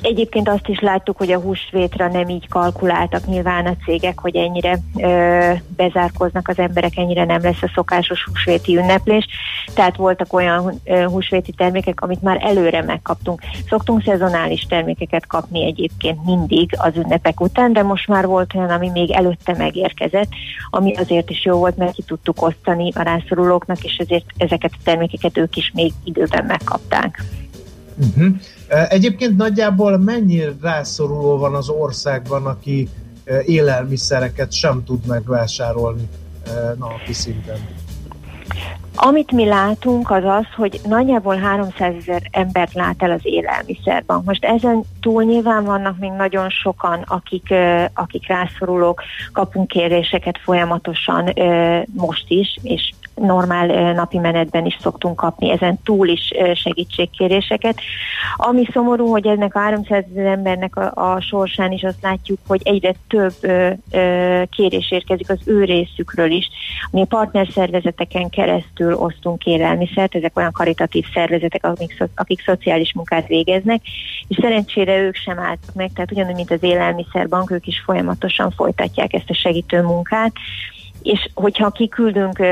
Egyébként 0.01 0.49
azt 0.49 0.67
is 0.67 0.79
láttuk, 0.79 1.17
hogy 1.17 1.31
a 1.31 1.39
húsvétra 1.39 2.07
nem 2.07 2.29
így 2.29 2.47
kalkuláltak 2.47 3.25
nyilván 3.25 3.65
a 3.65 3.75
cégek, 3.85 4.19
hogy 4.19 4.35
ennyire 4.35 4.79
ö, 4.97 5.51
bezárkoznak 5.75 6.47
az 6.47 6.59
emberek, 6.59 6.97
ennyire 6.97 7.25
nem 7.25 7.41
lesz 7.41 7.61
a 7.61 7.71
szokásos 7.75 8.23
húsvéti 8.23 8.77
ünneplés. 8.77 9.25
Tehát 9.73 9.95
voltak 9.95 10.33
olyan 10.33 10.81
ö, 10.83 11.03
húsvéti 11.03 11.51
termékek, 11.51 12.01
amit 12.01 12.21
már 12.21 12.37
előre 12.41 12.83
megkaptunk. 12.83 13.41
Szoktunk 13.69 14.03
szezonális 14.03 14.61
termékeket 14.61 15.27
kapni 15.27 15.65
egyébként 15.65 16.25
mindig 16.25 16.69
az 16.77 16.95
ünnepek 16.95 17.39
után, 17.39 17.73
de 17.73 17.83
most 17.83 18.07
már 18.07 18.25
volt 18.25 18.55
olyan, 18.55 18.69
ami 18.69 18.89
még 18.89 19.11
előtte 19.11 19.55
megérkezett, 19.57 20.29
ami 20.69 20.93
azért 20.95 21.29
is 21.29 21.45
jó 21.45 21.57
volt, 21.57 21.77
mert 21.77 21.93
ki 21.93 22.03
tudtuk 22.03 22.41
osztani 22.41 22.91
a 22.95 23.01
rászorulóknak, 23.01 23.83
és 23.83 23.95
ezért 23.97 24.25
ezeket 24.37 24.71
a 24.73 24.81
termékeket 24.83 25.37
ők 25.37 25.55
is 25.55 25.71
még 25.75 25.93
időben 26.03 26.45
megkapták. 26.45 27.23
Uh-huh. 27.99 28.35
Egyébként 28.89 29.37
nagyjából 29.37 29.97
mennyi 29.97 30.43
rászoruló 30.61 31.37
van 31.37 31.55
az 31.55 31.69
országban, 31.69 32.45
aki 32.45 32.89
élelmiszereket 33.45 34.51
sem 34.51 34.83
tud 34.83 35.05
megvásárolni 35.05 36.09
napi 36.77 37.13
szinten? 37.13 37.57
Amit 38.95 39.31
mi 39.31 39.45
látunk 39.45 40.11
az 40.11 40.23
az, 40.23 40.45
hogy 40.55 40.79
nagyjából 40.87 41.35
300 41.35 41.93
ezer 41.99 42.21
embert 42.31 42.73
lát 42.73 43.03
el 43.03 43.11
az 43.11 43.19
élelmiszerbank. 43.23 44.25
Most 44.25 44.45
ezen 44.45 44.83
túl 45.01 45.23
nyilván 45.23 45.63
vannak 45.63 45.99
még 45.99 46.11
nagyon 46.11 46.49
sokan, 46.49 47.03
akik, 47.07 47.53
akik 47.93 48.27
rászorulók, 48.27 49.01
kapunk 49.33 49.67
kéréseket 49.67 50.39
folyamatosan 50.43 51.33
most 51.93 52.25
is, 52.27 52.57
és 52.61 52.93
normál 53.19 53.93
napi 53.93 54.17
menetben 54.17 54.65
is 54.65 54.77
szoktunk 54.81 55.15
kapni, 55.15 55.51
ezen 55.51 55.79
túl 55.83 56.07
is 56.07 56.31
segítségkéréseket. 56.53 57.81
Ami 58.35 58.67
szomorú, 58.71 59.07
hogy 59.07 59.27
ennek 59.27 59.55
a 59.55 59.59
300 59.59 60.03
ezer 60.11 60.25
embernek 60.25 60.75
a, 60.75 61.13
a 61.13 61.21
sorsán 61.21 61.71
is 61.71 61.83
azt 61.83 62.01
látjuk, 62.01 62.39
hogy 62.47 62.61
egyre 62.63 62.93
több 63.07 63.33
ö, 63.41 63.69
ö, 63.91 64.41
kérés 64.49 64.91
érkezik 64.91 65.29
az 65.29 65.39
ő 65.45 65.63
részükről 65.63 66.31
is. 66.31 66.49
Mi 66.91 67.05
partnerszervezeteken 67.05 68.29
keresztül 68.29 68.93
osztunk 68.93 69.45
élelmiszert, 69.45 70.15
ezek 70.15 70.37
olyan 70.37 70.51
karitatív 70.51 71.05
szervezetek, 71.13 71.65
szo- 71.97 72.09
akik 72.15 72.41
szociális 72.41 72.93
munkát 72.93 73.27
végeznek, 73.27 73.81
és 74.27 74.37
szerencsére 74.41 74.97
ők 74.97 75.15
sem 75.15 75.39
álltak 75.39 75.75
meg, 75.75 75.91
tehát 75.93 76.11
ugyanúgy, 76.11 76.35
mint 76.35 76.51
az 76.51 76.63
élelmiszerbank, 76.63 77.51
ők 77.51 77.67
is 77.67 77.81
folyamatosan 77.85 78.51
folytatják 78.51 79.13
ezt 79.13 79.29
a 79.29 79.33
segítő 79.33 79.81
munkát 79.81 80.31
és 81.01 81.29
hogyha 81.33 81.69
kiküldünk, 81.69 82.43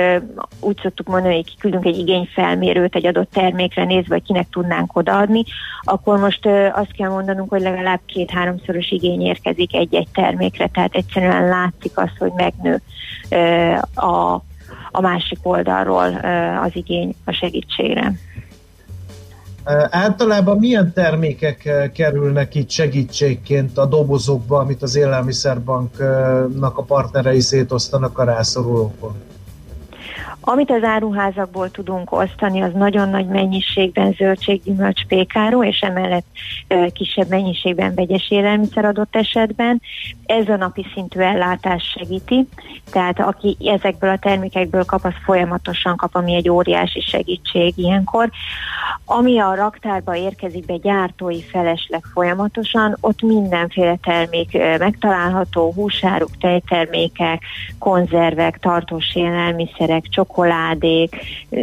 úgy 0.60 0.80
szoktuk 0.82 1.08
mondani, 1.08 1.36
hogy 1.36 1.46
kiküldünk 1.46 1.86
egy 1.86 1.98
igényfelmérőt 1.98 2.96
egy 2.96 3.06
adott 3.06 3.32
termékre 3.32 3.84
nézve, 3.84 4.14
hogy 4.14 4.24
kinek 4.24 4.50
tudnánk 4.50 4.96
odaadni, 4.96 5.44
akkor 5.82 6.20
most 6.20 6.46
azt 6.74 6.92
kell 6.92 7.10
mondanunk, 7.10 7.50
hogy 7.50 7.62
legalább 7.62 8.00
két-háromszoros 8.06 8.92
igény 8.92 9.22
érkezik 9.22 9.76
egy-egy 9.76 10.08
termékre, 10.14 10.68
tehát 10.68 10.96
egyszerűen 10.96 11.48
látszik 11.48 11.98
az, 11.98 12.10
hogy 12.18 12.32
megnő 12.36 12.82
a, 13.96 14.42
a 14.92 15.02
másik 15.02 15.40
oldalról 15.42 16.16
az 16.64 16.72
igény 16.74 17.16
a 17.26 17.32
segítségre. 17.32 18.14
Általában 19.90 20.58
milyen 20.58 20.94
termékek 20.94 21.90
kerülnek 21.94 22.56
itt 22.56 22.70
segítségként 22.70 23.78
a 23.78 23.86
dobozokba, 23.86 24.60
amit 24.60 24.82
az 24.82 24.96
élelmiszerbanknak 24.96 26.78
a 26.78 26.84
partnerei 26.84 27.40
szétosztanak 27.40 28.18
a 28.18 28.24
rászorulókon? 28.24 29.27
Amit 30.50 30.72
az 30.72 30.84
áruházakból 30.84 31.72
tudunk 31.72 32.12
osztani, 32.12 32.62
az 32.62 32.72
nagyon 32.74 33.10
nagy 33.10 33.26
mennyiségben 33.26 34.14
zöldség, 34.14 34.64
gyümölcs, 34.64 35.06
pékáró, 35.06 35.64
és 35.64 35.80
emellett 35.80 36.26
kisebb 36.94 37.30
mennyiségben 37.30 37.96
vegyes 37.96 38.32
élelmiszer 38.32 38.86
adott 38.86 39.16
esetben. 39.16 39.82
Ez 40.26 40.50
a 40.50 40.56
napi 40.56 40.86
szintű 40.94 41.20
ellátás 41.20 41.84
segíti, 41.98 42.48
tehát 42.92 43.20
aki 43.20 43.58
ezekből 43.66 44.10
a 44.10 44.18
termékekből 44.18 44.86
kap, 44.86 45.06
az 45.06 45.14
folyamatosan 45.24 45.96
kap, 45.96 46.16
ami 46.16 46.36
egy 46.36 46.50
óriási 46.50 47.02
segítség 47.02 47.74
ilyenkor. 47.78 48.30
Ami 49.06 49.40
a 49.40 49.56
raktárba 49.56 50.16
érkezik 50.16 50.66
be 50.66 50.78
gyártói 50.78 51.42
felesleg 51.42 52.04
folyamatosan, 52.14 52.98
ott 53.00 53.22
mindenféle 53.22 53.96
termék 53.96 54.52
megtalálható, 54.78 55.72
húsáruk, 55.72 56.38
tejtermékek, 56.40 57.42
konzervek, 57.80 58.60
tartós 58.60 59.16
élelmiszerek, 59.16 60.08
csokoládék, 60.38 61.16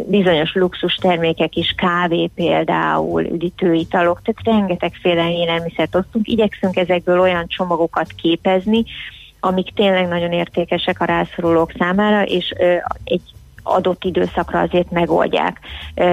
bizonyos 0.06 0.54
luxus 0.54 0.94
termékek 0.94 1.56
is, 1.56 1.74
kávé 1.76 2.30
például, 2.34 3.22
üdítőitalok, 3.22 4.22
tehát 4.22 4.58
rengetegféle 4.58 5.30
élelmiszert 5.30 5.94
osztunk. 5.94 6.28
Igyekszünk 6.28 6.76
ezekből 6.76 7.20
olyan 7.20 7.46
csomagokat 7.46 8.12
képezni, 8.12 8.84
amik 9.40 9.74
tényleg 9.74 10.08
nagyon 10.08 10.32
értékesek 10.32 11.00
a 11.00 11.04
rászorulók 11.04 11.72
számára, 11.78 12.22
és 12.22 12.54
ö, 12.58 12.74
egy 13.04 13.22
adott 13.62 14.04
időszakra 14.04 14.60
azért 14.60 14.90
megoldják 14.90 15.60
ö, 15.94 16.04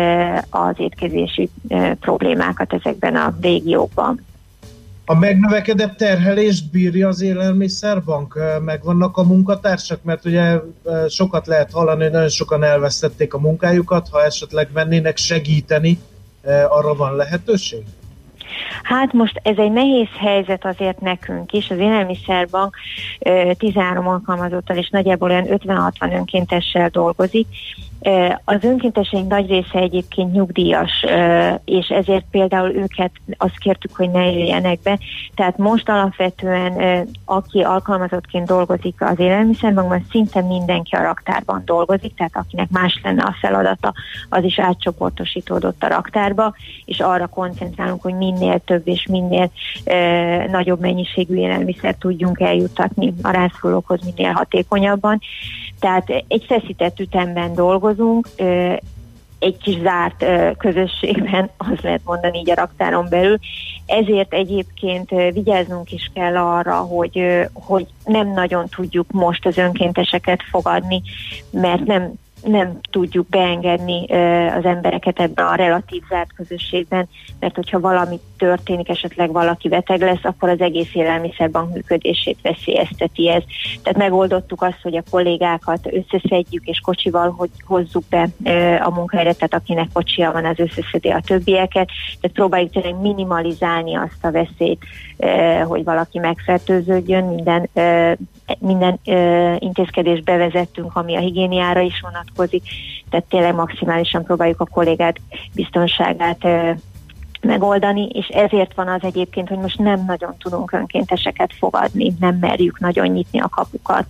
az 0.50 0.76
étkezési 0.78 1.50
ö, 1.70 1.92
problémákat 2.00 2.74
ezekben 2.74 3.16
a 3.16 3.38
régiókban. 3.42 4.26
A 5.12 5.16
megnövekedett 5.16 5.98
terhelést 5.98 6.72
bírja 6.72 7.08
az 7.08 7.22
élelmiszerbank? 7.22 8.36
Ö, 8.36 8.60
Megvannak 8.60 9.18
a 9.18 9.24
munkatársak? 9.24 10.04
Mert 10.04 10.26
ugye 10.26 10.60
sokat 11.10 11.48
lehet 11.48 11.72
hallani, 11.72 12.04
hogy 12.04 12.12
nagyon 12.12 12.30
sokan 12.30 12.64
elvesztették 12.64 13.34
a 13.34 13.40
munkájukat, 13.40 14.10
ha 14.12 14.24
esetleg 14.24 14.70
mennének 14.74 15.18
segíteni, 15.18 16.00
arra 16.70 16.96
van 16.96 17.16
lehetőség? 17.16 17.84
Hát 18.84 19.14
most 19.14 19.40
ez 19.44 19.58
egy 19.58 19.72
nehéz 19.72 20.08
helyzet 20.20 20.66
azért 20.66 21.00
nekünk 21.00 21.52
is. 21.52 21.70
Az 21.70 21.78
Élelmiszerbank 21.78 22.76
ö, 23.20 23.52
13 23.58 24.08
alkalmazottal 24.08 24.78
és 24.78 24.90
nagyjából 24.90 25.30
olyan 25.30 25.48
50-60 25.48 26.14
önkéntessel 26.14 26.90
dolgozik, 26.90 27.48
Az 28.44 28.64
önkénteseink 28.64 29.30
nagy 29.30 29.48
része 29.48 29.80
egyébként 29.80 30.34
nyugdíjas, 30.34 31.06
és 31.66 31.88
ezért 31.88 32.26
például 32.32 32.70
őket 32.70 33.12
azt 33.38 33.58
kértük, 33.58 33.96
hogy 33.96 34.10
ne 34.10 34.32
jöjjenek 34.32 34.80
be. 34.84 35.00
Tehát 35.36 35.58
most 35.58 35.90
alapvetően, 35.90 37.08
aki 37.26 37.62
alkalmazottként 37.62 38.48
dolgozik 38.48 39.02
az 39.02 39.20
élelmiszerbankban, 39.20 40.06
szinte 40.10 40.42
mindenki 40.42 40.96
a 40.96 41.02
raktárban 41.02 41.62
dolgozik, 41.66 42.16
tehát 42.16 42.36
akinek 42.36 42.70
más 42.70 43.00
lenne 43.04 43.24
a 43.24 43.36
feladata, 43.40 43.94
az 44.30 44.44
is 44.44 44.60
átcsoportosítódott 44.60 45.84
a 45.84 45.88
raktárba, 45.88 46.54
és 46.86 47.00
arra 47.00 47.28
koncentrálunk, 47.28 48.02
hogy 48.02 48.14
minél 48.14 48.60
több 48.60 48.88
és 48.88 49.08
minél 49.10 49.52
nagyobb 50.52 50.80
mennyiségű 50.80 51.36
élelmiszer 51.36 51.96
tudjunk 51.96 52.40
eljuttatni 52.40 53.14
a 53.22 53.32
rászorulókhoz 53.32 54.00
minél 54.16 54.32
hatékonyabban. 54.32 55.20
Tehát 55.80 56.10
egy 56.28 56.46
feszített 56.48 57.00
ütemben 57.00 57.54
dolgozunk, 57.94 58.28
egy 59.40 59.58
kis 59.58 59.78
zárt 59.82 60.26
közösségben, 60.58 61.50
az 61.72 61.80
lehet 61.82 62.02
mondani 62.06 62.38
így 62.38 62.50
a 62.50 62.56
raktáron 62.56 63.08
belül. 63.10 63.38
Ezért 63.86 64.34
egyébként 64.34 65.10
vigyáznunk 65.34 65.92
is 65.92 66.12
kell 66.14 66.38
arra, 66.38 66.76
hogy, 66.76 67.48
hogy 67.54 67.88
nem 68.06 68.28
nagyon 68.28 68.68
tudjuk 68.76 69.12
most 69.12 69.46
az 69.46 69.58
önkénteseket 69.58 70.44
fogadni, 70.52 71.02
mert 71.52 71.86
nem 71.86 72.14
nem 72.44 72.80
tudjuk 72.92 73.28
beengedni 73.28 74.06
az 74.58 74.66
embereket 74.66 75.20
ebben 75.20 75.46
a 75.46 75.56
relatív 75.56 76.02
zárt 76.10 76.34
közösségben, 76.36 77.08
mert 77.40 77.56
hogyha 77.56 77.80
valami 77.80 78.20
történik, 78.38 78.90
esetleg 78.90 79.32
valaki 79.32 79.70
beteg 79.70 80.02
lesz, 80.02 80.24
akkor 80.24 80.50
az 80.50 80.62
egész 80.62 80.90
élelmiszerbank 80.94 81.74
működését 81.74 82.38
veszélyezteti 82.42 83.30
ez. 83.30 83.44
Tehát 83.84 83.98
megoldottuk 83.98 84.62
azt, 84.62 84.80
hogy 84.82 84.96
a 84.96 85.04
kollégákat 85.10 85.90
összeszedjük, 85.92 86.66
és 86.66 86.80
kocsival 86.80 87.34
hogy 87.38 87.50
hozzuk 87.66 88.04
be 88.10 88.28
a 88.84 88.90
munkahelyre, 88.90 89.34
tehát 89.34 89.54
akinek 89.54 89.88
kocsia 89.94 90.32
van, 90.32 90.46
az 90.46 90.60
összeszedi 90.60 91.10
a 91.10 91.22
többieket, 91.26 91.90
tehát 92.22 92.36
próbáljuk 92.36 92.72
tényleg 92.72 93.02
minimalizálni 93.02 93.96
azt 93.96 94.26
a 94.26 94.32
veszélyt, 94.32 94.86
hogy 95.68 95.84
valaki 95.84 96.20
megfertőződjön, 96.20 97.24
minden 97.24 97.70
minden 98.60 99.00
intézkedést 99.60 100.24
bevezettünk, 100.24 100.96
ami 100.96 101.16
a 101.16 101.20
higiéniára 101.20 101.80
is 101.80 102.02
vonatkozik, 102.02 102.31
tehát 103.10 103.26
tényleg 103.30 103.56
maximálisan 103.56 104.24
próbáljuk 104.24 104.62
a 104.62 104.66
kollégát 104.66 105.20
biztonságát 105.54 106.48
megoldani, 107.42 108.08
és 108.14 108.28
ezért 108.28 108.74
van 108.74 108.88
az 108.88 109.02
egyébként, 109.04 109.48
hogy 109.48 109.58
most 109.58 109.78
nem 109.78 110.04
nagyon 110.06 110.36
tudunk 110.38 110.72
önkénteseket 110.72 111.54
fogadni, 111.58 112.14
nem 112.20 112.36
merjük 112.36 112.80
nagyon 112.80 113.08
nyitni 113.08 113.40
a 113.40 113.50
kapukat. 113.50 114.06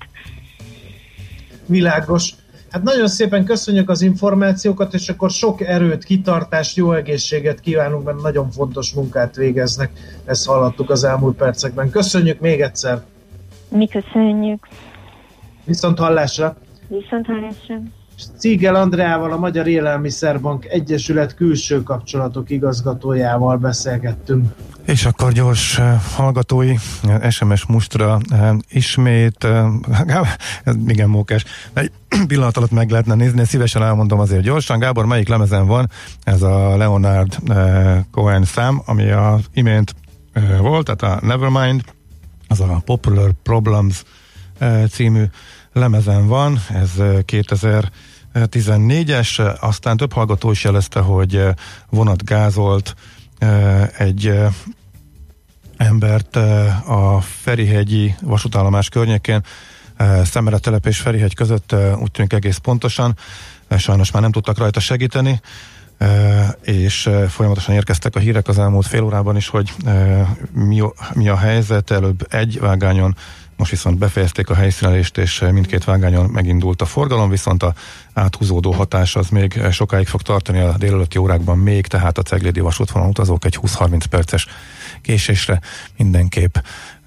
Világos. 1.65 2.33
Hát 2.71 2.83
nagyon 2.83 3.07
szépen 3.07 3.45
köszönjük 3.45 3.89
az 3.89 4.01
információkat, 4.01 4.93
és 4.93 5.09
akkor 5.09 5.29
sok 5.29 5.61
erőt, 5.61 6.03
kitartást, 6.03 6.77
jó 6.77 6.93
egészséget 6.93 7.59
kívánunk, 7.59 8.03
mert 8.03 8.21
nagyon 8.21 8.51
fontos 8.51 8.93
munkát 8.93 9.35
végeznek. 9.35 9.91
Ezt 10.25 10.45
hallottuk 10.45 10.89
az 10.89 11.03
elmúlt 11.03 11.37
percekben. 11.37 11.89
Köszönjük 11.89 12.39
még 12.39 12.61
egyszer! 12.61 13.01
Mi 13.69 13.87
köszönjük. 13.87 14.67
Viszont 15.63 15.97
hallásra! 15.97 16.57
Viszont 16.87 17.25
hallásra! 17.25 17.81
Cígel 18.37 18.75
Andreával, 18.75 19.31
a 19.31 19.37
Magyar 19.37 19.67
Élelmiszerbank 19.67 20.65
Egyesület 20.65 21.35
külső 21.35 21.83
kapcsolatok 21.83 22.49
igazgatójával 22.49 23.57
beszélgettünk. 23.57 24.53
És 24.85 25.05
akkor 25.05 25.31
gyors 25.31 25.77
uh, 25.77 25.85
hallgatói 26.15 26.75
SMS 27.29 27.65
mustra 27.65 28.19
uh, 28.31 28.55
ismét, 28.69 29.47
igen 30.87 31.09
mókás, 31.09 31.45
egy 31.73 31.91
pillanat 32.27 32.57
alatt 32.57 32.71
meg 32.71 32.89
lehetne 32.89 33.15
nézni, 33.15 33.45
szívesen 33.45 33.83
elmondom 33.83 34.19
azért 34.19 34.41
gyorsan. 34.41 34.79
Gábor, 34.79 35.05
melyik 35.05 35.27
lemezen 35.27 35.67
van 35.67 35.89
ez 36.23 36.41
a 36.41 36.77
Leonard 36.77 37.37
Cohen 38.11 38.43
szám, 38.43 38.81
ami 38.85 39.11
az 39.11 39.41
imént 39.53 39.95
volt, 40.59 40.95
tehát 40.95 41.21
a 41.21 41.25
Nevermind, 41.25 41.81
az 42.47 42.59
a 42.59 42.81
Popular 42.85 43.31
Problems 43.43 44.03
című 44.89 45.23
lemezen 45.73 46.27
van, 46.27 46.59
ez 46.73 46.91
2014-es, 48.33 49.59
aztán 49.59 49.97
több 49.97 50.13
hallgató 50.13 50.51
is 50.51 50.63
jelezte, 50.63 50.99
hogy 50.99 51.43
vonatgázolt 51.89 52.95
egy 53.97 54.33
embert 55.77 56.35
a 56.85 57.21
Ferihegyi 57.21 58.15
vasútállomás 58.21 58.89
környékén, 58.89 59.43
Szemere 60.23 60.57
telep 60.57 60.85
és 60.85 60.99
Ferihegy 60.99 61.35
között 61.35 61.75
úgy 61.95 62.11
tűnik 62.11 62.33
egész 62.33 62.57
pontosan, 62.57 63.17
sajnos 63.77 64.11
már 64.11 64.21
nem 64.21 64.31
tudtak 64.31 64.57
rajta 64.57 64.79
segíteni, 64.79 65.41
és 66.61 67.09
folyamatosan 67.29 67.75
érkeztek 67.75 68.15
a 68.15 68.19
hírek 68.19 68.47
az 68.47 68.59
elmúlt 68.59 68.87
fél 68.87 69.03
órában 69.03 69.35
is, 69.35 69.47
hogy 69.47 69.73
mi 71.13 71.29
a 71.29 71.37
helyzet, 71.37 71.91
előbb 71.91 72.27
egy 72.29 72.59
vágányon 72.59 73.15
most 73.61 73.73
viszont 73.73 73.97
befejezték 73.97 74.49
a 74.49 74.55
helyszínelést, 74.55 75.17
és 75.17 75.45
mindkét 75.51 75.83
vágányon 75.83 76.29
megindult 76.29 76.81
a 76.81 76.85
forgalom, 76.85 77.29
viszont 77.29 77.63
a 77.63 77.73
áthúzódó 78.13 78.71
hatás 78.71 79.15
az 79.15 79.29
még 79.29 79.61
sokáig 79.71 80.07
fog 80.07 80.21
tartani 80.21 80.59
a 80.59 80.77
délelőtti 80.77 81.17
órákban 81.17 81.57
még, 81.57 81.87
tehát 81.87 82.17
a 82.17 82.21
Ceglédi 82.21 82.59
vasútvonal 82.59 83.09
utazók 83.09 83.45
egy 83.45 83.59
20-30 83.61 84.03
perces 84.09 84.47
késésre 85.01 85.61
mindenképp 85.97 86.55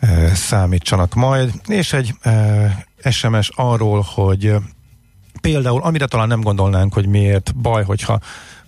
e, 0.01 0.35
számítsanak 0.35 1.15
majd. 1.15 1.51
És 1.67 1.93
egy 1.93 2.15
e, 2.21 2.87
SMS 3.11 3.51
arról, 3.55 4.07
hogy 4.15 4.55
például, 5.41 5.83
amire 5.83 6.07
talán 6.07 6.29
nem 6.29 6.41
gondolnánk, 6.41 6.93
hogy 6.93 7.07
miért 7.07 7.57
baj, 7.57 7.85
hogyha 7.85 8.21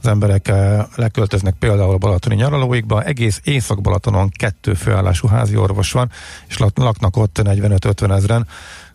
az 0.07 0.13
emberek 0.13 0.49
eh, 0.49 0.85
leköltöznek 0.95 1.55
például 1.59 1.93
a 1.93 1.99
balatoni 1.99 2.35
nyaralóikba, 2.35 3.03
egész 3.03 3.41
Észak-Balatonon 3.45 4.29
kettő 4.29 4.75
főállású 4.75 5.29
házi 5.29 5.57
orvos 5.57 5.93
van, 5.93 6.11
és 6.49 6.59
laknak 6.75 7.17
ott 7.17 7.41
45-50 7.43 8.17
ezeren. 8.17 8.47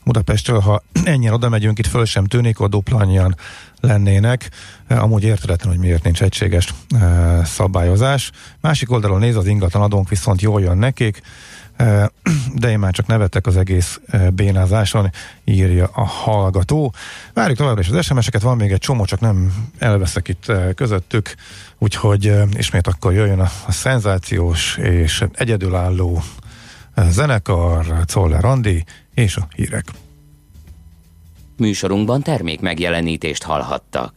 Budapestről, 0.03 0.59
ha 0.59 0.84
ennyien 1.03 1.34
oda 1.34 1.49
megyünk, 1.49 1.80
itt 1.80 1.88
föl 1.88 2.05
sem 2.05 2.26
tűnik, 2.26 2.59
a 2.59 2.68
dupla 2.68 2.97
annyian 2.97 3.36
lennének. 3.80 4.49
Eh, 4.88 5.03
amúgy 5.03 5.24
értetlen, 5.24 5.74
hogy 5.74 5.82
miért 5.82 6.03
nincs 6.03 6.22
egységes 6.22 6.74
e, 6.99 7.41
szabályozás. 7.45 8.32
Másik 8.62 8.91
oldalon 8.91 9.20
néz 9.20 9.36
az 9.36 9.47
ingatlan 9.47 9.84
adónk, 9.84 10.09
viszont 10.09 10.41
jól 10.41 10.62
jön 10.62 10.78
nekik 10.78 11.22
de 12.56 12.70
én 12.70 12.80
már 12.80 12.94
csak 12.94 13.08
nevettek 13.08 13.48
az 13.48 13.58
egész 13.58 14.00
bénázáson, 14.34 15.12
írja 15.44 15.90
a 15.94 16.06
hallgató. 16.06 16.94
Várjuk 17.34 17.58
továbbra 17.58 17.82
is 17.82 17.90
az 17.90 18.06
SMS-eket, 18.06 18.42
van 18.42 18.58
még 18.58 18.72
egy 18.72 18.80
csomó, 18.80 19.06
csak 19.06 19.20
nem 19.20 19.54
elveszek 19.80 20.28
itt 20.28 20.52
közöttük, 20.76 21.36
úgyhogy 21.78 22.34
ismét 22.54 22.88
akkor 22.88 23.14
jöjjön 23.14 23.40
a, 23.40 23.50
a 23.68 23.72
szenzációs 23.72 24.78
és 24.78 25.26
egyedülálló 25.34 26.22
zenekar, 27.10 27.86
Czoller 28.06 28.46
Andi 28.46 28.86
és 29.14 29.36
a 29.36 29.48
hírek. 29.56 29.86
Műsorunkban 31.58 32.22
termék 32.22 32.60
megjelenítést 32.60 33.44
hallhattak. 33.44 34.10